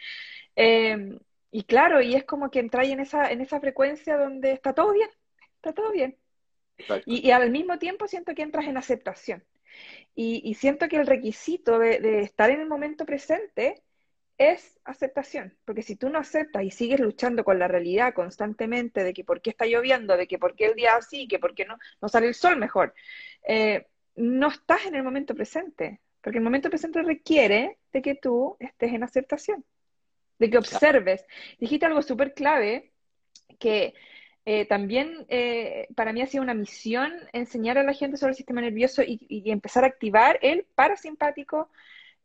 Eh, 0.55 1.19
y 1.51 1.63
claro, 1.63 2.01
y 2.01 2.15
es 2.15 2.23
como 2.23 2.49
que 2.49 2.59
entráis 2.59 2.91
en 2.91 3.01
esa, 3.01 3.29
en 3.31 3.41
esa 3.41 3.59
frecuencia 3.59 4.17
donde 4.17 4.53
está 4.53 4.73
todo 4.73 4.93
bien, 4.93 5.09
está 5.55 5.73
todo 5.73 5.91
bien. 5.91 6.17
Y, 7.05 7.31
al 7.31 7.51
mismo 7.51 7.77
tiempo 7.77 8.07
siento 8.07 8.33
que 8.33 8.41
entras 8.41 8.65
en 8.67 8.77
aceptación. 8.77 9.43
Y, 10.15 10.53
siento 10.53 10.87
que 10.87 10.95
el 10.95 11.05
requisito 11.05 11.79
de, 11.79 12.21
estar 12.21 12.49
en 12.49 12.61
el 12.61 12.67
momento 12.67 13.05
presente 13.05 13.83
es 14.39 14.79
aceptación, 14.85 15.55
porque 15.65 15.83
si 15.83 15.95
tú 15.95 16.09
no 16.09 16.17
aceptas 16.17 16.63
y 16.63 16.71
sigues 16.71 16.99
luchando 16.99 17.43
con 17.43 17.59
la 17.59 17.67
realidad 17.67 18.13
constantemente 18.15 19.03
de 19.03 19.13
que 19.13 19.23
por 19.23 19.41
qué 19.41 19.51
está 19.51 19.65
lloviendo, 19.65 20.17
de 20.17 20.27
que 20.27 20.39
por 20.39 20.55
qué 20.55 20.65
el 20.65 20.75
día 20.75 20.95
así, 20.95 21.27
que 21.27 21.37
por 21.37 21.53
qué 21.53 21.65
no, 21.65 21.77
no 22.01 22.09
sale 22.09 22.27
el 22.27 22.33
sol 22.33 22.57
mejor, 22.57 22.95
eh, 23.45 23.85
no 24.15 24.47
estás 24.47 24.85
en 24.87 24.95
el 24.95 25.03
momento 25.03 25.35
presente, 25.35 25.99
porque 26.21 26.39
el 26.39 26.43
momento 26.43 26.69
presente 26.69 27.03
requiere 27.03 27.77
de 27.93 28.01
que 28.01 28.15
tú 28.15 28.57
estés 28.59 28.93
en 28.93 29.03
aceptación 29.03 29.63
de 30.39 30.49
que 30.49 30.57
observes. 30.57 31.25
Dijiste 31.59 31.85
algo 31.85 32.01
súper 32.01 32.33
clave 32.33 32.91
que 33.59 33.93
eh, 34.45 34.65
también 34.65 35.25
eh, 35.27 35.87
para 35.95 36.13
mí 36.13 36.21
ha 36.21 36.27
sido 36.27 36.43
una 36.43 36.53
misión 36.53 37.13
enseñar 37.33 37.77
a 37.77 37.83
la 37.83 37.93
gente 37.93 38.17
sobre 38.17 38.31
el 38.31 38.37
sistema 38.37 38.61
nervioso 38.61 39.03
y, 39.05 39.43
empezar 39.51 39.83
a 39.83 39.87
activar 39.87 40.39
el 40.41 40.65
parasimpático, 40.75 41.69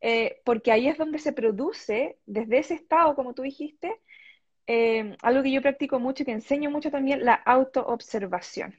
eh, 0.06 0.42
porque 0.44 0.70
ahí 0.70 0.86
es 0.86 0.98
donde 0.98 1.18
se 1.18 1.32
produce, 1.32 2.18
desde 2.26 2.58
ese 2.58 2.74
estado, 2.74 3.14
como 3.14 3.32
tú 3.32 3.40
dijiste, 3.42 4.00
algo 5.22 5.42
que 5.42 5.50
yo 5.50 5.62
practico 5.62 5.98
mucho 5.98 6.22
y 6.22 6.26
que 6.26 6.32
enseño 6.32 6.70
mucho 6.70 6.90
también, 6.90 7.24
la 7.24 7.34
autoobservación. 7.34 8.74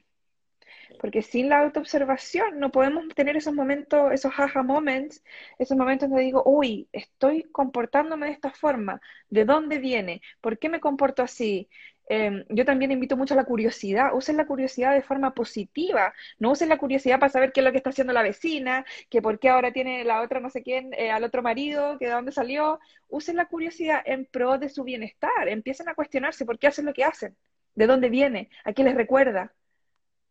Porque 1.00 1.22
sin 1.22 1.48
la 1.48 1.58
autoobservación 1.58 2.60
no 2.60 2.70
podemos 2.70 3.08
tener 3.16 3.36
esos 3.36 3.52
momentos, 3.54 4.12
esos 4.12 4.32
aha 4.38 4.62
moments, 4.62 5.24
esos 5.58 5.76
momentos 5.76 6.08
donde 6.08 6.24
digo, 6.24 6.44
uy, 6.46 6.88
estoy 6.92 7.42
comportándome 7.50 8.26
de 8.26 8.32
esta 8.32 8.52
forma, 8.52 9.00
¿de 9.28 9.44
dónde 9.44 9.78
viene? 9.78 10.22
¿Por 10.40 10.58
qué 10.60 10.68
me 10.68 10.78
comporto 10.80 11.24
así? 11.24 11.68
Em, 12.08 12.44
yo 12.48 12.64
también 12.64 12.92
invito 12.92 13.16
mucho 13.16 13.34
a 13.34 13.36
la 13.36 13.44
curiosidad, 13.44 14.14
usen 14.14 14.36
la 14.36 14.46
curiosidad 14.46 14.94
de 14.94 15.02
forma 15.02 15.34
positiva, 15.34 16.14
no 16.38 16.52
usen 16.52 16.68
la 16.68 16.78
curiosidad 16.78 17.18
para 17.18 17.32
saber 17.32 17.52
qué 17.52 17.60
es 17.60 17.64
lo 17.64 17.72
que 17.72 17.78
está 17.78 17.90
haciendo 17.90 18.12
la 18.12 18.22
vecina, 18.22 18.84
que 19.10 19.20
por 19.20 19.40
qué 19.40 19.48
ahora 19.48 19.72
tiene 19.72 20.04
la 20.04 20.22
otra 20.22 20.38
no 20.38 20.48
sé 20.48 20.62
quién, 20.62 20.92
eh, 20.94 21.10
al 21.10 21.24
otro 21.24 21.42
marido, 21.42 21.98
que 21.98 22.06
de 22.06 22.12
dónde 22.12 22.30
salió, 22.30 22.78
usen 23.08 23.36
la 23.36 23.46
curiosidad 23.46 24.02
en 24.04 24.24
pro 24.26 24.56
de 24.58 24.68
su 24.68 24.84
bienestar, 24.84 25.48
empiecen 25.48 25.88
a 25.88 25.94
cuestionarse 25.94 26.46
por 26.46 26.58
qué 26.58 26.68
hacen 26.68 26.86
lo 26.86 26.94
que 26.94 27.04
hacen, 27.04 27.36
de 27.74 27.86
dónde 27.86 28.08
viene, 28.08 28.50
a 28.64 28.72
qué 28.72 28.84
les 28.84 28.94
recuerda, 28.94 29.52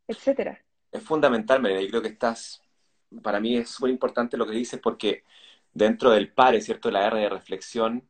etcétera. 0.07 0.63
Es 0.91 1.03
fundamental, 1.03 1.61
María, 1.61 1.81
y 1.81 1.89
creo 1.89 2.01
que 2.01 2.07
estás, 2.07 2.61
para 3.21 3.41
mí 3.41 3.57
es 3.57 3.81
muy 3.81 3.91
importante 3.91 4.37
lo 4.37 4.45
que 4.45 4.55
dices 4.55 4.79
porque 4.79 5.23
dentro 5.73 6.11
del 6.11 6.31
PARE, 6.31 6.61
¿cierto? 6.61 6.89
La 6.89 7.05
R 7.05 7.19
de 7.19 7.29
reflexión 7.29 8.07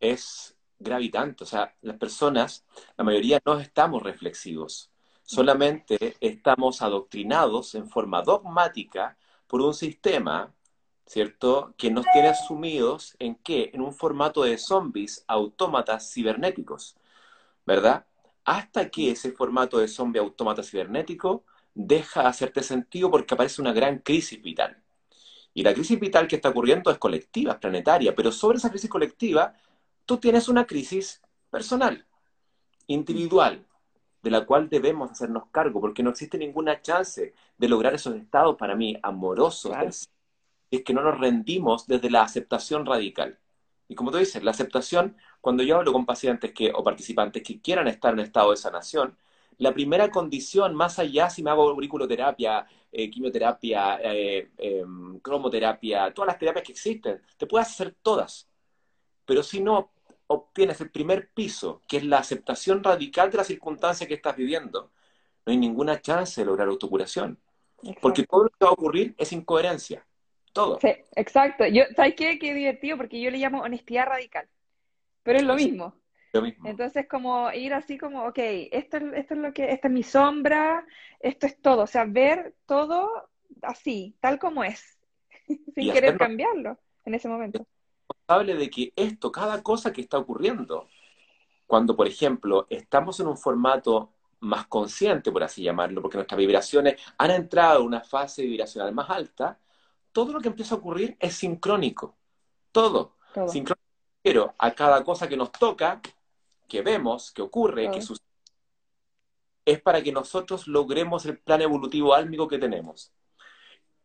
es 0.00 0.53
gravitante, 0.84 1.44
o 1.44 1.46
sea, 1.46 1.74
las 1.82 1.96
personas, 1.96 2.64
la 2.96 3.04
mayoría 3.04 3.40
no 3.44 3.58
estamos 3.58 4.02
reflexivos, 4.02 4.90
solamente 5.22 6.16
estamos 6.20 6.82
adoctrinados 6.82 7.74
en 7.74 7.88
forma 7.88 8.22
dogmática 8.22 9.16
por 9.46 9.60
un 9.60 9.74
sistema, 9.74 10.54
¿cierto?, 11.06 11.74
que 11.76 11.90
nos 11.90 12.06
tiene 12.12 12.28
asumidos 12.28 13.16
en 13.18 13.36
qué? 13.36 13.70
En 13.74 13.80
un 13.80 13.92
formato 13.92 14.42
de 14.44 14.58
zombies, 14.58 15.24
autómatas 15.28 16.12
cibernéticos, 16.12 16.96
¿verdad? 17.66 18.06
hasta 18.44 18.90
que 18.90 19.10
ese 19.10 19.32
formato 19.32 19.78
de 19.78 19.88
zombie 19.88 20.20
autómata 20.20 20.62
cibernético 20.62 21.44
deja 21.74 22.22
de 22.22 22.28
hacerte 22.28 22.62
sentido 22.62 23.10
porque 23.10 23.34
aparece 23.34 23.60
una 23.60 23.72
gran 23.72 23.98
crisis 23.98 24.40
vital. 24.42 24.82
Y 25.54 25.62
la 25.62 25.72
crisis 25.72 25.98
vital 25.98 26.28
que 26.28 26.36
está 26.36 26.50
ocurriendo 26.50 26.90
es 26.90 26.98
colectiva, 26.98 27.52
es 27.52 27.58
planetaria, 27.58 28.14
pero 28.14 28.32
sobre 28.32 28.58
esa 28.58 28.70
crisis 28.70 28.90
colectiva 28.90 29.54
tú 30.06 30.18
tienes 30.18 30.48
una 30.48 30.66
crisis 30.66 31.22
personal, 31.50 32.06
individual, 32.86 33.66
de 34.22 34.30
la 34.30 34.46
cual 34.46 34.68
debemos 34.68 35.10
hacernos 35.10 35.44
cargo, 35.50 35.80
porque 35.80 36.02
no 36.02 36.10
existe 36.10 36.38
ninguna 36.38 36.80
chance 36.80 37.34
de 37.58 37.68
lograr 37.68 37.94
esos 37.94 38.14
estados 38.16 38.56
para 38.56 38.74
mí 38.74 38.96
amorosos, 39.02 40.08
es 40.70 40.82
que 40.82 40.94
no 40.94 41.02
nos 41.02 41.18
rendimos 41.18 41.86
desde 41.86 42.10
la 42.10 42.22
aceptación 42.22 42.86
radical. 42.86 43.38
Y 43.86 43.94
como 43.94 44.10
tú 44.10 44.18
dices, 44.18 44.42
la 44.42 44.50
aceptación, 44.52 45.16
cuando 45.40 45.62
yo 45.62 45.76
hablo 45.76 45.92
con 45.92 46.06
pacientes 46.06 46.52
que, 46.52 46.72
o 46.74 46.82
participantes 46.82 47.42
que 47.42 47.60
quieran 47.60 47.86
estar 47.86 48.14
en 48.14 48.20
estado 48.20 48.50
de 48.50 48.56
sanación, 48.56 49.16
la 49.58 49.72
primera 49.72 50.10
condición, 50.10 50.74
más 50.74 50.98
allá 50.98 51.30
si 51.30 51.42
me 51.42 51.50
hago 51.50 51.68
auriculoterapia, 51.68 52.66
eh, 52.90 53.10
quimioterapia, 53.10 54.00
eh, 54.02 54.50
em, 54.56 55.20
cromoterapia, 55.20 56.12
todas 56.12 56.28
las 56.28 56.38
terapias 56.38 56.64
que 56.64 56.72
existen, 56.72 57.22
te 57.36 57.46
puedes 57.46 57.68
hacer 57.68 57.94
todas. 58.02 58.48
Pero 59.26 59.42
si 59.42 59.60
no 59.60 59.93
obtienes 60.34 60.80
el 60.80 60.90
primer 60.90 61.30
piso, 61.30 61.82
que 61.88 61.98
es 61.98 62.04
la 62.04 62.18
aceptación 62.18 62.82
radical 62.82 63.30
de 63.30 63.38
la 63.38 63.44
circunstancia 63.44 64.06
que 64.06 64.14
estás 64.14 64.36
viviendo, 64.36 64.90
no 65.46 65.52
hay 65.52 65.56
ninguna 65.56 66.00
chance 66.00 66.40
de 66.40 66.46
lograr 66.46 66.68
autocuración. 66.68 67.38
Porque 68.00 68.24
todo 68.24 68.44
lo 68.44 68.50
que 68.50 68.64
va 68.64 68.70
a 68.70 68.72
ocurrir 68.72 69.14
es 69.18 69.32
incoherencia. 69.32 70.06
Todo. 70.52 70.78
Sí, 70.80 70.94
exacto. 71.16 71.66
Yo, 71.66 71.82
¿Sabes 71.96 72.14
qué? 72.14 72.38
Qué 72.38 72.54
divertido, 72.54 72.96
porque 72.96 73.20
yo 73.20 73.30
le 73.30 73.38
llamo 73.38 73.60
honestidad 73.60 74.06
radical. 74.06 74.48
Pero 75.22 75.38
es 75.38 75.44
lo 75.44 75.54
mismo. 75.54 75.94
Lo 76.32 76.42
mismo. 76.42 76.68
Entonces, 76.68 77.06
como 77.08 77.50
ir 77.52 77.74
así 77.74 77.98
como, 77.98 78.24
ok, 78.26 78.38
esto, 78.38 78.96
esto 78.96 79.34
es 79.34 79.40
lo 79.40 79.52
que, 79.52 79.70
esta 79.70 79.88
es 79.88 79.94
mi 79.94 80.02
sombra, 80.02 80.86
esto 81.20 81.46
es 81.46 81.60
todo. 81.60 81.82
O 81.82 81.86
sea, 81.86 82.04
ver 82.04 82.54
todo 82.66 83.28
así, 83.62 84.16
tal 84.20 84.38
como 84.38 84.64
es, 84.64 84.98
sin 85.74 85.92
querer 85.92 86.16
cambiarlo 86.16 86.78
en 87.04 87.14
ese 87.14 87.28
momento. 87.28 87.66
Responsable 88.08 88.54
de 88.56 88.70
que 88.70 88.92
esto, 88.96 89.32
cada 89.32 89.62
cosa 89.62 89.92
que 89.92 90.00
está 90.00 90.18
ocurriendo, 90.18 90.88
cuando, 91.66 91.96
por 91.96 92.06
ejemplo, 92.06 92.66
estamos 92.70 93.20
en 93.20 93.26
un 93.26 93.36
formato 93.36 94.10
más 94.40 94.66
consciente, 94.66 95.32
por 95.32 95.42
así 95.42 95.62
llamarlo, 95.62 96.02
porque 96.02 96.18
nuestras 96.18 96.38
vibraciones 96.38 97.00
han 97.18 97.30
entrado 97.30 97.80
a 97.80 97.82
una 97.82 98.00
fase 98.00 98.42
vibracional 98.42 98.92
más 98.92 99.08
alta, 99.10 99.58
todo 100.12 100.32
lo 100.32 100.40
que 100.40 100.48
empieza 100.48 100.74
a 100.74 100.78
ocurrir 100.78 101.16
es 101.18 101.34
sincrónico. 101.34 102.16
Todo. 102.70 103.16
Sincrónico. 103.48 103.80
Pero 104.22 104.54
a 104.58 104.70
cada 104.72 105.02
cosa 105.02 105.28
que 105.28 105.36
nos 105.36 105.50
toca, 105.50 106.00
que 106.68 106.82
vemos, 106.82 107.32
que 107.32 107.42
ocurre, 107.42 107.90
que 107.90 108.00
sucede, 108.00 108.24
es 109.64 109.80
para 109.80 110.02
que 110.02 110.12
nosotros 110.12 110.66
logremos 110.66 111.24
el 111.26 111.38
plan 111.38 111.62
evolutivo 111.62 112.14
álmico 112.14 112.46
que 112.46 112.58
tenemos. 112.58 113.12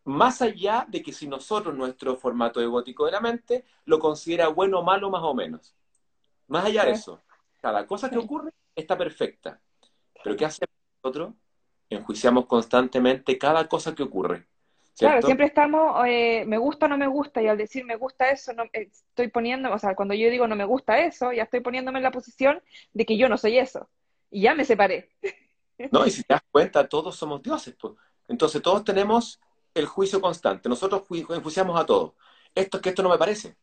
Más 0.06 0.42
allá 0.42 0.86
de 0.88 1.04
que 1.04 1.14
si 1.14 1.28
nosotros, 1.28 1.76
nuestro 1.76 2.16
formato 2.16 2.62
egótico 2.62 3.06
de 3.06 3.12
la 3.12 3.20
mente, 3.20 3.66
lo 3.86 4.00
considera 4.00 4.48
bueno, 4.48 4.82
malo, 4.82 5.10
más 5.10 5.24
o 5.24 5.34
menos. 5.34 5.76
Más 6.48 6.66
allá 6.66 6.86
de 6.86 6.92
eso, 6.92 7.22
cada 7.62 7.86
cosa 7.86 8.10
que 8.10 8.18
ocurre 8.18 8.52
está 8.76 8.98
perfecta. 8.98 9.60
Pero 10.24 10.36
¿qué 10.36 10.46
hacemos 10.46 10.74
nosotros? 11.04 11.34
Enjuiciamos 11.90 12.46
constantemente 12.46 13.38
cada 13.38 13.68
cosa 13.68 13.94
que 13.94 14.04
ocurre. 14.04 14.48
Claro, 14.98 15.22
siempre 15.22 15.46
estamos, 15.46 16.06
eh, 16.08 16.44
me 16.46 16.58
gusta 16.58 16.86
o 16.86 16.90
no 16.90 16.98
me 16.98 17.08
gusta, 17.08 17.42
y 17.42 17.48
al 17.48 17.58
decir 17.58 17.86
me 17.86 17.96
gusta 17.96 18.30
eso, 18.30 18.52
no, 18.52 18.64
eh, 18.74 18.90
estoy 18.92 19.30
poniendo, 19.30 19.72
o 19.72 19.80
sea, 19.80 19.96
cuando 19.96 20.14
yo 20.14 20.30
digo 20.30 20.46
no 20.46 20.58
me 20.58 20.66
gusta 20.66 21.00
eso, 21.00 21.32
ya 21.32 21.44
estoy 21.44 21.62
poniéndome 21.62 22.00
en 22.00 22.04
la 22.04 22.12
posición 22.12 22.62
de 22.92 23.06
que 23.06 23.18
yo 23.18 23.30
no 23.30 23.38
soy 23.38 23.60
eso. 23.60 23.90
Y 24.30 24.42
ya 24.42 24.54
me 24.54 24.66
separé. 24.66 25.10
No, 25.92 26.06
y 26.06 26.12
si 26.12 26.24
te 26.24 26.34
das 26.34 26.44
cuenta, 26.52 26.88
todos 26.90 27.16
somos 27.16 27.42
dioses. 27.42 27.74
Pues. 27.80 27.94
Entonces 28.28 28.62
todos 28.62 28.84
tenemos 28.84 29.40
el 29.74 29.86
juicio 29.86 30.22
constante. 30.22 30.70
Nosotros 30.70 31.04
enjuiciamos 31.10 31.80
a 31.80 31.86
todos. 31.86 32.14
Esto 32.56 32.78
es 32.78 32.84
que 32.84 32.90
esto 32.90 33.04
no 33.04 33.10
me 33.10 33.18
parece. 33.18 33.56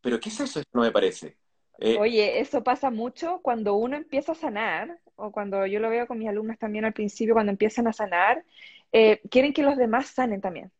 Pero 0.00 0.20
¿qué 0.20 0.28
es 0.28 0.40
eso? 0.40 0.60
Esto 0.60 0.70
no 0.74 0.82
me 0.82 0.92
parece. 0.92 1.36
Eh, 1.78 1.96
Oye, 1.98 2.40
eso 2.40 2.62
pasa 2.64 2.90
mucho 2.90 3.40
cuando 3.40 3.74
uno 3.74 3.96
empieza 3.96 4.32
a 4.32 4.34
sanar, 4.34 4.98
o 5.14 5.30
cuando 5.30 5.64
yo 5.66 5.80
lo 5.80 5.90
veo 5.90 6.06
con 6.06 6.18
mis 6.18 6.28
alumnas 6.28 6.58
también 6.58 6.84
al 6.84 6.92
principio, 6.92 7.34
cuando 7.34 7.52
empiezan 7.52 7.86
a 7.86 7.92
sanar, 7.92 8.44
eh, 8.92 9.20
quieren 9.30 9.52
que 9.52 9.62
los 9.62 9.76
demás 9.76 10.08
sanen 10.08 10.40
también. 10.40 10.70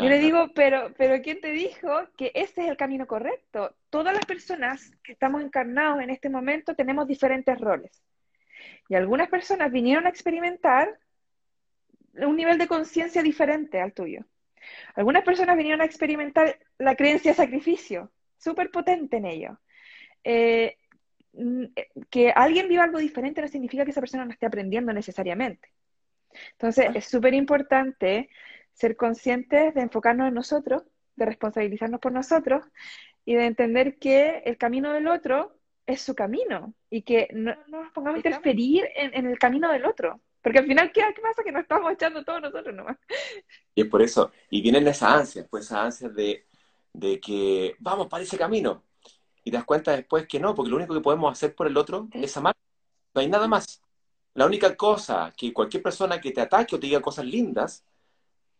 Yo 0.00 0.08
le 0.08 0.20
digo, 0.20 0.52
pero, 0.54 0.92
pero 0.96 1.20
¿quién 1.22 1.40
te 1.40 1.50
dijo 1.50 1.90
que 2.16 2.30
ese 2.36 2.62
es 2.62 2.70
el 2.70 2.76
camino 2.76 3.08
correcto? 3.08 3.74
Todas 3.90 4.14
las 4.14 4.24
personas 4.26 4.92
que 5.02 5.10
estamos 5.10 5.42
encarnados 5.42 6.00
en 6.00 6.10
este 6.10 6.30
momento 6.30 6.76
tenemos 6.76 7.08
diferentes 7.08 7.60
roles. 7.60 8.00
Y 8.88 8.94
algunas 8.94 9.28
personas 9.28 9.72
vinieron 9.72 10.06
a 10.06 10.10
experimentar 10.10 11.00
un 12.26 12.36
nivel 12.36 12.58
de 12.58 12.68
conciencia 12.68 13.22
diferente 13.22 13.80
al 13.80 13.92
tuyo. 13.92 14.24
Algunas 14.94 15.24
personas 15.24 15.56
vinieron 15.56 15.80
a 15.80 15.84
experimentar 15.84 16.58
la 16.78 16.96
creencia 16.96 17.32
de 17.32 17.36
sacrificio, 17.36 18.10
súper 18.36 18.70
potente 18.70 19.16
en 19.16 19.26
ello. 19.26 19.58
eh, 20.24 20.76
que 22.10 22.30
alguien 22.30 22.68
viva 22.68 22.84
algo 22.84 22.98
diferente 22.98 23.40
no 23.40 23.48
significa 23.48 23.84
que 23.84 23.90
esa 23.90 24.00
persona 24.00 24.24
no 24.24 24.32
esté 24.32 24.46
aprendiendo 24.46 24.92
necesariamente. 24.92 25.68
Entonces, 26.52 26.90
es 26.94 27.04
súper 27.06 27.34
importante 27.34 28.28
ser 28.72 28.96
conscientes 28.96 29.74
de 29.74 29.80
enfocarnos 29.80 30.28
en 30.28 30.34
nosotros, 30.34 30.82
de 31.16 31.26
responsabilizarnos 31.26 32.00
por 32.00 32.12
nosotros 32.12 32.64
y 33.24 33.34
de 33.34 33.46
entender 33.46 33.98
que 33.98 34.42
el 34.44 34.56
camino 34.56 34.92
del 34.92 35.08
otro 35.08 35.58
es 35.86 36.00
su 36.00 36.14
camino 36.14 36.74
y 36.90 37.02
que 37.02 37.28
no, 37.32 37.56
nos 37.68 37.90
pongamos 37.92 38.16
a 38.16 38.28
interferir 38.28 38.88
en, 38.94 39.26
el 39.26 39.38
camino 39.38 39.72
del 39.72 39.86
otro. 39.86 40.20
Porque 40.42 40.58
al 40.58 40.66
final, 40.66 40.92
¿qué, 40.92 41.02
pasa? 41.22 41.42
Que 41.42 41.52
nos 41.52 41.62
estamos 41.62 41.92
echando 41.92 42.24
todos 42.24 42.40
nosotros 42.40 42.74
nomás. 42.74 42.96
Y 43.74 43.82
es 43.82 43.88
por 43.88 44.02
eso. 44.02 44.32
Y 44.50 44.62
vienen 44.62 44.86
esas 44.86 45.20
ansias, 45.20 45.46
pues 45.50 45.66
esas 45.66 45.78
ansias 45.78 46.14
de, 46.14 46.46
de 46.92 47.20
que 47.20 47.74
vamos 47.78 48.06
para 48.08 48.22
ese 48.22 48.38
camino. 48.38 48.84
Y 49.44 49.50
te 49.50 49.56
das 49.56 49.64
cuenta 49.64 49.92
después 49.92 50.26
que 50.26 50.40
no, 50.40 50.54
porque 50.54 50.70
lo 50.70 50.76
único 50.76 50.94
que 50.94 51.00
podemos 51.00 51.32
hacer 51.32 51.54
por 51.54 51.66
el 51.66 51.76
otro 51.76 52.08
es 52.12 52.36
amar. 52.36 52.54
No 53.14 53.20
hay 53.20 53.28
nada 53.28 53.48
más. 53.48 53.82
La 54.34 54.46
única 54.46 54.76
cosa 54.76 55.32
que 55.36 55.52
cualquier 55.52 55.82
persona 55.82 56.20
que 56.20 56.30
te 56.30 56.40
ataque 56.40 56.76
o 56.76 56.80
te 56.80 56.86
diga 56.86 57.00
cosas 57.00 57.24
lindas, 57.24 57.84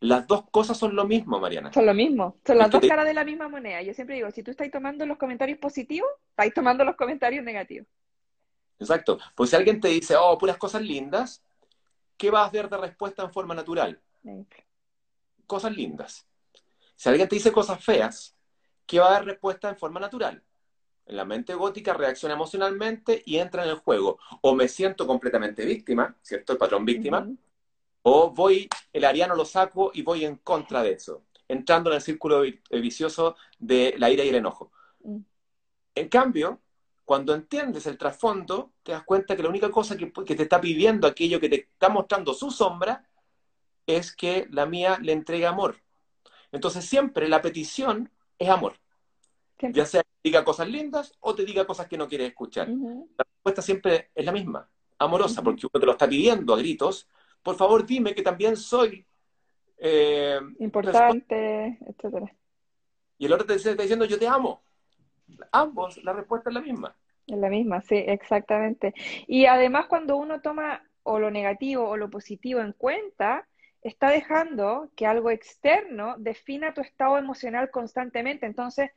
las 0.00 0.26
dos 0.26 0.44
cosas 0.50 0.76
son 0.76 0.94
lo 0.94 1.04
mismo, 1.04 1.40
Mariana. 1.40 1.72
Son 1.72 1.86
lo 1.86 1.94
mismo, 1.94 2.36
son 2.44 2.58
las 2.58 2.70
dos 2.70 2.80
caras 2.86 3.06
de 3.06 3.14
la 3.14 3.24
misma 3.24 3.48
moneda. 3.48 3.82
Yo 3.82 3.94
siempre 3.94 4.16
digo, 4.16 4.30
si 4.30 4.42
tú 4.42 4.50
estás 4.50 4.70
tomando 4.70 5.06
los 5.06 5.18
comentarios 5.18 5.58
positivos, 5.58 6.08
estás 6.30 6.52
tomando 6.54 6.84
los 6.84 6.96
comentarios 6.96 7.44
negativos. 7.44 7.86
Exacto. 8.78 9.18
Pues 9.34 9.50
si 9.50 9.56
alguien 9.56 9.80
te 9.80 9.88
dice, 9.88 10.14
oh, 10.16 10.38
puras 10.38 10.56
cosas 10.56 10.82
lindas, 10.82 11.42
¿qué 12.18 12.30
vas 12.30 12.42
a 12.42 12.46
hacer 12.48 12.68
de 12.68 12.76
respuesta 12.76 13.22
en 13.22 13.32
forma 13.32 13.54
natural? 13.54 13.98
Cosas 15.46 15.72
lindas. 15.72 16.26
Si 16.94 17.08
alguien 17.08 17.28
te 17.28 17.36
dice 17.36 17.52
cosas 17.52 17.82
feas, 17.82 18.36
¿qué 18.84 18.98
va 18.98 19.08
a 19.08 19.12
dar 19.12 19.24
respuesta 19.24 19.70
en 19.70 19.78
forma 19.78 20.00
natural? 20.00 20.42
en 21.08 21.16
la 21.16 21.24
mente 21.24 21.54
gótica 21.54 21.94
reacciona 21.94 22.34
emocionalmente 22.34 23.22
y 23.24 23.38
entra 23.38 23.64
en 23.64 23.70
el 23.70 23.76
juego. 23.76 24.18
O 24.42 24.54
me 24.54 24.68
siento 24.68 25.06
completamente 25.06 25.64
víctima, 25.64 26.14
¿cierto? 26.22 26.52
El 26.52 26.58
patrón 26.58 26.84
víctima. 26.84 27.26
O 28.02 28.30
voy, 28.30 28.68
el 28.92 29.04
ariano 29.04 29.34
lo 29.34 29.44
saco 29.44 29.90
y 29.92 30.02
voy 30.02 30.24
en 30.24 30.36
contra 30.36 30.82
de 30.82 30.92
eso, 30.92 31.24
entrando 31.48 31.90
en 31.90 31.96
el 31.96 32.02
círculo 32.02 32.42
vicioso 32.70 33.36
de 33.58 33.94
la 33.98 34.10
ira 34.10 34.22
y 34.22 34.28
el 34.28 34.36
enojo. 34.36 34.70
Mm. 35.02 35.18
En 35.94 36.08
cambio, 36.08 36.60
cuando 37.08 37.34
entiendes 37.34 37.86
el 37.86 37.96
trasfondo, 37.96 38.74
te 38.82 38.92
das 38.92 39.02
cuenta 39.02 39.34
que 39.34 39.42
la 39.42 39.48
única 39.48 39.70
cosa 39.70 39.96
que, 39.96 40.12
que 40.12 40.34
te 40.34 40.42
está 40.42 40.60
pidiendo 40.60 41.08
aquello 41.08 41.40
que 41.40 41.48
te 41.48 41.56
está 41.72 41.88
mostrando 41.88 42.34
su 42.34 42.50
sombra 42.50 43.02
es 43.86 44.14
que 44.14 44.46
la 44.50 44.66
mía 44.66 44.98
le 45.00 45.12
entregue 45.12 45.46
amor. 45.46 45.76
Entonces 46.52 46.84
siempre 46.84 47.26
la 47.26 47.40
petición 47.40 48.10
es 48.38 48.50
amor. 48.50 48.74
Ya 49.58 49.86
sea 49.86 50.02
que 50.02 50.10
diga 50.22 50.44
cosas 50.44 50.68
lindas 50.68 51.14
o 51.20 51.34
te 51.34 51.46
diga 51.46 51.66
cosas 51.66 51.88
que 51.88 51.96
no 51.96 52.06
quieres 52.08 52.28
escuchar. 52.28 52.68
La 52.68 53.24
respuesta 53.24 53.62
siempre 53.62 54.10
es 54.14 54.26
la 54.26 54.32
misma, 54.32 54.68
amorosa, 54.98 55.40
porque 55.40 55.64
uno 55.64 55.80
te 55.80 55.86
lo 55.86 55.92
está 55.92 56.06
pidiendo 56.06 56.52
a 56.52 56.58
gritos. 56.58 57.08
Por 57.42 57.56
favor, 57.56 57.86
dime 57.86 58.14
que 58.14 58.22
también 58.22 58.54
soy 58.54 59.06
eh, 59.78 60.38
importante, 60.58 61.78
etcétera. 61.86 62.30
Y 63.16 63.24
el 63.24 63.32
otro 63.32 63.46
te 63.46 63.54
está 63.54 63.72
diciendo 63.72 64.04
yo 64.04 64.18
te 64.18 64.28
amo. 64.28 64.67
Ambos, 65.52 66.02
la 66.04 66.12
respuesta 66.12 66.50
es 66.50 66.54
la 66.54 66.60
misma. 66.60 66.94
Es 67.26 67.36
la 67.36 67.48
misma, 67.48 67.80
sí, 67.82 67.96
exactamente. 67.96 68.94
Y 69.26 69.46
además 69.46 69.86
cuando 69.86 70.16
uno 70.16 70.40
toma 70.40 70.82
o 71.02 71.18
lo 71.18 71.30
negativo 71.30 71.88
o 71.88 71.96
lo 71.96 72.10
positivo 72.10 72.60
en 72.60 72.72
cuenta, 72.72 73.46
está 73.82 74.10
dejando 74.10 74.90
que 74.96 75.06
algo 75.06 75.30
externo 75.30 76.16
defina 76.18 76.74
tu 76.74 76.80
estado 76.80 77.18
emocional 77.18 77.70
constantemente. 77.70 78.46
Entonces, 78.46 78.90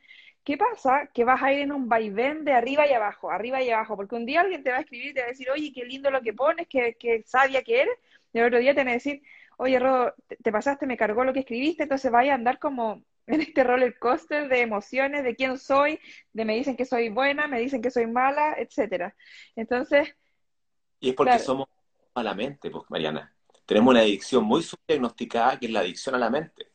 ¿Qué 0.44 0.56
pasa? 0.56 1.08
Que 1.14 1.24
vas 1.24 1.40
a 1.42 1.52
ir 1.52 1.60
en 1.60 1.72
un 1.72 1.88
vaivén 1.88 2.44
de 2.44 2.52
arriba 2.52 2.86
y 2.88 2.92
abajo, 2.92 3.30
arriba 3.30 3.62
y 3.62 3.70
abajo, 3.70 3.96
porque 3.96 4.16
un 4.16 4.26
día 4.26 4.40
alguien 4.40 4.64
te 4.64 4.70
va 4.70 4.78
a 4.78 4.80
escribir 4.80 5.10
y 5.10 5.14
te 5.14 5.20
va 5.20 5.26
a 5.26 5.30
decir, 5.30 5.48
oye, 5.50 5.72
qué 5.72 5.84
lindo 5.84 6.10
lo 6.10 6.20
que 6.20 6.32
pones, 6.32 6.66
qué, 6.68 6.96
qué 6.98 7.22
sabia 7.26 7.62
que 7.62 7.82
eres, 7.82 7.94
y 8.32 8.38
el 8.38 8.46
otro 8.46 8.58
día 8.58 8.74
te 8.74 8.82
va 8.82 8.90
a 8.90 8.94
decir, 8.94 9.22
oye, 9.56 9.78
Rodo, 9.78 10.14
te, 10.42 10.50
pasaste, 10.52 10.86
me 10.86 10.96
cargó 10.96 11.22
lo 11.24 11.32
que 11.32 11.40
escribiste, 11.40 11.84
entonces 11.84 12.10
vaya 12.10 12.32
a 12.32 12.34
andar 12.34 12.58
como 12.58 13.04
en 13.26 13.40
este 13.40 13.64
roller 13.64 13.98
coaster 13.98 14.48
de 14.48 14.60
emociones, 14.60 15.24
de 15.24 15.34
quién 15.36 15.58
soy, 15.58 15.98
de 16.32 16.44
me 16.44 16.56
dicen 16.56 16.76
que 16.76 16.84
soy 16.84 17.08
buena, 17.08 17.46
me 17.46 17.60
dicen 17.60 17.80
que 17.80 17.90
soy 17.90 18.06
mala, 18.06 18.54
etcétera. 18.58 19.14
Entonces... 19.56 20.14
Y 21.00 21.10
es 21.10 21.14
porque 21.14 21.38
somos 21.38 21.68
a 22.14 22.22
la 22.22 22.34
mente, 22.34 22.70
pues, 22.70 22.84
Mariana. 22.88 23.34
Tenemos 23.66 23.92
una 23.92 24.00
adicción 24.00 24.44
muy 24.44 24.62
subdiagnosticada 24.62 25.58
que 25.58 25.66
es 25.66 25.72
la 25.72 25.80
adicción 25.80 26.14
a 26.14 26.18
la 26.18 26.30
mente. 26.30 26.72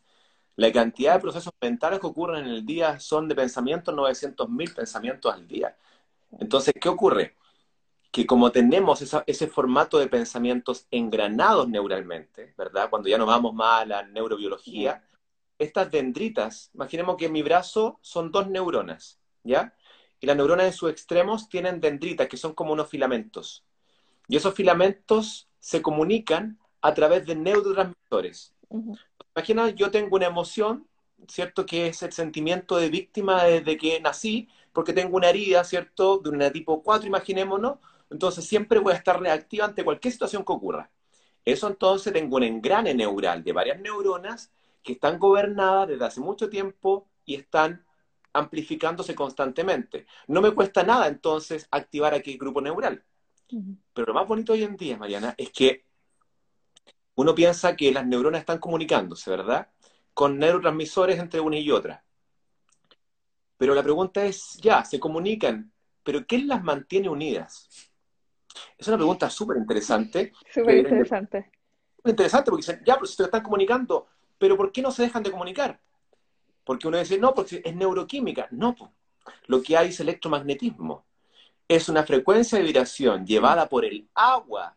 La 0.56 0.72
cantidad 0.72 1.14
de 1.14 1.20
procesos 1.20 1.54
mentales 1.62 2.00
que 2.00 2.08
ocurren 2.08 2.46
en 2.46 2.52
el 2.52 2.66
día 2.66 3.00
son 3.00 3.28
de 3.28 3.36
pensamientos, 3.36 3.94
900.000 3.94 4.74
pensamientos 4.74 5.32
al 5.34 5.48
día. 5.48 5.78
Entonces, 6.40 6.74
¿qué 6.80 6.90
ocurre? 6.90 7.36
Que 8.12 8.26
como 8.26 8.52
tenemos 8.52 9.04
ese 9.28 9.48
formato 9.48 10.00
de 10.00 10.08
pensamientos 10.08 10.88
engranados 10.90 11.70
neuralmente, 11.70 12.54
¿verdad? 12.58 12.90
Cuando 12.90 13.08
ya 13.08 13.18
nos 13.18 13.28
vamos 13.28 13.54
más 13.54 13.84
a 13.84 13.86
la 13.86 14.04
neurobiología, 14.04 15.04
estas 15.60 15.92
dendritas, 15.92 16.70
imaginemos 16.74 17.18
que 17.18 17.26
en 17.26 17.32
mi 17.32 17.42
brazo 17.42 18.00
son 18.02 18.32
dos 18.32 18.48
neuronas, 18.48 19.20
¿ya? 19.44 19.74
Y 20.20 20.28
las 20.28 20.36
neuronas 20.36 20.68
en 20.68 20.74
sus 20.74 20.90
extremos 20.92 21.50
tienen 21.50 21.80
dendritas, 21.80 22.28
que 22.28 22.38
son 22.38 22.54
como 22.54 22.74
unos 22.74 22.90
filamentos. 22.90 23.64
Y 24.28 24.36
esos 24.36 24.54
filamentos 24.54 25.48
se 25.60 25.82
comunican 25.82 26.60
a 26.82 26.94
través 26.94 27.26
de 27.26 27.36
neurotransmisores. 27.36 28.54
Imagina, 29.36 29.70
yo 29.70 29.92
tengo 29.92 30.16
una 30.16 30.28
emoción, 30.28 30.88
¿cierto? 31.28 31.66
Que 31.66 31.88
es 31.88 32.04
el 32.04 32.12
sentimiento 32.12 32.78
de 32.78 32.90
víctima 32.90 33.44
desde 33.44 33.78
que 33.78 34.00
nací, 34.00 34.48
porque 34.74 34.94
tengo 34.94 35.18
una 35.18 35.30
herida, 35.30 35.64
¿cierto? 35.64 36.20
De 36.20 36.30
una 36.30 36.52
tipo 36.52 36.82
4, 36.84 37.08
imaginémonos. 37.08 37.78
Entonces 38.10 38.46
siempre 38.46 38.80
voy 38.80 38.94
a 38.94 38.98
estar 38.98 39.20
reactiva 39.20 39.66
ante 39.66 39.84
cualquier 39.84 40.12
situación 40.12 40.44
que 40.44 40.54
ocurra. 40.54 40.90
Eso 41.46 41.68
entonces 41.68 42.12
tengo 42.12 42.36
un 42.38 42.44
engrane 42.44 42.94
neural 42.94 43.44
de 43.44 43.54
varias 43.54 43.80
neuronas 43.80 44.52
que 44.84 44.94
están 44.94 45.20
gobernadas 45.20 45.90
desde 45.90 46.06
hace 46.06 46.22
mucho 46.22 46.50
tiempo 46.50 47.10
y 47.26 47.36
están 47.36 47.86
amplificándose 48.34 49.16
constantemente. 49.16 50.06
No 50.28 50.42
me 50.42 50.52
cuesta 50.52 50.84
nada 50.84 51.08
entonces 51.08 51.68
activar 51.72 52.14
aquel 52.14 52.38
grupo 52.38 52.62
neural. 52.62 53.04
Pero 53.94 54.08
lo 54.08 54.14
más 54.14 54.28
bonito 54.28 54.54
hoy 54.54 54.64
en 54.64 54.76
día, 54.76 54.98
Mariana, 54.98 55.34
es 55.38 55.52
que 55.52 55.86
uno 57.16 57.34
piensa 57.34 57.76
que 57.76 57.92
las 57.92 58.06
neuronas 58.06 58.42
están 58.42 58.60
comunicándose, 58.60 59.30
¿verdad? 59.30 59.70
Con 60.14 60.38
neurotransmisores 60.38 61.18
entre 61.20 61.40
una 61.40 61.58
y 61.58 61.72
otra. 61.72 62.04
Pero 63.58 63.74
la 63.74 63.82
pregunta 63.82 64.24
es, 64.24 64.58
ya, 64.62 64.86
se 64.86 65.00
comunican, 65.00 65.72
pero 66.04 66.26
¿qué 66.28 66.40
las 66.40 66.64
mantiene 66.64 67.10
unidas? 67.10 67.68
Es 68.78 68.88
una 68.88 68.98
pregunta 68.98 69.30
súper 69.30 69.58
interesante. 69.58 70.32
Súper 70.54 70.78
interesante. 70.78 71.52
Súper 71.96 72.12
interesante 72.12 72.52
porque 72.52 72.66
dicen, 72.66 72.84
ya, 72.86 72.96
pero 72.96 73.08
se 73.08 73.24
están 73.24 73.42
comunicando, 73.42 74.08
pero 74.38 74.58
¿por 74.58 74.72
qué 74.72 74.82
no 74.82 74.92
se 74.92 75.04
dejan 75.04 75.24
de 75.24 75.32
comunicar? 75.32 75.80
Porque 76.64 76.88
uno 76.88 76.98
dice, 76.98 77.18
no, 77.18 77.34
porque 77.34 77.62
es 77.64 77.76
neuroquímica. 77.76 78.48
No, 78.52 78.76
lo 79.48 79.62
que 79.62 79.78
hay 79.78 79.90
es 79.90 80.00
electromagnetismo. 80.00 81.06
Es 81.68 81.90
una 81.90 82.04
frecuencia 82.04 82.58
de 82.58 82.66
vibración 82.66 83.26
llevada 83.26 83.68
por 83.68 83.86
el 83.86 84.08
agua 84.14 84.76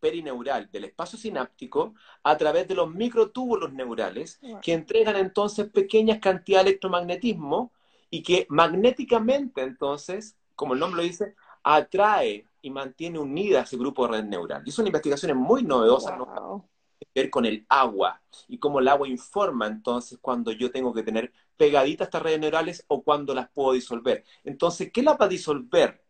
perineural 0.00 0.70
del 0.70 0.84
espacio 0.84 1.18
sináptico 1.18 1.94
a 2.22 2.36
través 2.36 2.66
de 2.66 2.74
los 2.74 2.92
microtúbulos 2.92 3.72
neurales 3.72 4.40
que 4.62 4.72
entregan 4.72 5.16
entonces 5.16 5.68
pequeñas 5.68 6.18
cantidades 6.18 6.64
de 6.64 6.70
electromagnetismo 6.70 7.72
y 8.08 8.22
que 8.22 8.46
magnéticamente 8.48 9.62
entonces, 9.62 10.36
como 10.56 10.74
el 10.74 10.80
nombre 10.80 11.02
lo 11.02 11.08
dice, 11.08 11.34
atrae 11.62 12.46
y 12.62 12.70
mantiene 12.70 13.18
unida 13.18 13.62
ese 13.62 13.76
grupo 13.76 14.06
de 14.06 14.14
red 14.14 14.24
neural. 14.24 14.62
Y 14.64 14.72
son 14.72 14.86
investigaciones 14.86 15.36
muy 15.36 15.62
novedosas 15.62 16.18
¿no? 16.18 16.68
Que 17.00 17.22
ver 17.22 17.30
con 17.30 17.46
el 17.46 17.64
agua 17.68 18.20
y 18.48 18.58
cómo 18.58 18.80
el 18.80 18.88
agua 18.88 19.08
informa 19.08 19.66
entonces 19.66 20.18
cuando 20.20 20.52
yo 20.52 20.70
tengo 20.70 20.92
que 20.92 21.02
tener 21.02 21.32
pegaditas 21.56 22.08
estas 22.08 22.22
redes 22.22 22.40
neurales 22.40 22.84
o 22.88 23.02
cuando 23.02 23.34
las 23.34 23.50
puedo 23.50 23.72
disolver. 23.72 24.24
Entonces, 24.44 24.90
¿qué 24.92 25.02
la 25.02 25.14
va 25.14 25.26
a 25.26 25.28
disolver? 25.28 26.04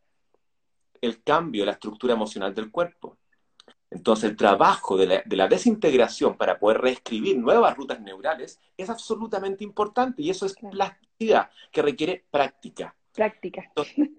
El 1.00 1.22
cambio 1.22 1.62
de 1.62 1.66
la 1.66 1.72
estructura 1.72 2.12
emocional 2.14 2.54
del 2.54 2.70
cuerpo. 2.70 3.16
Entonces, 3.90 4.30
el 4.30 4.36
trabajo 4.36 4.96
de 4.96 5.24
la, 5.26 5.48
desintegración 5.48 6.36
para 6.36 6.58
poder 6.58 6.80
reescribir 6.80 7.36
nuevas 7.36 7.76
rutas 7.76 8.00
neurales 8.00 8.60
es 8.76 8.88
absolutamente 8.88 9.64
importante 9.64 10.22
y 10.22 10.30
eso 10.30 10.46
es 10.46 10.54
plasticidad 10.54 11.50
que 11.72 11.82
requiere 11.82 12.24
práctica. 12.30 12.94
Práctica. 13.12 13.64
Entonces, 13.64 14.10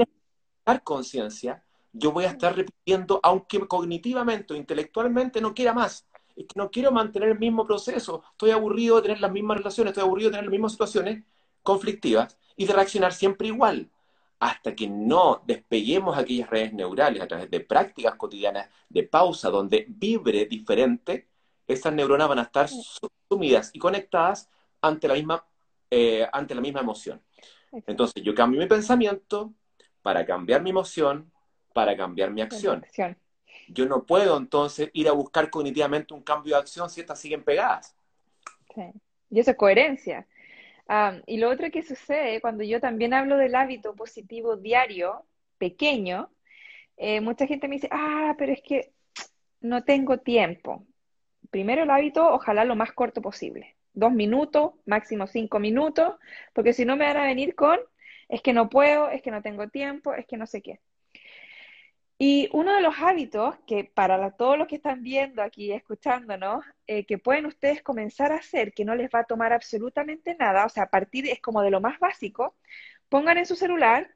dar 0.65 0.83
conciencia, 0.83 1.63
yo 1.93 2.11
voy 2.11 2.25
a 2.25 2.31
estar 2.31 2.55
repitiendo, 2.55 3.21
aunque 3.23 3.65
cognitivamente 3.67 4.53
o 4.53 4.57
intelectualmente 4.57 5.39
no 5.39 5.53
quiera 5.53 5.73
más. 5.73 6.05
Es 6.35 6.45
que 6.47 6.53
no 6.55 6.69
quiero 6.71 6.91
mantener 6.91 7.29
el 7.29 7.39
mismo 7.39 7.65
proceso. 7.65 8.23
Estoy 8.31 8.51
aburrido 8.51 8.97
de 8.97 9.03
tener 9.03 9.19
las 9.19 9.31
mismas 9.31 9.57
relaciones, 9.57 9.91
estoy 9.91 10.03
aburrido 10.03 10.29
de 10.29 10.33
tener 10.33 10.45
las 10.45 10.51
mismas 10.51 10.71
situaciones 10.73 11.23
conflictivas 11.63 12.37
y 12.55 12.65
de 12.65 12.73
reaccionar 12.73 13.13
siempre 13.13 13.47
igual 13.47 13.89
hasta 14.41 14.75
que 14.75 14.87
no 14.87 15.43
despeguemos 15.45 16.17
aquellas 16.17 16.49
redes 16.49 16.73
neurales 16.73 17.21
a 17.21 17.27
través 17.27 17.49
de 17.51 17.59
prácticas 17.59 18.15
cotidianas 18.15 18.67
de 18.89 19.03
pausa 19.03 19.51
donde 19.51 19.85
vibre 19.87 20.45
diferente, 20.45 21.27
esas 21.67 21.93
neuronas 21.93 22.27
van 22.27 22.39
a 22.39 22.43
estar 22.43 22.67
sumidas 23.29 23.69
y 23.71 23.77
conectadas 23.77 24.49
ante 24.81 25.07
la 25.07 25.13
misma, 25.13 25.45
eh, 25.91 26.27
ante 26.33 26.55
la 26.55 26.61
misma 26.61 26.79
emoción. 26.79 27.21
Entonces 27.85 28.23
yo 28.23 28.33
cambio 28.33 28.59
mi 28.59 28.65
pensamiento, 28.65 29.53
para 30.01 30.25
cambiar 30.25 30.63
mi 30.63 30.71
emoción, 30.71 31.31
para 31.71 31.95
cambiar 31.95 32.31
mi 32.31 32.41
acción. 32.41 32.83
Yo 33.73 33.85
no 33.85 34.03
puedo 34.03 34.37
entonces 34.37 34.89
ir 34.93 35.07
a 35.07 35.13
buscar 35.13 35.49
cognitivamente 35.49 36.13
un 36.13 36.21
cambio 36.21 36.55
de 36.55 36.61
acción 36.61 36.89
si 36.89 37.01
estas 37.01 37.19
siguen 37.19 37.43
pegadas. 37.43 37.95
Sí. 38.73 38.83
Y 39.29 39.39
eso 39.39 39.51
es 39.51 39.57
coherencia. 39.57 40.27
y 41.25 41.37
lo 41.37 41.49
otro 41.49 41.71
que 41.71 41.83
sucede 41.83 42.41
cuando 42.41 42.63
yo 42.63 42.81
también 42.81 43.13
hablo 43.13 43.37
del 43.37 43.55
hábito 43.55 43.95
positivo 43.95 44.57
diario, 44.57 45.25
pequeño, 45.57 46.29
eh, 46.97 47.21
mucha 47.21 47.47
gente 47.47 47.67
me 47.67 47.75
dice, 47.75 47.87
ah, 47.91 48.35
pero 48.37 48.51
es 48.51 48.61
que 48.61 48.91
no 49.61 49.83
tengo 49.83 50.19
tiempo. 50.19 50.85
Primero 51.49 51.83
el 51.83 51.89
hábito, 51.91 52.33
ojalá 52.33 52.65
lo 52.65 52.75
más 52.75 52.91
corto 52.91 53.21
posible. 53.21 53.75
Dos 53.93 54.11
minutos, 54.11 54.73
máximo 54.85 55.27
cinco 55.27 55.59
minutos, 55.59 56.15
porque 56.53 56.73
si 56.73 56.85
no 56.85 56.97
me 56.97 57.05
van 57.05 57.17
a 57.17 57.25
venir 57.25 57.55
con, 57.55 57.79
es 58.27 58.41
que 58.41 58.53
no 58.53 58.69
puedo, 58.69 59.09
es 59.09 59.21
que 59.21 59.31
no 59.31 59.41
tengo 59.41 59.67
tiempo, 59.69 60.13
es 60.13 60.25
que 60.25 60.37
no 60.37 60.45
sé 60.45 60.61
qué. 60.61 60.79
Y 62.23 62.49
uno 62.53 62.75
de 62.75 62.81
los 62.81 62.99
hábitos 62.99 63.55
que 63.65 63.83
para 63.83 64.29
todos 64.37 64.55
los 64.55 64.67
que 64.67 64.75
están 64.75 65.01
viendo 65.01 65.41
aquí, 65.41 65.71
escuchándonos, 65.71 66.63
eh, 66.85 67.03
que 67.03 67.17
pueden 67.17 67.47
ustedes 67.47 67.81
comenzar 67.81 68.31
a 68.31 68.35
hacer, 68.35 68.73
que 68.73 68.85
no 68.85 68.93
les 68.93 69.09
va 69.09 69.21
a 69.21 69.23
tomar 69.23 69.51
absolutamente 69.53 70.35
nada, 70.35 70.67
o 70.67 70.69
sea, 70.69 70.83
a 70.83 70.89
partir 70.91 71.25
es 71.27 71.41
como 71.41 71.63
de 71.63 71.71
lo 71.71 71.81
más 71.81 71.97
básico, 71.97 72.55
pongan 73.09 73.39
en 73.39 73.47
su 73.47 73.55
celular 73.55 74.07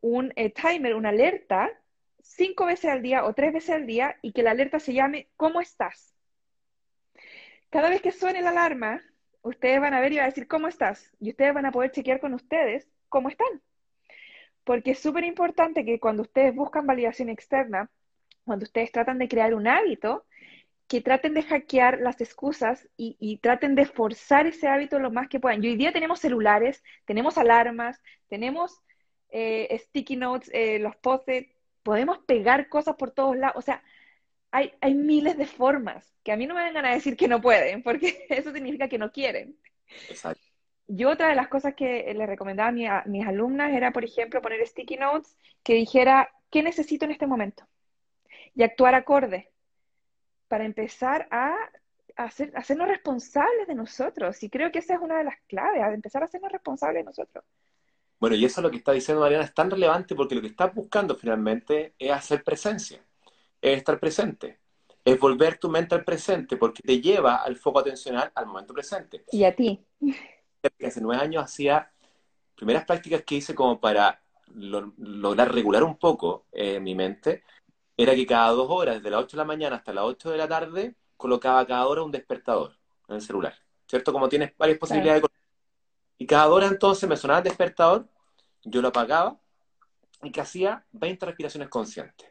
un 0.00 0.32
eh, 0.34 0.50
timer, 0.50 0.96
una 0.96 1.10
alerta, 1.10 1.70
cinco 2.20 2.66
veces 2.66 2.90
al 2.90 3.02
día 3.02 3.24
o 3.24 3.34
tres 3.34 3.52
veces 3.52 3.70
al 3.70 3.86
día, 3.86 4.16
y 4.20 4.32
que 4.32 4.42
la 4.42 4.50
alerta 4.50 4.80
se 4.80 4.92
llame 4.92 5.28
¿Cómo 5.36 5.60
estás? 5.60 6.12
Cada 7.70 7.88
vez 7.88 8.02
que 8.02 8.10
suene 8.10 8.42
la 8.42 8.50
alarma, 8.50 9.00
ustedes 9.42 9.80
van 9.80 9.94
a 9.94 10.00
ver 10.00 10.12
y 10.12 10.16
va 10.16 10.24
a 10.24 10.26
decir 10.26 10.48
¿Cómo 10.48 10.66
estás? 10.66 11.08
Y 11.20 11.30
ustedes 11.30 11.54
van 11.54 11.66
a 11.66 11.70
poder 11.70 11.92
chequear 11.92 12.18
con 12.18 12.34
ustedes 12.34 12.88
cómo 13.08 13.28
están. 13.28 13.62
Porque 14.64 14.92
es 14.92 14.98
súper 14.98 15.24
importante 15.24 15.84
que 15.84 16.00
cuando 16.00 16.22
ustedes 16.22 16.54
buscan 16.54 16.86
validación 16.86 17.28
externa, 17.28 17.90
cuando 18.44 18.64
ustedes 18.64 18.92
tratan 18.92 19.18
de 19.18 19.28
crear 19.28 19.54
un 19.54 19.68
hábito, 19.68 20.26
que 20.88 21.00
traten 21.00 21.34
de 21.34 21.42
hackear 21.42 22.00
las 22.00 22.20
excusas 22.20 22.88
y, 22.96 23.38
traten 23.38 23.74
de 23.74 23.86
forzar 23.86 24.46
ese 24.46 24.68
hábito 24.68 24.98
lo 24.98 25.10
más 25.10 25.28
que 25.28 25.40
puedan. 25.40 25.64
Y 25.64 25.68
hoy 25.68 25.76
día 25.76 25.92
tenemos 25.92 26.20
celulares, 26.20 26.82
tenemos 27.06 27.38
alarmas, 27.38 28.00
tenemos 28.28 28.80
eh, 29.30 29.76
sticky 29.86 30.16
notes, 30.16 30.50
eh, 30.52 30.78
los 30.78 30.94
post 30.96 31.28
podemos 31.82 32.18
pegar 32.26 32.68
cosas 32.68 32.96
por 32.96 33.12
todos 33.12 33.36
lados. 33.36 33.56
O 33.56 33.62
sea, 33.62 33.82
hay, 34.50 34.72
hay 34.80 34.94
miles 34.94 35.36
de 35.38 35.46
formas 35.46 36.14
que 36.22 36.32
a 36.32 36.36
mí 36.36 36.46
no 36.46 36.54
me 36.54 36.64
vengan 36.64 36.86
a 36.86 36.94
decir 36.94 37.16
que 37.16 37.28
no 37.28 37.40
pueden, 37.40 37.82
porque 37.82 38.26
eso 38.28 38.52
significa 38.52 38.88
que 38.88 38.98
no 38.98 39.10
quieren. 39.10 39.56
Exacto. 40.08 40.43
Yo 40.86 41.10
otra 41.10 41.28
de 41.28 41.34
las 41.34 41.48
cosas 41.48 41.74
que 41.74 42.12
le 42.14 42.26
recomendaba 42.26 42.68
a, 42.68 43.04
mis 43.06 43.26
alumnas 43.26 43.72
era, 43.72 43.92
por 43.92 44.04
ejemplo, 44.04 44.42
poner 44.42 44.66
sticky 44.66 44.96
notes 44.96 45.36
que 45.62 45.74
dijera, 45.74 46.30
¿qué 46.50 46.62
necesito 46.62 47.04
en 47.04 47.12
este 47.12 47.26
momento? 47.26 47.66
Y 48.54 48.62
actuar 48.62 48.94
acorde 48.94 49.50
para 50.48 50.64
empezar 50.64 51.26
a 51.30 51.56
hacer, 52.16 52.52
hacernos 52.54 52.88
responsables 52.88 53.66
de 53.66 53.74
nosotros. 53.74 54.42
Y 54.42 54.50
creo 54.50 54.70
que 54.70 54.80
esa 54.80 54.94
es 54.94 55.00
una 55.00 55.18
de 55.18 55.24
las 55.24 55.36
claves, 55.48 55.82
a 55.82 55.92
empezar 55.92 56.22
a 56.22 56.26
hacernos 56.26 56.52
responsables 56.52 57.00
de 57.00 57.04
nosotros. 57.04 57.44
Bueno, 58.20 58.36
y 58.36 58.44
eso 58.44 58.60
es 58.60 58.62
lo 58.62 58.70
que 58.70 58.78
está 58.78 58.92
diciendo 58.92 59.20
Mariana 59.20 59.44
es 59.44 59.54
tan 59.54 59.70
relevante 59.70 60.14
porque 60.14 60.34
lo 60.34 60.40
que 60.40 60.46
estás 60.48 60.74
buscando 60.74 61.14
finalmente 61.14 61.94
es 61.98 62.10
hacer 62.10 62.42
presencia, 62.44 63.04
es 63.60 63.78
estar 63.78 63.98
presente, 63.98 64.60
es 65.04 65.18
volver 65.18 65.58
tu 65.58 65.68
mente 65.68 65.94
al 65.94 66.04
presente 66.04 66.56
porque 66.56 66.82
te 66.82 67.00
lleva 67.00 67.36
al 67.36 67.56
foco 67.56 67.80
atencional 67.80 68.30
al 68.34 68.46
momento 68.46 68.72
presente. 68.72 69.24
Y 69.32 69.44
a 69.44 69.54
ti 69.54 69.84
hace 70.84 71.00
nueve 71.00 71.22
años 71.22 71.44
hacía 71.44 71.90
primeras 72.54 72.84
prácticas 72.84 73.22
que 73.22 73.36
hice 73.36 73.54
como 73.54 73.80
para 73.80 74.20
lograr 74.54 75.52
regular 75.52 75.82
un 75.82 75.96
poco 75.96 76.46
eh, 76.52 76.78
mi 76.78 76.94
mente, 76.94 77.42
era 77.96 78.14
que 78.14 78.26
cada 78.26 78.50
dos 78.50 78.68
horas, 78.70 78.96
desde 78.96 79.10
las 79.10 79.22
8 79.22 79.36
de 79.36 79.42
la 79.42 79.46
mañana 79.46 79.76
hasta 79.76 79.92
las 79.92 80.04
8 80.04 80.30
de 80.30 80.38
la 80.38 80.48
tarde, 80.48 80.94
colocaba 81.16 81.66
cada 81.66 81.86
hora 81.86 82.02
un 82.02 82.10
despertador 82.10 82.76
en 83.08 83.16
el 83.16 83.22
celular, 83.22 83.54
¿cierto? 83.86 84.12
Como 84.12 84.28
tienes 84.28 84.56
varias 84.56 84.78
posibilidades 84.78 85.22
de 85.22 85.28
Y 86.18 86.26
cada 86.26 86.48
hora 86.48 86.66
entonces 86.66 87.08
me 87.08 87.16
sonaba 87.16 87.38
el 87.38 87.44
despertador, 87.44 88.08
yo 88.62 88.80
lo 88.80 88.88
apagaba 88.88 89.38
y 90.22 90.30
que 90.30 90.40
hacía 90.40 90.84
20 90.92 91.26
respiraciones 91.26 91.68
conscientes. 91.68 92.28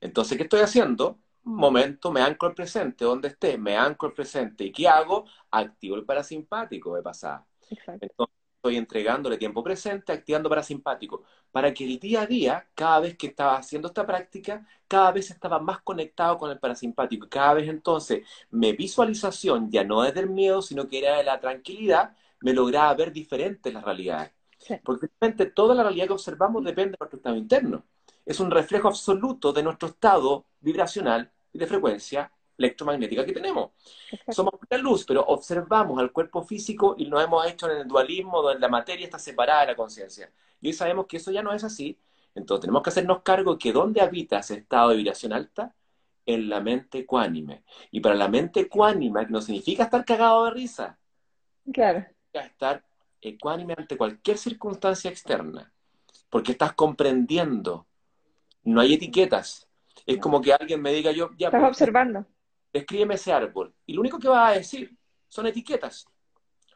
Entonces, 0.00 0.36
¿qué 0.36 0.44
estoy 0.44 0.60
haciendo? 0.60 1.18
Momento 1.54 2.10
me 2.12 2.20
anclo 2.22 2.48
al 2.48 2.54
presente, 2.54 3.04
donde 3.04 3.28
esté, 3.28 3.56
me 3.58 3.76
anclo 3.76 4.08
al 4.08 4.14
presente. 4.14 4.64
¿Y 4.64 4.72
qué 4.72 4.88
hago? 4.88 5.24
Activo 5.50 5.96
el 5.96 6.04
parasimpático 6.04 6.94
de 6.96 7.02
pasada. 7.02 7.46
Entonces, 8.00 8.34
estoy 8.56 8.76
entregándole 8.76 9.38
tiempo 9.38 9.62
presente, 9.62 10.12
activando 10.12 10.48
parasimpático, 10.48 11.22
para 11.52 11.72
que 11.72 11.84
el 11.84 11.98
día 12.00 12.22
a 12.22 12.26
día, 12.26 12.68
cada 12.74 13.00
vez 13.00 13.16
que 13.16 13.28
estaba 13.28 13.56
haciendo 13.56 13.88
esta 13.88 14.04
práctica, 14.06 14.66
cada 14.88 15.12
vez 15.12 15.30
estaba 15.30 15.58
más 15.60 15.80
conectado 15.82 16.36
con 16.38 16.50
el 16.50 16.58
parasimpático. 16.58 17.28
Cada 17.28 17.54
vez 17.54 17.68
entonces 17.68 18.26
mi 18.50 18.72
visualización 18.72 19.70
ya 19.70 19.84
no 19.84 20.04
es 20.04 20.14
del 20.14 20.28
miedo, 20.28 20.62
sino 20.62 20.88
que 20.88 20.98
era 20.98 21.16
de 21.18 21.24
la 21.24 21.40
tranquilidad, 21.40 22.16
me 22.40 22.52
lograba 22.52 22.92
ver 22.94 23.12
diferentes 23.12 23.72
las 23.72 23.84
realidades. 23.84 24.32
Porque 24.84 25.08
realmente 25.20 25.46
toda 25.46 25.74
la 25.74 25.82
realidad 25.84 26.06
que 26.08 26.12
observamos 26.14 26.64
depende 26.64 26.92
de 26.92 26.96
nuestro 27.00 27.18
estado 27.18 27.36
interno. 27.36 27.84
Es 28.24 28.40
un 28.40 28.50
reflejo 28.50 28.88
absoluto 28.88 29.52
de 29.52 29.62
nuestro 29.62 29.88
estado 29.88 30.46
vibracional 30.60 31.30
de 31.56 31.66
frecuencia 31.66 32.30
electromagnética 32.58 33.24
que 33.24 33.32
tenemos. 33.32 33.70
Somos 34.28 34.54
la 34.68 34.78
luz, 34.78 35.04
pero 35.04 35.22
observamos 35.22 35.98
al 35.98 36.12
cuerpo 36.12 36.42
físico 36.42 36.94
y 36.98 37.06
lo 37.06 37.20
hemos 37.20 37.46
hecho 37.46 37.70
en 37.70 37.78
el 37.78 37.88
dualismo 37.88 38.42
donde 38.42 38.60
la 38.60 38.68
materia 38.68 39.04
está 39.04 39.18
separada 39.18 39.62
de 39.62 39.66
la 39.68 39.76
conciencia. 39.76 40.30
Y 40.60 40.68
hoy 40.68 40.72
sabemos 40.72 41.06
que 41.06 41.18
eso 41.18 41.30
ya 41.30 41.42
no 41.42 41.52
es 41.52 41.64
así. 41.64 41.98
Entonces 42.34 42.62
tenemos 42.62 42.82
que 42.82 42.90
hacernos 42.90 43.22
cargo 43.22 43.58
que 43.58 43.72
dónde 43.72 44.00
habita 44.00 44.38
ese 44.38 44.54
estado 44.54 44.90
de 44.90 44.96
vibración 44.96 45.32
alta, 45.32 45.74
en 46.26 46.48
la 46.48 46.60
mente 46.60 46.98
ecuánime. 46.98 47.62
Y 47.92 48.00
para 48.00 48.16
la 48.16 48.28
mente 48.28 48.60
ecuánime 48.60 49.26
no 49.28 49.40
significa 49.40 49.84
estar 49.84 50.04
cagado 50.04 50.44
de 50.46 50.50
risa. 50.50 50.98
Claro. 51.72 52.00
Significa 52.00 52.40
estar 52.40 52.84
ecuánime 53.20 53.74
ante 53.78 53.96
cualquier 53.96 54.36
circunstancia 54.36 55.08
externa. 55.08 55.72
Porque 56.28 56.52
estás 56.52 56.72
comprendiendo. 56.72 57.86
No 58.64 58.80
hay 58.80 58.94
etiquetas 58.94 59.65
es 60.06 60.18
como 60.18 60.40
que 60.40 60.52
alguien 60.52 60.80
me 60.80 60.92
diga 60.92 61.10
yo, 61.10 61.30
ya. 61.36 61.48
Estás 61.48 61.60
pues, 61.60 61.72
observando. 61.72 62.24
Descríbeme 62.72 63.14
ese 63.16 63.32
árbol. 63.32 63.74
Y 63.84 63.94
lo 63.94 64.00
único 64.00 64.18
que 64.18 64.28
va 64.28 64.48
a 64.48 64.52
decir 64.52 64.96
son 65.28 65.46
etiquetas. 65.46 66.06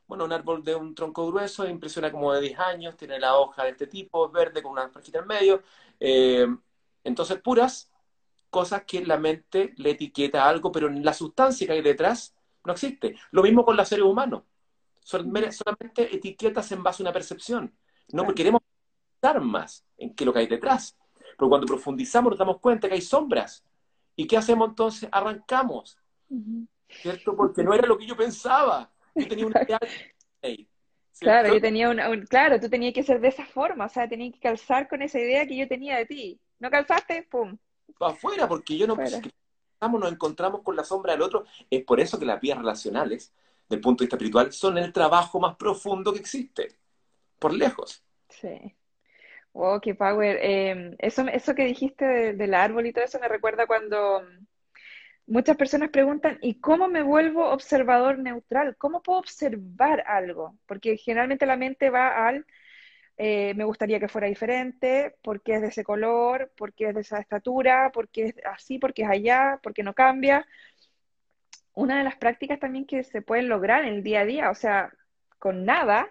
Bueno, 0.07 0.25
un 0.25 0.33
árbol 0.33 0.65
de 0.65 0.75
un 0.75 0.93
tronco 0.95 1.27
grueso 1.29 1.69
impresiona 1.69 2.11
como 2.11 2.33
de 2.33 2.41
10 2.41 2.59
años, 2.59 2.97
tiene 2.97 3.21
la 3.21 3.37
hoja 3.37 3.63
de 3.63 3.71
este 3.71 3.87
tipo, 3.87 4.27
es 4.27 4.33
verde 4.33 4.61
con 4.61 4.73
una 4.73 4.89
franjita 4.89 5.21
en 5.21 5.27
medio. 5.27 5.63
Eh, 6.01 6.49
entonces, 7.05 7.41
puras 7.41 7.93
cosas 8.51 8.83
que 8.85 9.07
la 9.07 9.17
mente 9.19 9.73
le 9.77 9.91
etiqueta 9.91 10.49
algo, 10.49 10.73
pero 10.73 10.89
la 10.89 11.15
sustancia 11.15 11.67
que 11.67 11.75
hay 11.75 11.83
detrás 11.83 12.35
no 12.65 12.73
existe. 12.73 13.17
Lo 13.31 13.43
mismo 13.43 13.65
con 13.65 13.77
los 13.77 13.89
seres 13.89 14.05
humanos. 14.05 14.43
solamente 15.03 16.15
etiquetas 16.15 16.73
en 16.73 16.83
base 16.83 17.03
a 17.03 17.05
una 17.05 17.13
percepción. 17.13 17.73
No 18.13 18.27
queremos 18.35 18.63
dar 19.23 19.41
más 19.41 19.85
en 19.97 20.15
qué 20.15 20.25
lo 20.25 20.33
que 20.33 20.41
hay 20.41 20.47
detrás. 20.47 20.97
Pero 21.41 21.49
cuando 21.49 21.67
profundizamos 21.67 22.33
nos 22.33 22.39
damos 22.39 22.59
cuenta 22.59 22.87
que 22.87 22.97
hay 22.97 23.01
sombras. 23.01 23.65
¿Y 24.15 24.27
qué 24.27 24.37
hacemos 24.37 24.69
entonces? 24.69 25.09
Arrancamos. 25.11 25.97
¿Cierto? 26.87 27.35
Porque 27.35 27.65
no 27.65 27.73
era 27.73 27.87
lo 27.87 27.97
que 27.97 28.07
yo 28.07 28.15
pensaba. 28.15 28.93
Yo 29.15 29.27
tenía 29.27 29.47
una 29.47 29.63
idea. 29.63 29.81
Claro, 31.19 31.55
yo 31.55 31.59
tenía 31.59 31.89
una, 31.89 32.11
claro, 32.27 32.61
tú 32.61 32.69
tenías 32.69 32.93
que 32.93 33.03
ser 33.03 33.23
de 33.23 33.29
esa 33.29 33.47
forma, 33.47 33.87
o 33.87 33.89
sea, 33.89 34.07
tenías 34.07 34.35
que 34.35 34.41
calzar 34.41 34.87
con 34.87 35.01
esa 35.01 35.19
idea 35.19 35.47
que 35.47 35.57
yo 35.57 35.67
tenía 35.67 35.97
de 35.97 36.05
ti. 36.05 36.41
¿No 36.59 36.71
calzaste? 36.71 37.27
¡Pum! 37.31 37.57
Afuera, 37.99 38.47
porque 38.47 38.77
yo 38.77 38.87
no 38.87 38.97
nos 38.97 40.13
encontramos 40.13 40.61
con 40.63 40.77
la 40.77 40.85
sombra 40.85 41.13
del 41.13 41.23
otro. 41.23 41.45
Es 41.71 41.85
por 41.85 42.01
eso 42.01 42.19
que 42.19 42.27
las 42.27 42.39
vías 42.39 42.59
relacionales, 42.59 43.33
del 43.67 43.81
punto 43.81 44.03
de 44.03 44.07
vista 44.07 44.17
espiritual, 44.17 44.53
son 44.53 44.77
el 44.77 44.93
trabajo 44.93 45.41
más 45.41 45.57
profundo 45.57 46.13
que 46.13 46.19
existe. 46.19 46.77
Por 47.39 47.55
lejos. 47.55 48.05
Sí. 48.29 48.77
Wow, 49.53 49.81
qué 49.81 49.95
power. 49.95 50.39
Em, 50.43 50.95
eso, 50.99 51.23
eso 51.29 51.55
que 51.55 51.65
dijiste 51.65 52.35
del 52.35 52.55
árbol 52.55 52.87
y 52.87 52.93
todo 52.93 53.05
eso 53.05 53.19
me 53.21 53.29
recuerda 53.29 53.67
cuando 53.67 54.23
muchas 55.27 55.57
personas 55.57 55.91
preguntan, 55.91 56.39
¿y 56.41 56.61
cómo 56.61 56.89
me 56.89 57.03
vuelvo 57.03 57.51
observador 57.51 58.19
neutral? 58.19 58.77
¿Cómo 58.77 59.03
puedo 59.03 59.19
observar 59.21 60.03
algo? 60.07 60.57
Porque 60.67 60.97
generalmente 60.97 61.47
la 61.47 61.57
mente 61.57 61.91
va 61.91 62.27
al, 62.29 62.47
eh, 63.19 63.55
me 63.57 63.65
gustaría 63.65 64.01
que 64.01 64.09
fuera 64.09 64.29
diferente, 64.29 65.17
porque 65.23 65.57
es 65.57 65.63
de 65.63 65.69
ese 65.69 65.85
color, 65.85 66.53
porque 66.57 66.89
es 66.91 66.95
de 66.95 67.03
esa 67.03 67.21
estatura, 67.21 67.91
porque 67.93 68.27
es 68.27 68.35
así, 68.47 68.79
porque 68.79 69.03
es 69.05 69.11
allá, 69.11 69.61
porque 69.63 69.83
no 69.85 69.95
cambia. 69.95 70.47
Una 71.75 71.99
de 71.99 72.05
las 72.05 72.17
prácticas 72.17 72.61
también 72.61 72.87
que 72.87 73.03
se 73.05 73.23
pueden 73.23 73.49
lograr 73.49 73.85
en 73.85 73.95
el 73.95 74.03
día 74.05 74.21
a 74.21 74.25
día, 74.25 74.51
o 74.51 74.55
sea, 74.55 74.93
con 75.39 75.65
nada, 75.65 76.09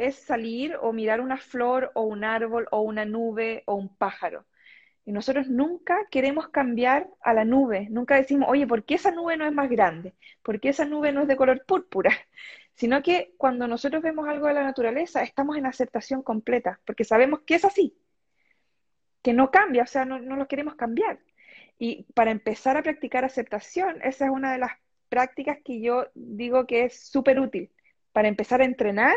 es 0.00 0.16
salir 0.16 0.76
o 0.80 0.92
mirar 0.92 1.20
una 1.20 1.36
flor 1.36 1.92
o 1.94 2.02
un 2.02 2.24
árbol 2.24 2.66
o 2.70 2.80
una 2.80 3.04
nube 3.04 3.62
o 3.66 3.74
un 3.74 3.94
pájaro. 3.96 4.46
Y 5.04 5.12
nosotros 5.12 5.48
nunca 5.48 6.06
queremos 6.10 6.48
cambiar 6.48 7.08
a 7.22 7.34
la 7.34 7.44
nube, 7.44 7.88
nunca 7.90 8.16
decimos, 8.16 8.48
oye, 8.50 8.66
¿por 8.66 8.84
qué 8.84 8.94
esa 8.94 9.10
nube 9.10 9.36
no 9.36 9.46
es 9.46 9.52
más 9.52 9.68
grande? 9.68 10.14
¿Por 10.42 10.60
qué 10.60 10.70
esa 10.70 10.84
nube 10.84 11.12
no 11.12 11.22
es 11.22 11.28
de 11.28 11.36
color 11.36 11.64
púrpura? 11.66 12.10
Sino 12.74 13.02
que 13.02 13.34
cuando 13.36 13.66
nosotros 13.68 14.02
vemos 14.02 14.28
algo 14.28 14.46
de 14.46 14.54
la 14.54 14.62
naturaleza, 14.64 15.22
estamos 15.22 15.56
en 15.56 15.66
aceptación 15.66 16.22
completa, 16.22 16.80
porque 16.86 17.04
sabemos 17.04 17.40
que 17.42 17.56
es 17.56 17.64
así. 17.64 17.94
que 19.22 19.32
no 19.32 19.50
cambia, 19.50 19.82
o 19.84 19.86
sea, 19.86 20.04
no, 20.04 20.18
no 20.18 20.36
lo 20.36 20.48
queremos 20.48 20.74
cambiar. 20.76 21.18
Y 21.78 22.04
para 22.14 22.30
empezar 22.30 22.76
a 22.76 22.82
practicar 22.82 23.24
aceptación, 23.24 24.00
esa 24.02 24.26
es 24.26 24.30
una 24.30 24.52
de 24.52 24.58
las 24.58 24.72
prácticas 25.08 25.58
que 25.64 25.80
yo 25.80 26.06
digo 26.14 26.66
que 26.66 26.84
es 26.84 27.00
súper 27.10 27.40
útil 27.40 27.70
para 28.12 28.28
empezar 28.28 28.60
a 28.62 28.64
entrenar 28.64 29.16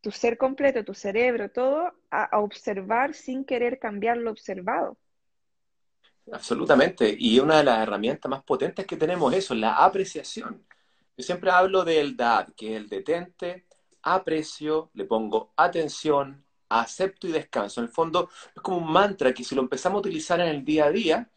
tu 0.00 0.10
ser 0.10 0.38
completo, 0.38 0.84
tu 0.84 0.94
cerebro, 0.94 1.50
todo, 1.50 1.92
a, 2.10 2.38
observar 2.38 3.14
sin 3.14 3.44
querer 3.44 3.78
cambiar 3.78 4.16
lo 4.16 4.30
observado. 4.30 4.96
Absolutamente. 6.30 7.14
Y 7.18 7.40
una 7.40 7.58
de 7.58 7.64
las 7.64 7.82
herramientas 7.82 8.28
más 8.30 8.42
potentes 8.42 8.86
que 8.86 8.96
tenemos 8.96 9.32
es 9.32 9.44
eso, 9.44 9.54
la 9.54 9.74
apreciación. 9.84 10.64
Yo 11.16 11.24
siempre 11.24 11.50
hablo 11.50 11.84
del 11.84 12.16
DAD, 12.16 12.50
que 12.56 12.72
es 12.72 12.76
el 12.76 12.88
detente, 12.88 13.66
aprecio, 14.02 14.90
le 14.94 15.04
pongo 15.04 15.52
atención, 15.56 16.44
acepto 16.68 17.26
y 17.26 17.32
descanso. 17.32 17.80
En 17.80 17.86
el 17.86 17.92
fondo 17.92 18.28
es 18.54 18.62
como 18.62 18.78
un 18.78 18.92
mantra 18.92 19.32
que 19.32 19.42
si 19.42 19.54
lo 19.54 19.62
empezamos 19.62 19.96
a 19.96 20.00
utilizar 20.00 20.40
en 20.40 20.48
el 20.48 20.64
día 20.64 20.84
a 20.84 20.90
día, 20.90 21.30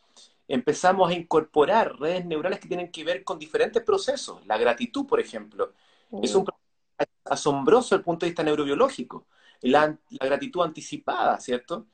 empezamos 0.47 1.09
a 1.09 1.14
incorporar 1.14 1.97
redes 1.97 2.26
neurales 2.26 2.59
que 2.59 2.68
tienen 2.68 2.91
que 2.91 3.03
ver 3.03 3.24
con 3.24 3.39
diferentes 3.39 3.82
procesos. 3.84 4.45
La 4.45 4.57
gratitud, 4.57 5.07
por 5.07 5.20
ejemplo, 5.20 5.74
es 6.22 6.36
un 6.36 6.45
proceso 6.45 6.61
asombroso 7.25 7.95
el 7.95 8.01
punto 8.01 8.25
de 8.25 8.31
vista 8.31 8.43
neurobiológico. 8.43 9.27
La, 9.61 9.97
gratitud 10.09 10.63
anticipada, 10.63 11.39
¿cierto? 11.39 11.87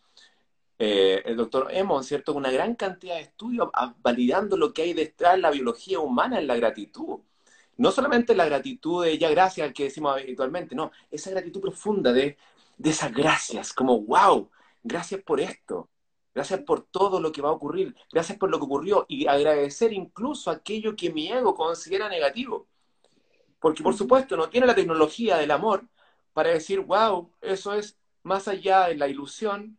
Eh, 0.79 1.23
el 1.25 1.35
doctor 1.37 1.69
Emon, 1.71 2.03
¿cierto? 2.03 2.33
Una 2.33 2.51
gran 2.51 2.75
cantidad 2.75 3.15
de 3.15 3.21
estudios 3.21 3.69
validando 4.01 4.57
lo 4.57 4.73
que 4.73 4.83
hay 4.83 4.93
detrás 4.93 5.35
de 5.35 5.41
la 5.41 5.51
biología 5.51 5.99
humana 5.99 6.39
en 6.39 6.47
la 6.47 6.55
gratitud. 6.55 7.19
No 7.77 7.91
solamente 7.91 8.35
la 8.35 8.45
gratitud 8.45 9.05
de 9.05 9.17
ya 9.17 9.29
gracias 9.29 9.73
que 9.73 9.85
decimos 9.85 10.13
habitualmente, 10.13 10.75
no, 10.75 10.91
esa 11.11 11.29
gratitud 11.31 11.61
profunda 11.61 12.11
de, 12.11 12.37
de 12.77 12.89
esas 12.89 13.13
gracias, 13.13 13.73
como 13.73 14.01
wow, 14.01 14.49
gracias 14.83 15.21
por 15.21 15.39
esto, 15.39 15.89
gracias 16.33 16.61
por 16.61 16.83
todo 16.85 17.19
lo 17.19 17.31
que 17.31 17.41
va 17.41 17.49
a 17.49 17.53
ocurrir, 17.53 17.95
gracias 18.11 18.37
por 18.37 18.49
lo 18.49 18.59
que 18.59 18.65
ocurrió 18.65 19.05
y 19.07 19.27
agradecer 19.27 19.93
incluso 19.93 20.51
aquello 20.51 20.95
que 20.95 21.11
mi 21.11 21.31
ego 21.31 21.55
considera 21.55 22.09
negativo. 22.09 22.67
Porque 23.59 23.83
por 23.83 23.95
supuesto 23.95 24.37
no 24.37 24.49
tiene 24.49 24.67
la 24.67 24.75
tecnología 24.75 25.37
del 25.37 25.51
amor 25.51 25.83
para 26.33 26.49
decir, 26.49 26.81
wow, 26.81 27.31
eso 27.41 27.73
es 27.73 27.97
más 28.23 28.47
allá 28.47 28.87
de 28.87 28.95
la 28.95 29.07
ilusión 29.07 29.77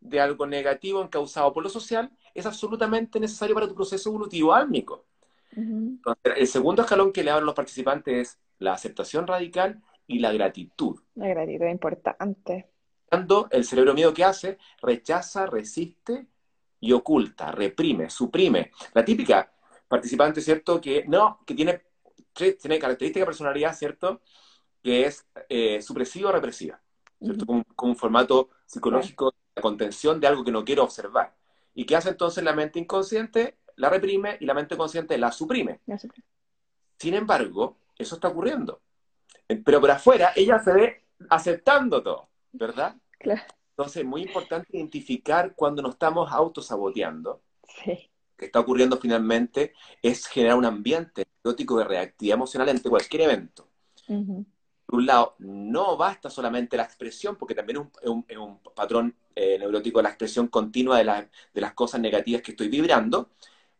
de 0.00 0.20
algo 0.20 0.46
negativo 0.46 1.02
encausado 1.02 1.52
por 1.52 1.62
lo 1.62 1.68
social, 1.68 2.10
es 2.34 2.46
absolutamente 2.46 3.20
necesario 3.20 3.54
para 3.54 3.68
tu 3.68 3.74
proceso 3.74 4.08
evolutivo 4.08 4.54
álmico. 4.54 5.06
el 5.54 6.46
segundo 6.46 6.82
escalón 6.82 7.12
que 7.12 7.22
le 7.22 7.30
hablan 7.30 7.46
los 7.46 7.54
participantes 7.54 8.14
es 8.16 8.38
la 8.58 8.72
aceptación 8.72 9.26
radical 9.26 9.82
y 10.06 10.18
la 10.18 10.32
gratitud. 10.32 10.98
La 11.14 11.28
gratitud 11.28 11.64
es 11.64 11.72
importante. 11.72 12.70
Cuando 13.08 13.48
el 13.50 13.64
cerebro 13.64 13.94
miedo 13.94 14.14
que 14.14 14.24
hace, 14.24 14.58
rechaza, 14.80 15.46
resiste 15.46 16.26
y 16.80 16.92
oculta, 16.92 17.52
reprime, 17.52 18.08
suprime. 18.08 18.70
La 18.94 19.04
típica 19.04 19.52
participante, 19.88 20.40
¿cierto? 20.40 20.80
Que 20.80 21.04
no, 21.06 21.40
que 21.44 21.54
tiene 21.54 21.82
tiene 22.32 22.78
característica 22.78 23.20
de 23.20 23.26
personalidad, 23.26 23.74
¿cierto? 23.74 24.20
Que 24.82 25.06
es 25.06 25.26
eh, 25.48 25.82
supresiva 25.82 26.30
o 26.30 26.32
represiva, 26.32 26.80
¿cierto? 27.20 27.46
Con, 27.46 27.64
un 27.82 27.96
formato 27.96 28.50
psicológico 28.66 29.34
de 29.54 29.62
contención 29.62 30.20
de 30.20 30.26
algo 30.26 30.44
que 30.44 30.52
no 30.52 30.64
quiero 30.64 30.84
observar. 30.84 31.34
¿Y 31.74 31.84
qué 31.84 31.96
hace 31.96 32.10
entonces 32.10 32.42
la 32.44 32.52
mente 32.52 32.78
inconsciente? 32.78 33.58
La 33.76 33.88
reprime 33.88 34.36
y 34.40 34.44
la 34.44 34.54
mente 34.54 34.76
consciente 34.76 35.16
la 35.18 35.32
suprime. 35.32 35.80
Sin 36.98 37.14
embargo, 37.14 37.78
eso 37.96 38.16
está 38.16 38.28
ocurriendo. 38.28 38.80
Pero 39.64 39.80
por 39.80 39.90
afuera 39.90 40.32
ella 40.36 40.58
se 40.58 40.72
ve 40.72 41.04
aceptando 41.28 42.02
todo, 42.02 42.28
¿verdad? 42.52 42.96
Claro. 43.18 43.42
Entonces, 43.70 44.02
es 44.02 44.08
muy 44.08 44.22
importante 44.22 44.76
identificar 44.76 45.54
cuando 45.54 45.80
nos 45.80 45.92
estamos 45.92 46.30
autosaboteando. 46.30 47.40
Sí 47.82 48.09
que 48.40 48.46
está 48.46 48.58
ocurriendo 48.58 48.96
finalmente 48.96 49.74
es 50.02 50.26
generar 50.26 50.56
un 50.56 50.64
ambiente 50.64 51.26
neurótico 51.44 51.78
de 51.78 51.84
reactividad 51.84 52.36
emocional 52.36 52.70
ante 52.70 52.88
cualquier 52.88 53.22
evento. 53.22 53.68
Por 54.86 54.98
un 54.98 55.06
lado, 55.06 55.36
no 55.38 55.96
basta 55.96 56.30
solamente 56.30 56.76
la 56.76 56.82
expresión, 56.82 57.36
porque 57.36 57.54
también 57.54 57.90
es 58.28 58.38
un, 58.38 58.58
patrón 58.74 59.14
eh, 59.36 59.58
neurótico 59.58 60.02
la 60.02 60.08
expresión 60.08 60.48
continua 60.48 60.98
de, 60.98 61.28
de 61.54 61.60
las 61.60 61.74
cosas 61.74 62.00
negativas 62.00 62.42
que 62.42 62.52
estoy 62.52 62.68
vibrando, 62.68 63.30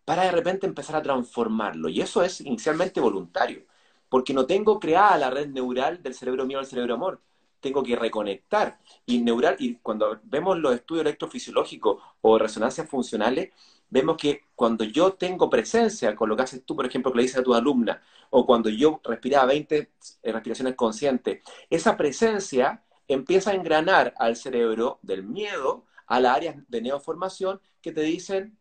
para 0.04 0.24
de 0.24 0.30
repente 0.30 0.66
empezar 0.66 0.94
a 0.96 1.02
transformarlo. 1.02 1.88
Y 1.88 2.00
eso 2.00 2.22
es 2.22 2.40
inicialmente 2.42 3.00
voluntario, 3.00 3.64
porque 4.08 4.34
no 4.34 4.46
tengo 4.46 4.78
creada 4.78 5.16
la 5.16 5.30
red 5.30 5.48
neural 5.48 6.02
del 6.02 6.14
cerebro 6.14 6.46
mío 6.46 6.58
al 6.58 6.66
cerebro 6.66 6.94
amor. 6.94 7.20
Tengo 7.60 7.82
que 7.82 7.96
reconectar 7.96 8.78
y 9.06 9.20
neural, 9.20 9.56
y 9.58 9.76
cuando 9.76 10.20
vemos 10.24 10.58
los 10.58 10.74
estudios 10.74 11.02
electrofisiológicos 11.06 12.02
o 12.20 12.38
resonancias 12.38 12.88
funcionales, 12.88 13.50
vemos 13.90 14.16
que 14.16 14.44
cuando 14.54 14.84
yo 14.84 15.14
tengo 15.14 15.50
presencia 15.50 16.14
con 16.14 16.28
lo 16.28 16.36
que 16.36 16.42
haces 16.42 16.64
tú, 16.64 16.76
por 16.76 16.86
ejemplo, 16.86 17.12
que 17.12 17.18
le 17.18 17.22
dices 17.24 17.40
a 17.40 17.42
tu 17.42 17.54
alumna, 17.54 18.02
o 18.30 18.46
cuando 18.46 18.70
yo 18.70 19.00
respiraba 19.04 19.46
20 19.46 19.76
eh, 20.22 20.32
respiraciones 20.32 20.76
conscientes, 20.76 21.42
esa 21.68 21.96
presencia 21.96 22.84
empieza 23.08 23.50
a 23.50 23.54
engranar 23.54 24.14
al 24.18 24.36
cerebro 24.36 25.00
del 25.02 25.24
miedo 25.24 25.84
a 26.06 26.20
las 26.20 26.36
áreas 26.36 26.56
de 26.68 26.82
neoformación 26.82 27.60
que 27.82 27.92
te 27.92 28.02
dicen, 28.02 28.58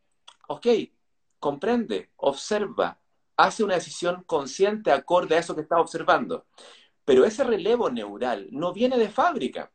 ok, 0.48 0.68
comprende, 1.40 2.10
observa, 2.18 3.00
hace 3.38 3.64
una 3.64 3.76
decisión 3.76 4.24
consciente 4.24 4.92
acorde 4.92 5.36
a 5.36 5.40
eso 5.40 5.56
que 5.56 5.62
estás 5.62 5.80
observando. 5.80 6.46
Pero 7.06 7.26
ese 7.26 7.44
relevo 7.44 7.90
neural 7.90 8.48
no 8.52 8.74
viene 8.74 8.98
de 8.98 9.10
fábrica. 9.10 9.72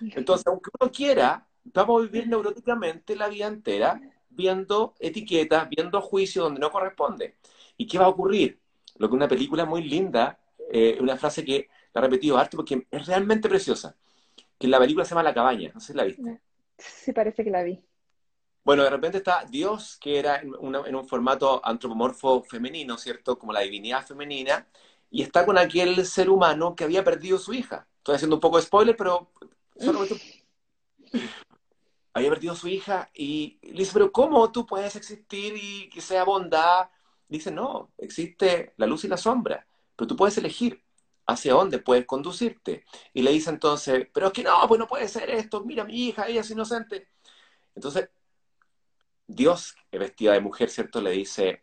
Entonces, 0.00 0.46
aunque 0.46 0.70
uno 0.78 0.92
quiera, 0.92 1.48
vamos 1.64 2.00
a 2.00 2.04
vivir 2.04 2.28
neuróticamente 2.28 3.16
la 3.16 3.28
vida 3.28 3.46
entera 3.46 4.00
viendo 4.38 4.94
etiquetas, 5.00 5.68
viendo 5.68 6.00
juicios 6.00 6.44
donde 6.44 6.60
no 6.60 6.70
corresponde. 6.70 7.34
¿Y 7.76 7.86
qué 7.86 7.98
va 7.98 8.06
a 8.06 8.08
ocurrir? 8.08 8.58
Lo 8.96 9.08
que 9.08 9.16
una 9.16 9.28
película 9.28 9.64
muy 9.66 9.82
linda, 9.82 10.38
eh, 10.72 10.96
una 11.00 11.16
frase 11.16 11.44
que 11.44 11.68
la 11.92 12.00
he 12.00 12.04
repetido 12.04 12.38
harto 12.38 12.56
porque 12.56 12.86
es 12.90 13.06
realmente 13.06 13.48
preciosa, 13.48 13.96
que 14.58 14.68
la 14.68 14.78
película 14.78 15.04
se 15.04 15.10
llama 15.10 15.24
La 15.24 15.34
cabaña, 15.34 15.72
no 15.74 15.80
sé 15.80 15.88
si 15.92 15.98
la 15.98 16.04
viste. 16.04 16.40
Sí, 16.78 17.12
parece 17.12 17.42
que 17.42 17.50
la 17.50 17.64
vi. 17.64 17.82
Bueno, 18.64 18.84
de 18.84 18.90
repente 18.90 19.18
está 19.18 19.44
Dios, 19.48 19.98
que 20.00 20.18
era 20.18 20.40
en, 20.40 20.52
en 20.62 20.94
un 20.94 21.08
formato 21.08 21.60
antropomorfo 21.64 22.42
femenino, 22.44 22.96
¿cierto? 22.96 23.38
Como 23.38 23.52
la 23.52 23.60
divinidad 23.60 24.06
femenina, 24.06 24.68
y 25.10 25.22
está 25.22 25.44
con 25.44 25.58
aquel 25.58 26.06
ser 26.06 26.30
humano 26.30 26.76
que 26.76 26.84
había 26.84 27.02
perdido 27.02 27.38
su 27.38 27.52
hija. 27.52 27.88
Estoy 27.98 28.16
haciendo 28.16 28.36
un 28.36 28.40
poco 28.40 28.58
de 28.58 28.62
spoiler, 28.62 28.96
pero 28.96 29.32
solo 29.76 30.00
había 32.12 32.30
perdido 32.30 32.52
a 32.52 32.56
su 32.56 32.68
hija 32.68 33.10
y 33.14 33.58
le 33.62 33.80
dice, 33.80 33.92
pero 33.92 34.12
¿cómo 34.12 34.50
tú 34.50 34.66
puedes 34.66 34.96
existir 34.96 35.54
y 35.56 35.88
que 35.90 36.00
sea 36.00 36.24
bondad? 36.24 36.90
Dice, 37.28 37.50
no, 37.50 37.92
existe 37.98 38.74
la 38.76 38.86
luz 38.86 39.04
y 39.04 39.08
la 39.08 39.16
sombra, 39.16 39.66
pero 39.94 40.08
tú 40.08 40.16
puedes 40.16 40.36
elegir 40.38 40.82
hacia 41.26 41.52
dónde 41.52 41.78
puedes 41.78 42.06
conducirte. 42.06 42.84
Y 43.12 43.22
le 43.22 43.32
dice 43.32 43.50
entonces, 43.50 44.08
pero 44.12 44.28
es 44.28 44.32
que 44.32 44.42
no, 44.42 44.66
pues 44.66 44.78
no 44.78 44.86
puede 44.86 45.08
ser 45.08 45.30
esto, 45.30 45.64
mira 45.64 45.84
mi 45.84 46.08
hija, 46.08 46.26
ella 46.26 46.40
es 46.40 46.50
inocente. 46.50 47.08
Entonces, 47.74 48.08
Dios, 49.26 49.76
vestida 49.92 50.32
de 50.32 50.40
mujer, 50.40 50.70
¿cierto? 50.70 51.02
Le 51.02 51.10
dice, 51.10 51.62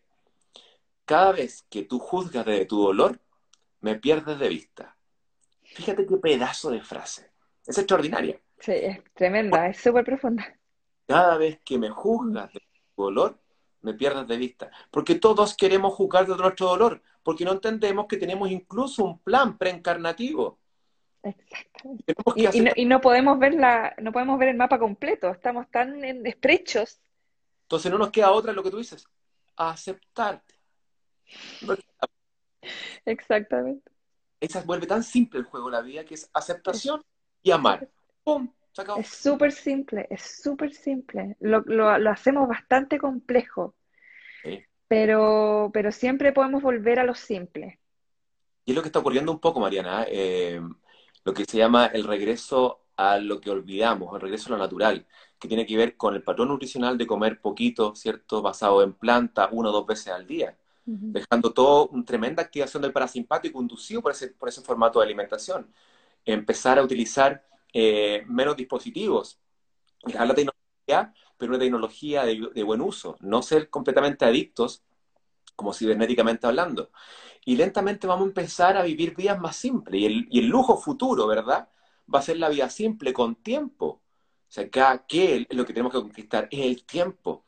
cada 1.04 1.32
vez 1.32 1.66
que 1.70 1.84
tú 1.84 2.00
juzgas 2.00 2.46
de 2.46 2.66
tu 2.66 2.82
dolor, 2.82 3.20
me 3.82 3.96
pierdes 3.96 4.40
de 4.40 4.50
vista. 4.50 4.98
Fíjate 5.64 6.06
qué 6.06 6.18
pedazo 6.18 6.70
de 6.70 6.82
frase. 6.82 7.32
Es 7.66 7.78
extraordinaria. 7.78 8.40
Sí, 8.60 8.72
es 8.74 9.04
tremenda, 9.14 9.68
es 9.68 9.78
súper 9.78 10.04
profunda. 10.04 10.46
Cada 11.08 11.38
vez 11.38 11.60
que 11.64 11.78
me 11.78 11.90
juzgas 11.90 12.52
de 12.54 12.62
tu 12.96 13.04
dolor, 13.04 13.40
me 13.82 13.94
pierdes 13.94 14.28
de 14.28 14.38
vista. 14.38 14.72
Porque 14.92 15.16
todos 15.16 15.56
queremos 15.56 15.94
juzgar 15.94 16.26
de 16.26 16.36
nuestro 16.36 16.68
dolor, 16.68 17.02
porque 17.24 17.46
no 17.46 17.54
entendemos 17.54 18.08
que 18.08 18.18
tenemos 18.18 18.50
incluso 18.50 19.04
un 19.04 19.20
plan 19.20 19.58
preencarnativo. 19.58 20.60
Exactamente. 21.24 22.74
Y, 22.76 22.86
no, 22.86 23.02
podemos 23.02 23.40
ver 23.40 23.56
la, 23.56 23.96
no 24.00 24.12
podemos 24.12 24.38
ver 24.38 24.50
el 24.50 24.58
mapa 24.58 24.78
completo, 24.78 25.30
estamos 25.30 25.70
tan 25.72 26.04
estrechos. 26.26 27.00
Entonces 27.64 27.92
no 27.92 27.98
nos 27.98 28.12
queda 28.12 28.32
otra 28.32 28.54
lo 28.54 28.62
que 28.62 28.72
tú 28.72 28.78
dices, 28.78 29.08
aceptarte. 29.56 30.54
Exactamente. 33.06 33.92
Esa 34.40 34.62
vuelve 34.62 34.86
tan 34.86 35.04
simple 35.04 35.40
el 35.40 35.46
juego, 35.46 35.70
la 35.70 35.82
vida, 35.82 36.06
que 36.06 36.14
es 36.14 36.30
aceptación 36.34 37.02
y 37.42 37.52
amar. 37.52 37.90
Es 38.98 39.08
súper 39.08 39.52
simple, 39.52 40.08
es 40.10 40.22
súper 40.22 40.74
simple. 40.74 41.38
Lo, 41.40 41.90
hacemos 42.10 42.48
bastante 42.48 42.98
complejo, 42.98 43.76
pero, 44.88 45.70
pero 45.74 45.92
siempre 45.92 46.34
podemos 46.34 46.62
volver 46.62 47.00
a 47.00 47.04
lo 47.04 47.16
simple. 47.16 47.80
Y 48.66 48.72
es 48.72 48.76
lo 48.76 48.82
que 48.82 48.90
está 48.90 49.00
ocurriendo 49.00 49.32
un 49.32 49.40
poco, 49.40 49.60
Mariana, 49.60 50.06
eh, 50.10 50.60
lo 51.24 51.34
que 51.34 51.46
se 51.46 51.58
llama 51.58 51.88
el 51.88 52.04
regreso 52.04 52.82
a 52.98 53.18
lo 53.18 53.40
que 53.40 53.52
olvidamos, 53.52 54.14
el 54.16 54.22
regreso 54.22 54.48
a 54.50 54.58
lo 54.58 54.64
natural, 54.64 55.06
que 55.40 55.48
tiene 55.48 55.66
que 55.66 55.78
ver 55.78 55.96
con 55.96 56.16
el 56.16 56.24
patrón 56.24 56.50
nutricional 56.50 56.98
de 56.98 57.08
comer 57.08 57.40
poquito, 57.40 57.96
¿cierto? 57.96 58.42
Basado 58.42 58.84
en 58.84 58.94
planta, 58.94 59.50
una 59.52 59.70
o 59.70 59.72
dos 59.72 59.86
veces 59.86 60.08
al 60.10 60.26
día, 60.26 60.58
dejando 60.86 61.54
todo 61.54 61.88
una 61.88 62.06
tremenda 62.06 62.44
activación 62.44 62.82
del 62.82 62.94
parasimpático 62.94 63.62
inducido 63.62 64.02
por 64.02 64.12
ese, 64.12 64.30
por 64.30 64.50
ese 64.50 64.62
formato 64.62 65.00
de 65.00 65.06
alimentación. 65.06 65.72
Empezar 66.26 66.80
a 66.80 66.84
utilizar 66.84 67.44
eh, 67.78 68.24
menos 68.28 68.56
dispositivos. 68.56 69.42
la 70.04 70.34
tecnología, 70.34 71.14
pero 71.38 71.52
una 71.52 71.60
tecnología 71.60 72.24
de, 72.24 72.64
buen 72.64 72.80
uso, 72.80 73.18
no 73.20 73.42
ser 73.42 73.70
completamente 73.70 74.24
adictos, 74.24 74.86
como 75.58 75.74
cibernéticamente 75.74 76.48
hablando. 76.48 76.92
Y 77.44 77.58
lentamente 77.58 78.08
vamos 78.08 78.24
a 78.26 78.30
empezar 78.30 78.78
a 78.78 78.84
vivir 78.84 79.14
vidas 79.14 79.40
más 79.42 79.58
simples. 79.58 80.02
Y 80.02 80.40
el, 80.40 80.48
lujo 80.48 80.78
futuro, 80.78 81.28
¿verdad? 81.28 81.68
Va 82.14 82.20
a 82.20 82.22
ser 82.22 82.38
la 82.38 82.48
vida 82.48 82.70
simple 82.70 83.12
con 83.12 83.36
tiempo. 83.36 83.88
O 83.88 84.02
sea, 84.48 84.70
¿qué 84.70 85.46
es 85.50 85.58
lo 85.58 85.66
que 85.66 85.74
tenemos 85.74 85.92
que 85.92 86.00
conquistar? 86.00 86.48
Es 86.52 86.62
el 86.62 86.86
tiempo. 86.86 87.46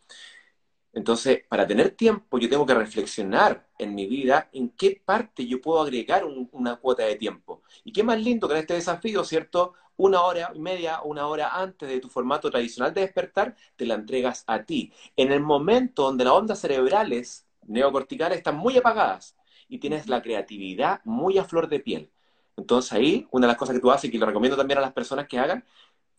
Entonces, 0.97 1.41
para 1.47 1.67
tener 1.67 1.91
tiempo, 1.91 2.39
yo 2.39 2.49
tengo 2.49 2.65
que 2.65 2.73
reflexionar 2.73 3.67
en 3.77 3.93
mi 3.95 4.07
vida 4.07 4.49
en 4.53 4.69
qué 4.69 5.01
parte 5.05 5.45
yo 5.45 5.61
puedo 5.61 5.81
agregar 5.81 6.25
un- 6.25 6.49
una 6.51 6.77
cuota 6.77 7.03
de 7.03 7.15
tiempo. 7.15 7.61
Y 7.83 7.91
qué 7.93 8.03
más 8.03 8.19
lindo 8.19 8.47
que 8.47 8.55
en 8.55 8.61
este 8.61 8.73
desafío, 8.73 9.23
¿cierto? 9.23 9.73
Una 9.97 10.21
hora 10.23 10.51
y 10.55 10.59
media, 10.59 11.01
una 11.03 11.27
hora 11.27 11.49
antes 11.55 11.87
de 11.89 11.99
tu 11.99 12.09
formato 12.09 12.49
tradicional 12.49 12.93
de 12.93 13.01
despertar, 13.01 13.55
te 13.75 13.85
la 13.85 13.93
entregas 13.95 14.43
a 14.47 14.63
ti. 14.63 14.91
En 15.15 15.31
el 15.31 15.41
momento 15.41 16.03
donde 16.03 16.23
las 16.23 16.33
ondas 16.33 16.59
cerebrales 16.59 17.45
neocorticales 17.67 18.37
están 18.39 18.57
muy 18.57 18.77
apagadas 18.77 19.35
y 19.69 19.77
tienes 19.79 20.07
la 20.07 20.21
creatividad 20.21 21.01
muy 21.05 21.37
a 21.37 21.43
flor 21.43 21.67
de 21.69 21.79
piel. 21.79 22.11
Entonces 22.55 22.91
ahí, 22.93 23.27
una 23.31 23.45
de 23.47 23.51
las 23.53 23.57
cosas 23.57 23.75
que 23.75 23.81
tú 23.81 23.91
haces 23.91 24.05
y 24.09 24.11
que 24.11 24.17
le 24.19 24.25
recomiendo 24.25 24.57
también 24.57 24.79
a 24.79 24.81
las 24.81 24.93
personas 24.93 25.27
que 25.27 25.37
hagan, 25.39 25.63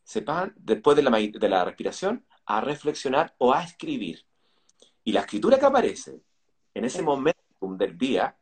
sepan, 0.05 0.55
después 0.59 0.97
de 0.97 1.05
la, 1.05 1.11
de 1.13 1.51
la 1.51 1.65
respiración, 1.65 2.25
a 2.47 2.61
reflexionar 2.63 3.35
o 3.39 3.55
a 3.55 3.65
escribir. 3.65 4.27
Y 5.09 5.13
la 5.13 5.21
escritura 5.21 5.59
que 5.59 5.65
aparece 5.65 6.21
en 6.75 6.85
ese 6.85 7.01
momentum 7.01 7.79
del 7.79 7.97
día, 7.97 8.37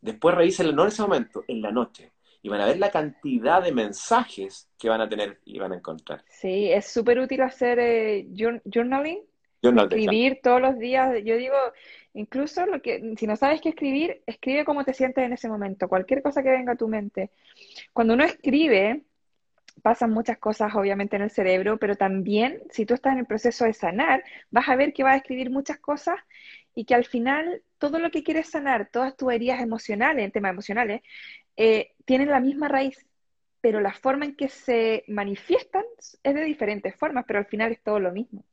después 0.00 0.34
revísenla 0.34 0.72
no 0.72 0.82
en 0.82 0.88
ese 0.88 1.02
momento, 1.02 1.44
en 1.46 1.62
la 1.62 1.70
noche. 1.70 2.10
Y 2.42 2.48
van 2.48 2.60
a 2.60 2.66
ver 2.66 2.80
la 2.80 2.90
cantidad 2.90 3.62
de 3.62 3.70
mensajes 3.70 4.68
que 4.76 4.88
van 4.88 5.00
a 5.00 5.08
tener 5.08 5.38
y 5.44 5.60
van 5.60 5.70
a 5.70 5.76
encontrar. 5.76 6.24
Sí, 6.28 6.72
es 6.72 6.86
súper 6.86 7.20
útil 7.20 7.40
hacer 7.42 7.78
eh, 7.78 8.26
jour- 8.34 8.60
journaling, 8.64 9.20
escribir 9.62 10.40
todos 10.42 10.60
los 10.60 10.76
días. 10.80 11.14
Yo 11.24 11.36
digo, 11.36 11.54
incluso 12.14 12.66
lo 12.66 12.82
que, 12.82 13.14
si 13.16 13.28
no 13.28 13.36
sabes 13.36 13.60
qué 13.60 13.68
escribir, 13.68 14.20
escribe 14.26 14.64
cómo 14.64 14.82
te 14.84 14.94
sientes 14.94 15.22
en 15.24 15.34
ese 15.34 15.48
momento, 15.48 15.86
cualquier 15.86 16.20
cosa 16.20 16.42
que 16.42 16.50
venga 16.50 16.72
a 16.72 16.76
tu 16.76 16.88
mente. 16.88 17.30
Cuando 17.92 18.14
uno 18.14 18.24
escribe, 18.24 19.04
pasan 19.82 20.10
muchas 20.10 20.38
cosas 20.38 20.74
obviamente 20.74 21.16
en 21.16 21.22
el 21.22 21.30
cerebro, 21.30 21.78
pero 21.78 21.96
también 21.96 22.62
si 22.70 22.86
tú 22.86 22.94
estás 22.94 23.12
en 23.12 23.20
el 23.20 23.26
proceso 23.26 23.64
de 23.64 23.72
sanar, 23.72 24.24
vas 24.50 24.68
a 24.68 24.76
ver 24.76 24.92
que 24.92 25.02
vas 25.02 25.14
a 25.14 25.18
escribir 25.18 25.50
muchas 25.50 25.78
cosas 25.78 26.16
y 26.74 26.84
que 26.84 26.94
al 26.94 27.04
final 27.04 27.62
todo 27.78 27.98
lo 27.98 28.10
que 28.10 28.22
quieres 28.22 28.50
sanar, 28.50 28.88
todas 28.92 29.16
tus 29.16 29.32
heridas 29.32 29.60
emocionales, 29.60 30.24
en 30.24 30.32
temas 30.32 30.52
emocionales, 30.52 31.02
eh, 31.56 31.94
tienen 32.04 32.30
la 32.30 32.40
misma 32.40 32.68
raíz, 32.68 33.06
pero 33.60 33.80
la 33.80 33.92
forma 33.92 34.24
en 34.24 34.36
que 34.36 34.48
se 34.48 35.04
manifiestan 35.08 35.84
es 36.22 36.34
de 36.34 36.44
diferentes 36.44 36.94
formas, 36.94 37.24
pero 37.26 37.40
al 37.40 37.46
final 37.46 37.72
es 37.72 37.82
todo 37.82 37.98
lo 37.98 38.12
mismo. 38.12 38.44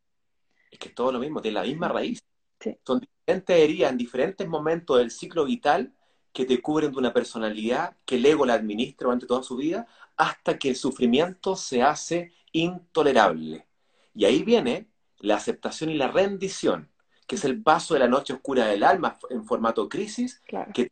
Es 0.72 0.80
que 0.80 0.90
es 0.90 0.96
todo 0.96 1.12
lo 1.12 1.20
mismo, 1.20 1.42
tiene 1.42 1.60
la 1.60 1.64
misma 1.64 1.88
raíz. 1.88 2.24
Sí. 2.60 2.78
Son 2.84 3.00
diferentes 3.00 3.58
heridas 3.58 3.92
en 3.92 3.98
diferentes 3.98 4.48
momentos 4.48 4.98
del 4.98 5.12
ciclo 5.12 5.46
vital 5.46 5.94
que 6.36 6.46
te 6.46 6.62
cubren 6.62 6.92
de 6.92 6.98
una 6.98 7.14
personalidad 7.14 7.96
que 8.06 8.16
el 8.16 8.26
ego 8.26 8.46
la 8.46 8.56
administra 8.56 9.06
durante 9.06 9.26
toda 9.26 9.42
su 9.42 9.56
vida 9.56 9.88
hasta 10.18 10.58
que 10.58 10.70
el 10.70 10.76
sufrimiento 10.76 11.56
se 11.56 11.82
hace 11.84 12.34
intolerable. 12.52 13.68
Y 14.14 14.26
ahí 14.26 14.44
viene 14.44 14.88
la 15.20 15.36
aceptación 15.36 15.90
y 15.90 15.96
la 15.96 16.10
rendición, 16.10 16.90
que 17.28 17.36
es 17.36 17.46
el 17.46 17.62
paso 17.62 17.94
de 17.94 18.00
la 18.02 18.08
noche 18.08 18.34
oscura 18.34 18.68
del 18.68 18.84
alma 18.84 19.18
en 19.30 19.44
formato 19.46 19.90
crisis, 19.90 20.42
Claro. 20.46 20.72
que 20.74 20.92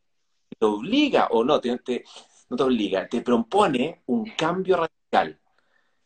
te 0.59 0.65
obliga 0.65 1.27
o 1.31 1.43
no, 1.43 1.59
te, 1.61 1.77
te- 1.79 2.03
no 2.49 2.57
te 2.57 2.63
obliga, 2.63 3.07
te 3.07 3.21
propone 3.21 4.01
un 4.07 4.25
cambio 4.35 4.77
radical. 4.77 5.39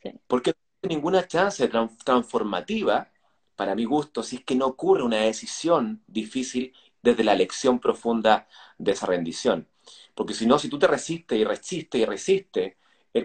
Sí. 0.01 0.11
Porque 0.27 0.51
no 0.51 0.55
hay 0.89 0.95
ninguna 0.95 1.27
chance 1.27 1.69
tran- 1.69 1.97
transformativa, 2.03 3.11
para 3.55 3.73
mi 3.75 3.85
gusto, 3.85 4.21
si 4.23 4.37
es 4.37 4.43
que 4.45 4.55
no 4.55 4.67
ocurre 4.67 5.03
una 5.03 5.17
decisión 5.17 6.03
difícil 6.07 6.73
desde 7.01 7.23
la 7.23 7.33
elección 7.33 7.79
profunda 7.79 8.47
de 8.77 8.91
esa 8.91 9.07
rendición. 9.07 9.67
Porque 10.13 10.33
si 10.33 10.45
no, 10.45 10.59
si 10.59 10.69
tú 10.69 10.77
te 10.77 10.87
resistes 10.87 11.37
y 11.39 11.43
resistes 11.43 12.01
y 12.01 12.05
resistes, 12.05 12.75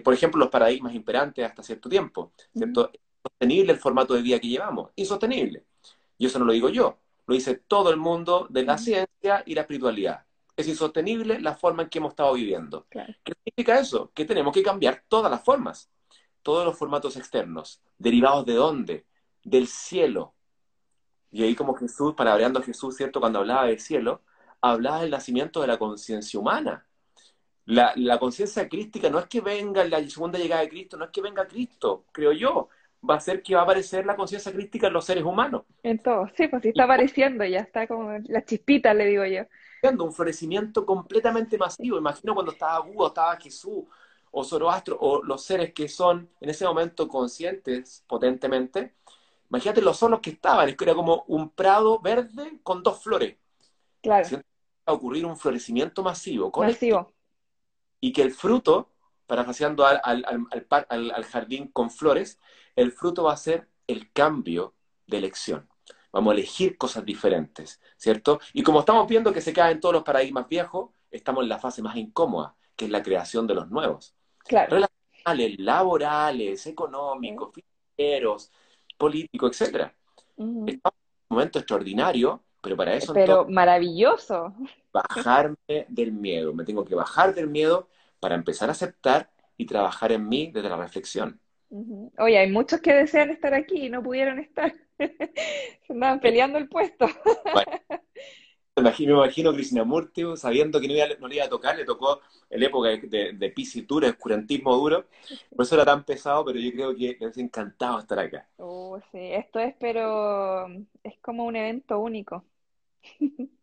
por 0.03 0.13
ejemplo, 0.13 0.39
los 0.39 0.49
paradigmas 0.49 0.93
imperantes 0.93 1.45
hasta 1.45 1.63
cierto 1.63 1.89
tiempo, 1.89 2.33
¿cierto? 2.55 2.91
Es 2.91 2.99
sostenible 3.21 3.73
el 3.73 3.79
formato 3.79 4.13
de 4.13 4.21
vida 4.21 4.39
que 4.39 4.47
llevamos, 4.47 4.91
insostenible. 4.95 5.65
Y 6.17 6.25
eso 6.25 6.39
no 6.39 6.45
lo 6.45 6.53
digo 6.53 6.69
yo, 6.69 6.99
lo 7.25 7.35
dice 7.35 7.55
todo 7.55 7.89
el 7.89 7.97
mundo 7.97 8.47
de 8.49 8.63
la 8.63 8.77
ciencia 8.77 9.43
y 9.45 9.55
la 9.55 9.61
espiritualidad. 9.61 10.25
Es 10.55 10.67
insostenible 10.67 11.39
la 11.39 11.55
forma 11.55 11.83
en 11.83 11.89
que 11.89 11.97
hemos 11.97 12.11
estado 12.11 12.33
viviendo. 12.33 12.85
Claro. 12.89 13.13
¿Qué 13.23 13.33
significa 13.43 13.79
eso? 13.79 14.11
Que 14.13 14.25
tenemos 14.25 14.53
que 14.53 14.61
cambiar 14.61 15.03
todas 15.07 15.31
las 15.31 15.43
formas, 15.43 15.89
todos 16.43 16.65
los 16.65 16.77
formatos 16.77 17.15
externos. 17.17 17.81
¿Derivados 17.97 18.45
de 18.45 18.53
dónde? 18.53 19.05
Del 19.43 19.67
cielo. 19.67 20.35
Y 21.31 21.43
ahí 21.43 21.55
como 21.55 21.73
Jesús, 21.73 22.13
palabreando 22.13 22.59
a 22.59 22.63
Jesús, 22.63 22.95
¿cierto? 22.95 23.19
Cuando 23.19 23.39
hablaba 23.39 23.65
del 23.65 23.79
cielo, 23.79 24.21
hablaba 24.61 25.01
del 25.01 25.09
nacimiento 25.09 25.61
de 25.61 25.67
la 25.67 25.79
conciencia 25.79 26.39
humana. 26.39 26.85
La, 27.65 27.93
la 27.95 28.19
conciencia 28.19 28.67
crística 28.67 29.09
no 29.09 29.19
es 29.19 29.27
que 29.27 29.41
venga 29.41 29.83
la 29.85 30.05
segunda 30.09 30.37
llegada 30.37 30.61
de 30.61 30.69
Cristo, 30.69 30.97
no 30.97 31.05
es 31.05 31.11
que 31.11 31.21
venga 31.21 31.47
Cristo, 31.47 32.05
creo 32.11 32.33
yo. 32.33 32.69
Va 33.07 33.15
a 33.15 33.19
ser 33.19 33.41
que 33.43 33.53
va 33.53 33.61
a 33.61 33.63
aparecer 33.63 34.05
la 34.05 34.15
conciencia 34.15 34.51
crística 34.51 34.87
en 34.87 34.93
los 34.93 35.03
seres 35.03 35.25
humanos. 35.25 35.63
En 35.83 35.99
todo, 35.99 36.29
sí, 36.37 36.47
pues 36.47 36.61
sí 36.61 36.69
está 36.69 36.85
apareciendo, 36.85 37.43
ya 37.43 37.59
está 37.59 37.85
como 37.85 38.17
la 38.27 38.45
chispita, 38.45 38.93
le 38.93 39.05
digo 39.07 39.25
yo. 39.25 39.43
un 40.01 40.13
florecimiento 40.13 40.85
completamente 40.85 41.57
masivo. 41.57 41.97
Imagino 41.97 42.33
cuando 42.33 42.53
estaba 42.53 42.79
Buda, 42.79 43.09
estaba 43.09 43.35
Jesús, 43.35 43.83
o 44.31 44.43
Zoroastro, 44.43 44.97
o 44.99 45.21
los 45.21 45.43
seres 45.43 45.73
que 45.73 45.87
son 45.89 46.29
en 46.39 46.49
ese 46.49 46.65
momento 46.65 47.07
conscientes 47.07 48.03
potentemente. 48.07 48.93
Imagínate 49.49 49.81
los 49.81 49.97
solos 49.97 50.19
que 50.21 50.31
estaban, 50.31 50.69
es 50.69 50.75
que 50.75 50.83
era 50.85 50.95
como 50.95 51.25
un 51.27 51.49
prado 51.49 51.99
verde 51.99 52.59
con 52.63 52.81
dos 52.81 53.03
flores. 53.03 53.35
Claro. 54.01 54.27
Va 54.37 54.41
a 54.87 54.93
ocurrir 54.93 55.25
un 55.25 55.37
florecimiento 55.37 56.01
masivo, 56.01 56.51
colectivo, 56.51 56.97
masivo. 56.99 57.13
Y 58.03 58.11
que 58.11 58.21
el 58.21 58.31
fruto, 58.31 58.89
parafaseando 59.27 59.85
al, 59.85 60.01
al, 60.03 60.25
al, 60.89 61.23
jardín 61.23 61.69
con 61.69 61.89
flores, 61.89 62.37
el 62.75 62.91
fruto 62.91 63.23
va 63.23 63.31
a 63.31 63.37
ser 63.37 63.69
el 63.87 64.11
cambio 64.11 64.73
de 65.07 65.19
elección. 65.19 65.69
Vamos 66.11 66.31
a 66.31 66.33
elegir 66.33 66.77
cosas 66.77 67.05
diferentes, 67.05 67.79
¿cierto? 67.95 68.41
Y 68.51 68.61
como 68.61 68.81
estamos 68.81 69.07
viendo 69.07 69.31
que 69.31 69.39
se 69.39 69.53
caen 69.53 69.79
todos 69.79 69.93
los 69.93 70.03
paradigmas 70.03 70.49
viejos, 70.49 70.89
estamos 71.11 71.43
en 71.43 71.49
la 71.49 71.59
fase 71.59 71.81
más 71.81 71.95
incómoda, 71.95 72.57
que 72.75 72.83
es 72.85 72.91
la 72.91 73.01
creación 73.01 73.47
de 73.47 73.55
los 73.55 73.69
nuevos. 73.69 74.13
Claro, 74.39 74.75
Relacionales, 74.75 75.59
laborales, 75.59 76.67
económicos, 76.67 77.53
financieros, 77.53 78.51
políticos, 78.97 79.51
etcétera. 79.51 79.95
Ujú. 80.35 80.65
Estamos 80.67 80.99
en 80.99 81.25
un 81.29 81.37
momento 81.37 81.59
extraordinario, 81.59 82.43
pero 82.63 82.77
para 82.77 82.95
eso 82.95 83.13
Pero 83.13 83.35
entonces 83.35 83.47
maravilloso. 83.49 84.53
bajarme 84.93 85.57
del 85.89 86.11
miedo. 86.13 86.53
Me 86.53 86.63
tengo 86.65 86.85
que 86.85 86.95
bajar 86.95 87.33
del 87.35 87.47
miedo 87.49 87.89
para 88.19 88.35
empezar 88.35 88.69
a 88.69 88.71
aceptar 88.73 89.29
y 89.57 89.65
trabajar 89.65 90.11
en 90.11 90.27
mí 90.29 90.51
desde 90.51 90.69
la 90.69 90.77
reflexión. 90.77 91.39
Ujú. 91.69 92.11
Oye, 92.19 92.37
hay 92.37 92.51
muchos 92.51 92.81
que 92.81 92.93
desean 92.93 93.31
estar 93.31 93.53
aquí 93.53 93.87
y 93.87 93.89
no 93.89 94.03
pudieron 94.03 94.39
estar. 94.39 94.73
Se 95.87 95.93
andaban 95.93 96.19
peleando 96.21 96.57
el 96.59 96.69
puesto. 96.69 97.07
Me 98.75 98.81
imagino, 98.81 99.15
me 99.17 99.23
imagino 99.23 99.53
Krishnamurti 99.53 100.23
sabiendo 100.35 100.79
que 100.81 100.87
no, 100.87 100.93
iba- 100.95 101.07
no 101.19 101.27
le 101.27 101.35
iba 101.35 101.45
a 101.45 101.49
tocar, 101.49 101.75
le 101.77 101.85
tocó 101.85 102.21
en 102.49 102.63
época 102.63 102.89
de, 102.89 103.33
de, 103.33 103.53
duro, 103.87 104.07
oscurantismo 104.07 104.75
duro, 104.75 105.07
por 105.55 105.65
eso 105.65 105.75
era 105.75 105.85
tan 105.85 106.03
pesado, 106.03 106.43
pero 106.45 106.59
yo 106.59 106.71
creo 106.71 106.95
que 106.95 107.17
les 107.19 107.37
encantado 107.37 107.99
estar 107.99 108.17
acá. 108.19 108.47
Oh, 108.57 108.99
sí, 109.11 109.17
esto 109.19 109.59
es, 109.59 109.75
pero 109.79 110.67
es 111.03 111.19
como 111.21 111.45
un 111.45 111.55
evento 111.55 111.99
único. 111.99 112.45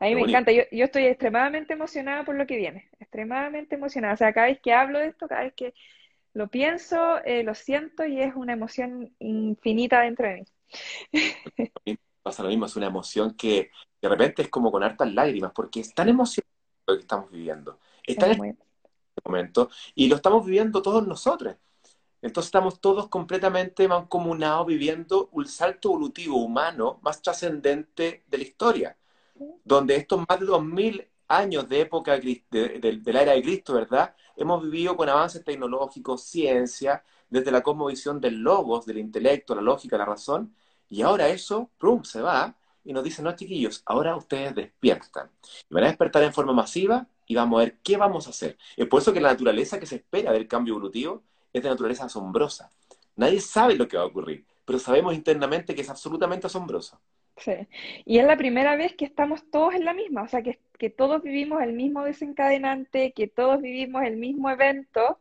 A 0.00 0.06
mí 0.06 0.14
Qué 0.14 0.16
me 0.16 0.22
bonito. 0.22 0.22
encanta, 0.22 0.52
yo, 0.52 0.62
yo 0.72 0.86
estoy 0.86 1.06
extremadamente 1.06 1.74
emocionada 1.74 2.24
por 2.24 2.36
lo 2.36 2.46
que 2.46 2.56
viene, 2.56 2.90
extremadamente 3.00 3.76
emocionada. 3.76 4.14
O 4.14 4.16
sea, 4.16 4.32
cada 4.32 4.48
vez 4.48 4.60
que 4.60 4.72
hablo 4.72 4.98
de 4.98 5.08
esto, 5.08 5.28
cada 5.28 5.44
vez 5.44 5.54
que 5.54 5.74
lo 6.34 6.48
pienso, 6.50 7.24
eh, 7.24 7.44
lo 7.44 7.54
siento 7.54 8.06
y 8.06 8.20
es 8.20 8.34
una 8.36 8.54
emoción 8.54 9.14
infinita 9.20 10.00
dentro 10.02 10.28
de 10.28 10.34
mí. 10.36 10.44
Pasa 12.22 12.42
lo 12.42 12.48
mismo, 12.48 12.66
es 12.66 12.76
una 12.76 12.86
emoción 12.86 13.34
que 13.34 13.70
de 14.00 14.08
repente 14.08 14.42
es 14.42 14.48
como 14.48 14.70
con 14.72 14.82
hartas 14.82 15.12
lágrimas, 15.12 15.52
porque 15.54 15.80
es 15.80 15.94
tan 15.94 16.08
emocionante 16.08 16.50
lo 16.86 16.94
que 16.94 17.00
estamos 17.02 17.30
viviendo. 17.30 17.80
Es 18.06 18.16
tan 18.18 18.30
Es 18.30 18.38
muy- 18.38 18.56
momento 19.24 19.70
y 19.94 20.08
lo 20.08 20.16
estamos 20.16 20.44
viviendo 20.46 20.82
todos 20.82 21.06
nosotros. 21.06 21.56
Entonces 22.24 22.48
estamos 22.48 22.80
todos 22.80 23.08
completamente 23.08 23.86
mancomunados 23.88 24.66
viviendo 24.66 25.28
un 25.32 25.46
salto 25.46 25.90
evolutivo 25.90 26.38
humano 26.38 26.98
más 27.02 27.22
trascendente 27.22 28.24
de 28.28 28.38
la 28.38 28.44
historia, 28.44 28.96
donde 29.64 29.96
estos 29.96 30.24
más 30.28 30.40
de 30.40 30.46
2000 30.46 31.08
años 31.28 31.68
de 31.68 31.80
época 31.82 32.18
de, 32.18 32.44
de- 32.50 32.98
de 33.02 33.12
la 33.12 33.22
era 33.22 33.32
de 33.32 33.42
Cristo, 33.42 33.74
¿verdad? 33.74 34.14
Hemos 34.36 34.62
vivido 34.62 34.96
con 34.96 35.08
avances 35.08 35.44
tecnológicos, 35.44 36.22
ciencia, 36.24 37.04
desde 37.30 37.50
la 37.50 37.62
cosmovisión 37.62 38.20
del 38.20 38.36
logos, 38.40 38.86
del 38.86 38.98
intelecto, 38.98 39.54
la 39.54 39.62
lógica, 39.62 39.96
la 39.98 40.04
razón, 40.04 40.54
y 40.88 41.02
ahora 41.02 41.28
eso, 41.28 41.70
¡prum!, 41.78 42.04
se 42.04 42.20
va 42.20 42.56
y 42.84 42.92
nos 42.92 43.02
dice, 43.04 43.22
no, 43.22 43.34
chiquillos, 43.34 43.82
ahora 43.86 44.16
ustedes 44.16 44.54
despiertan. 44.54 45.30
Y 45.70 45.74
van 45.74 45.84
a 45.84 45.86
despertar 45.88 46.22
en 46.22 46.32
forma 46.34 46.52
masiva 46.52 47.08
y 47.26 47.34
vamos 47.34 47.60
a 47.60 47.64
ver 47.64 47.78
qué 47.82 47.96
vamos 47.96 48.26
a 48.26 48.30
hacer. 48.30 48.58
Es 48.76 48.86
por 48.88 49.00
eso 49.00 49.12
que 49.12 49.20
la 49.20 49.30
naturaleza 49.32 49.80
que 49.80 49.86
se 49.86 49.96
espera 49.96 50.32
del 50.32 50.46
cambio 50.48 50.72
evolutivo 50.74 51.24
es 51.54 51.62
de 51.62 51.68
naturaleza 51.70 52.04
asombrosa. 52.04 52.70
Nadie 53.16 53.40
sabe 53.40 53.76
lo 53.76 53.88
que 53.88 53.96
va 53.96 54.02
a 54.02 54.06
ocurrir, 54.06 54.44
pero 54.64 54.78
sabemos 54.78 55.14
internamente 55.14 55.74
que 55.74 55.82
es 55.82 55.88
absolutamente 55.88 56.48
asombroso. 56.48 57.00
Sí. 57.36 57.52
Y 58.04 58.18
es 58.18 58.26
la 58.26 58.36
primera 58.36 58.76
vez 58.76 58.94
que 58.94 59.04
estamos 59.04 59.48
todos 59.50 59.74
en 59.74 59.84
la 59.84 59.94
misma, 59.94 60.22
o 60.22 60.28
sea, 60.28 60.42
que, 60.42 60.58
que 60.78 60.90
todos 60.90 61.22
vivimos 61.22 61.62
el 61.62 61.72
mismo 61.72 62.04
desencadenante, 62.04 63.12
que 63.12 63.28
todos 63.28 63.62
vivimos 63.62 64.02
el 64.02 64.16
mismo 64.16 64.50
evento 64.50 65.18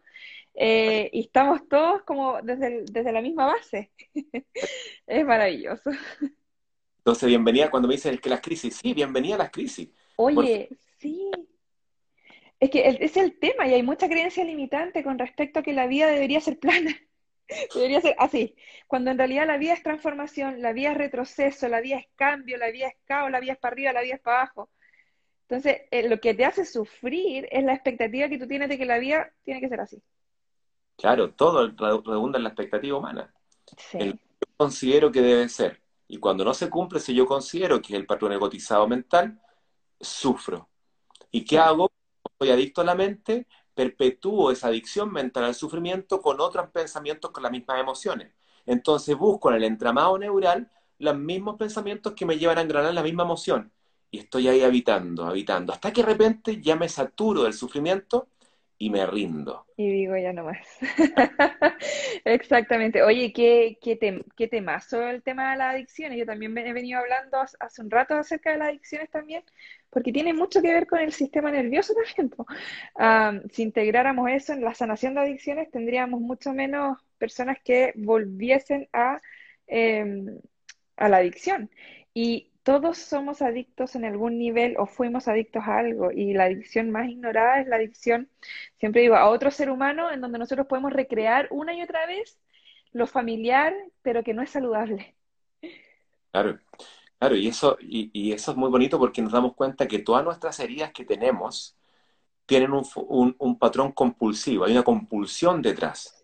eh, 0.56 1.10
y 1.12 1.22
estamos 1.22 1.68
todos 1.68 2.04
como 2.04 2.42
desde, 2.42 2.84
desde 2.84 3.12
la 3.12 3.22
misma 3.22 3.46
base. 3.46 3.92
es 5.08 5.26
maravilloso. 5.26 5.92
Entonces, 6.98 7.28
bienvenida 7.28 7.70
cuando 7.70 7.88
me 7.88 7.96
dicen 7.96 8.18
que 8.18 8.30
las 8.30 8.42
crisis, 8.42 8.80
sí, 8.82 8.94
bienvenida 8.94 9.36
a 9.36 9.40
las 9.40 9.52
crisis. 9.52 9.90
Oye, 10.16 10.70
sí. 11.00 11.32
Es 12.64 12.70
que 12.70 12.97
es 13.01 13.18
el 13.18 13.38
tema 13.38 13.68
y 13.68 13.74
hay 13.74 13.84
mucha 13.84 14.07
creencia 14.07 14.41
limitante 14.45 15.03
con 15.03 15.20
respecto 15.20 15.59
a 15.59 15.64
que 15.64 15.74
la 15.74 15.86
vida 15.86 16.07
debería 16.07 16.39
ser 16.39 16.59
plana. 16.59 16.95
Debería 17.76 17.99
ser 17.99 18.16
así, 18.18 18.55
cuando 18.88 19.11
en 19.11 19.18
realidad 19.18 19.45
la 19.45 19.57
vida 19.57 19.74
es 19.74 19.84
transformación, 19.84 20.61
la 20.61 20.72
vida 20.72 20.91
es 20.91 20.97
retroceso, 20.97 21.68
la 21.68 21.82
vida 21.82 21.97
es 21.97 22.07
cambio, 22.16 22.55
la 22.55 22.72
vida 22.72 22.88
es 22.88 22.95
caos, 23.03 23.30
la 23.30 23.41
vida 23.41 23.51
es 23.51 23.59
para 23.59 23.74
arriba, 23.74 23.91
la 23.91 24.01
vida 24.01 24.16
es 24.16 24.22
para 24.22 24.43
abajo. 24.43 24.70
Entonces, 25.41 25.82
eh, 25.91 26.07
lo 26.07 26.22
que 26.22 26.36
te 26.36 26.45
hace 26.45 26.64
sufrir 26.64 27.49
es 27.51 27.66
la 27.66 27.74
expectativa 27.74 28.30
que 28.30 28.39
tú 28.39 28.47
tienes 28.47 28.70
de 28.70 28.78
que 28.78 28.86
la 28.86 28.97
vida 28.97 29.34
tiene 29.43 29.59
que 29.59 29.68
ser 29.68 29.82
así. 29.82 30.01
Claro, 30.95 31.34
todo 31.34 31.68
redunda 31.68 32.38
en 32.38 32.43
la 32.43 32.49
expectativa 32.49 32.97
humana. 32.97 33.34
Sí. 33.78 33.97
El, 33.99 34.14
yo 34.14 34.47
considero 34.55 35.11
que 35.11 35.22
debe 35.22 35.49
ser. 35.49 35.82
Y 36.07 36.18
cuando 36.18 36.45
no 36.45 36.53
se 36.53 36.70
cumple, 36.70 37.01
si 37.01 37.14
yo 37.14 37.26
considero 37.26 37.82
que 37.82 37.91
es 37.91 37.99
el 37.99 38.05
patrón 38.05 38.32
egotizado 38.32 38.88
mental, 38.88 39.38
sufro. 39.99 40.70
¿Y 41.30 41.43
qué 41.43 41.57
hago? 41.57 41.91
Adicto 42.52 42.82
a 42.82 42.84
la 42.86 42.96
mente, 42.96 43.48
perpetúo 43.74 44.52
esa 44.52 44.68
adicción 44.68 45.12
mental 45.12 45.46
al 45.46 45.56
sufrimiento 45.56 46.22
con 46.22 46.39
otros 46.41 46.70
pensamientos 46.70 47.32
con 47.32 47.44
las 47.44 47.52
mismas 47.52 47.80
emociones. 47.80 48.32
Entonces 48.66 49.18
busco 49.18 49.50
en 49.50 49.58
el 49.58 49.64
entramado 49.66 50.18
neural 50.18 50.70
los 51.00 51.18
mismos 51.18 51.56
pensamientos 51.58 52.14
que 52.14 52.26
me 52.26 52.38
llevan 52.38 52.58
a 52.58 52.62
engranar 52.62 52.94
la 52.94 53.04
misma 53.04 53.24
emoción. 53.24 53.72
Y 54.12 54.20
estoy 54.20 54.48
ahí 54.48 54.62
habitando, 54.62 55.26
habitando, 55.26 55.74
hasta 55.74 55.91
que 55.91 56.02
de 56.02 56.08
repente 56.08 56.62
ya 56.62 56.76
me 56.76 56.88
saturo 56.88 57.44
del 57.44 57.54
sufrimiento 57.54 58.28
y 58.78 58.89
me 58.89 59.06
rindo. 59.06 59.66
Y 59.76 59.89
digo, 59.91 60.16
ya 60.18 60.34
no 60.34 60.44
más. 60.44 60.60
Exactamente. 62.26 63.02
Oye, 63.02 63.34
¿qué, 63.34 63.80
qué, 63.82 63.96
te, 63.96 64.24
qué 64.38 64.48
temazo 64.48 65.02
el 65.08 65.24
tema 65.24 65.52
de 65.52 65.58
las 65.58 65.74
adicciones? 65.74 66.20
Yo 66.20 66.28
también 66.28 66.56
he 66.60 66.74
venido 66.74 67.00
hablando 67.00 67.39
hace 67.41 67.82
un 67.82 67.89
rato 67.89 68.14
acerca 68.16 68.52
de 68.52 68.60
las 68.60 68.68
adicciones 68.70 69.10
también, 69.10 69.44
porque 69.94 70.12
tiene 70.12 70.34
mucho 70.34 70.62
que 70.62 70.74
ver 70.74 70.88
con 70.88 71.00
el 71.00 71.14
sistema 71.14 71.52
nervioso 71.52 71.94
también. 71.94 73.50
si 73.52 73.62
integráramos 73.62 74.30
eso 74.32 74.54
en 74.54 74.64
la 74.64 74.74
sanación 74.74 75.14
de 75.14 75.22
adicciones, 75.22 75.70
tendríamos 75.70 76.20
mucho 76.20 76.52
menos 76.54 76.98
personas 77.20 77.58
que 77.64 77.94
volviesen 77.96 78.89
a, 78.91 79.22
em, 79.68 80.39
a 80.98 81.10
la 81.10 81.18
adicción. 81.18 81.70
Y 82.14 82.52
todos 82.64 82.98
somos 82.98 83.41
adictos 83.41 83.96
en 83.96 84.06
algún 84.06 84.38
nivel 84.38 84.76
o 84.78 84.86
fuimos 84.88 85.28
adictos 85.28 85.64
a 85.66 85.78
algo 85.78 86.12
y 86.12 86.34
la 86.34 86.46
adicción 86.46 86.89
más 86.91 87.10
ignorada 87.10 87.60
es 87.62 87.68
la 87.68 87.76
adicción, 87.76 88.30
siempre 88.80 89.02
digo, 89.02 89.16
a 89.16 89.30
otro 89.30 89.52
ser 89.52 89.70
humano 89.70 90.12
en 90.12 90.22
donde 90.22 90.39
nosotros 90.39 90.68
podemos 90.68 90.94
recrear 90.94 91.48
una 91.52 91.74
y 91.76 91.82
otra 91.82 92.06
vez 92.08 92.39
lo 92.94 93.06
familiar, 93.08 93.74
pero 94.02 94.24
que 94.24 94.34
no 94.34 94.41
es 94.41 94.50
saludable. 94.52 95.16
Claro, 96.32 96.60
claro, 97.24 97.38
y 97.38 97.47
eso, 97.47 97.78
y, 97.80 98.34
eso 98.34 98.51
es 98.51 98.57
muy 98.57 98.69
bonito 98.69 98.99
porque 98.99 99.21
nos 99.21 99.32
damos 99.32 99.53
cuenta 99.55 99.88
que 99.88 99.99
todas 99.99 100.26
nuestras 100.26 100.59
heridas 100.59 100.91
que 100.91 101.05
tenemos 101.05 101.78
tienen 102.45 102.74
un, 102.74 103.36
un, 103.39 103.57
patrón 103.57 103.93
compulsivo, 103.93 104.65
hay 104.65 104.74
una 104.74 104.84
compulsión 104.84 105.61
detrás 105.61 106.21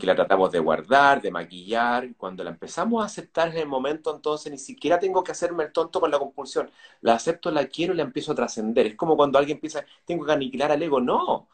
que 0.00 0.06
la 0.06 0.16
tratamos 0.16 0.50
de 0.50 0.58
guardar, 0.58 1.22
de 1.22 1.30
maquillar. 1.30 2.08
Cuando 2.16 2.42
la 2.42 2.50
empezamos 2.50 3.02
a 3.02 3.06
aceptar 3.06 3.50
en 3.50 3.58
el 3.58 3.68
momento, 3.68 4.12
entonces 4.14 4.50
ni 4.50 4.58
siquiera 4.58 4.98
tengo 4.98 5.22
que 5.22 5.30
hacerme 5.30 5.64
el 5.64 5.72
tonto 5.72 6.00
con 6.00 6.10
la 6.10 6.18
compulsión. 6.18 6.68
La 7.02 7.14
acepto, 7.14 7.50
la 7.52 7.66
quiero 7.66 7.94
y 7.94 7.98
la 7.98 8.02
empiezo 8.02 8.32
a 8.32 8.34
trascender. 8.34 8.86
Es 8.86 8.96
como 8.96 9.16
cuando 9.16 9.38
alguien 9.38 9.60
piensa, 9.60 9.84
tengo 10.04 10.24
que 10.24 10.32
aniquilar 10.32 10.72
al 10.72 10.82
ego. 10.82 11.00
No, 11.00 11.48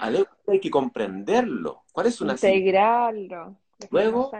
al 0.00 0.16
ego 0.16 0.28
hay 0.48 0.60
que 0.60 0.70
comprenderlo. 0.70 1.84
¿Cuál 1.92 2.08
es 2.08 2.20
una 2.20 2.32
Integrarlo. 2.32 3.56
Luego, 3.90 4.30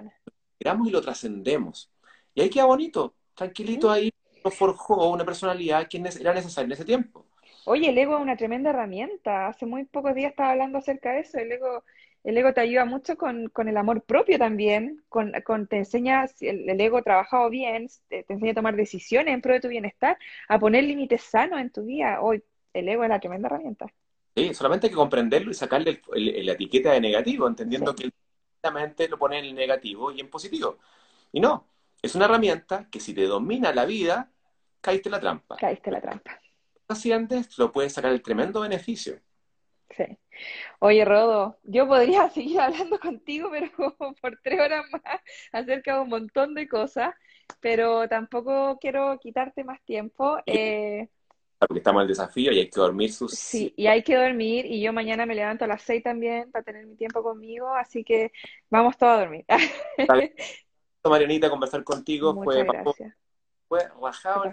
integramos 0.59 0.89
y 0.89 0.91
lo 0.91 1.01
trascendemos. 1.01 1.91
Y 2.35 2.43
ahí 2.43 2.51
queda 2.51 2.65
bonito, 2.65 3.15
tranquilito 3.35 3.91
ahí, 3.91 4.11
nos 4.45 4.55
forjó 4.55 5.11
una 5.11 5.25
personalidad 5.25 5.89
que 5.89 5.99
era 5.99 6.35
necesaria 6.35 6.67
en 6.67 6.73
ese 6.73 6.85
tiempo. 6.85 7.27
Oye, 7.67 7.89
el 7.89 7.99
ego 7.99 8.17
es 8.17 8.23
una 8.23 8.37
tremenda 8.37 8.71
herramienta. 8.71 9.47
Hace 9.49 9.65
muy 9.65 9.85
pocos 9.85 10.15
días 10.15 10.31
estaba 10.31 10.51
hablando 10.51 10.79
acerca 10.79 11.13
de 11.13 11.21
eso. 11.21 11.39
El 11.39 11.53
ego 11.53 11.83
el 12.25 12.39
ego 12.39 12.55
te 12.55 12.63
ayuda 12.63 12.87
mucho 12.87 13.17
con, 13.19 13.51
el 13.55 13.77
amor 13.77 14.03
propio 14.03 14.39
también, 14.39 15.05
con, 15.11 15.33
te 15.69 15.77
enseña, 15.77 16.27
el, 16.41 16.69
el, 16.71 16.81
ego 16.81 17.03
trabajado 17.03 17.51
bien, 17.51 17.89
te, 18.09 18.25
enseña 18.27 18.53
a 18.53 18.55
tomar 18.55 18.77
decisiones 18.77 19.35
en 19.35 19.43
pro 19.43 19.53
de 19.53 19.61
tu 19.61 19.69
bienestar, 19.69 20.19
a 20.49 20.59
poner 20.59 20.85
límites 20.85 21.23
sanos 21.23 21.61
en 21.61 21.71
tu 21.71 21.85
vida. 21.85 22.23
Hoy 22.23 22.43
el 22.73 22.89
ego 22.89 23.05
es 23.05 23.11
la 23.11 23.21
tremenda 23.21 23.49
herramienta. 23.49 23.93
Sí, 24.35 24.55
solamente 24.55 24.87
hay 24.87 24.91
que 24.91 24.97
comprenderlo 24.97 25.51
y 25.51 25.55
sacarle 25.55 26.01
la 26.15 26.53
etiqueta 26.53 26.93
de 26.93 27.01
negativo, 27.03 27.47
entendiendo 27.47 27.95
que 27.95 28.11
la 28.63 28.71
mente 28.71 29.07
lo 29.07 29.19
pone 29.19 29.39
en 29.39 29.45
el 29.45 29.55
negativo 29.55 30.11
y 30.11 30.21
en 30.21 30.31
positivo. 30.31 30.79
Y 31.31 31.41
no, 31.41 31.67
es 32.05 32.15
una 32.15 32.27
herramienta 32.27 32.87
que 32.91 33.01
si 33.01 33.15
te 33.15 33.23
domina 33.23 33.73
la 33.73 33.87
vida, 33.87 34.31
caíste 34.83 35.09
la 35.09 35.21
trampa. 35.21 35.57
Caíste 35.57 35.91
la 35.91 36.03
trampa. 36.03 36.39
Así 36.87 37.11
antes 37.13 37.57
lo 37.57 37.73
puedes 37.73 37.95
sacar 37.95 38.13
el 38.13 38.21
tremendo 38.21 38.61
beneficio. 38.61 39.19
Sí. 39.97 40.05
Oye, 40.81 41.03
Rodo, 41.07 41.59
yo 41.63 41.89
podría 41.89 42.29
seguir 42.31 42.61
hablando 42.61 43.01
contigo, 43.01 43.49
pero 43.51 43.97
por 44.21 44.39
tres 44.43 44.61
horas 44.61 44.85
más 44.91 45.03
acerca 45.53 45.95
de 45.95 46.01
un 46.03 46.11
montón 46.11 46.55
de 46.55 46.69
cosas, 46.69 47.15
pero 47.61 48.07
tampoco 48.07 48.79
quiero 48.79 49.19
quitarte 49.19 49.65
más 49.65 49.83
tiempo. 49.85 50.37
Eh, 50.45 51.09
porque 51.59 51.79
estamos 51.79 52.01
en 52.01 52.03
el 52.03 52.09
desafío 52.09 52.53
y 52.53 52.59
hay 52.59 52.69
que 52.69 52.81
dormir 52.81 53.13
sus... 53.13 53.33
Sí, 53.33 53.73
y 53.77 53.87
hay 53.87 54.03
que 54.03 54.17
dormir 54.17 54.67
y 54.67 54.83
yo 54.83 54.93
mañana 54.93 55.25
me 55.25 55.35
levanto 55.35 55.65
a 55.65 55.69
las 55.69 55.81
seis 55.81 56.03
también 56.03 56.51
para 56.51 56.65
tener 56.65 56.87
mi 56.87 56.97
tiempo 56.97 57.23
conmigo, 57.23 57.75
así 57.75 58.05
que 58.05 58.33
vamos 58.69 58.99
todos 58.99 59.17
a 59.17 59.21
dormir. 59.21 59.47
Marianita, 61.11 61.51
conversar 61.51 61.85
contigo 61.85 62.43
fue, 62.43 62.67
fue 63.69 63.89
rajado. 64.01 64.45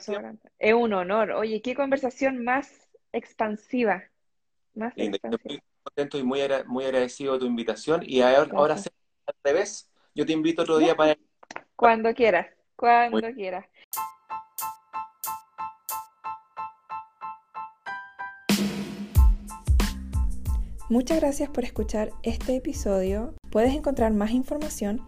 Es 0.59 0.73
un 0.73 0.93
honor. 0.93 1.31
Oye, 1.31 1.61
qué 1.61 1.75
conversación 1.75 2.43
más 2.43 2.89
expansiva. 3.13 4.03
Estoy 4.75 5.09
muy 5.09 5.61
contento 5.83 6.17
y 6.17 6.23
muy, 6.23 6.41
muy 6.67 6.85
agradecido 6.85 7.33
de 7.33 7.39
tu 7.39 7.45
invitación. 7.45 8.01
Y 8.05 8.21
ahora, 8.21 8.49
ahora 8.53 8.75
al 8.75 9.35
revés, 9.43 9.89
yo 10.13 10.25
te 10.25 10.33
invito 10.33 10.61
otro 10.61 10.77
día 10.77 10.95
para... 10.95 11.17
Cuando 11.75 12.13
quieras, 12.13 12.47
cuando 12.75 13.31
quieras. 13.33 13.65
Muchas 20.89 21.21
gracias 21.21 21.49
por 21.49 21.63
escuchar 21.63 22.11
este 22.21 22.57
episodio. 22.57 23.33
Puedes 23.49 23.73
encontrar 23.73 24.11
más 24.11 24.31
información 24.31 25.07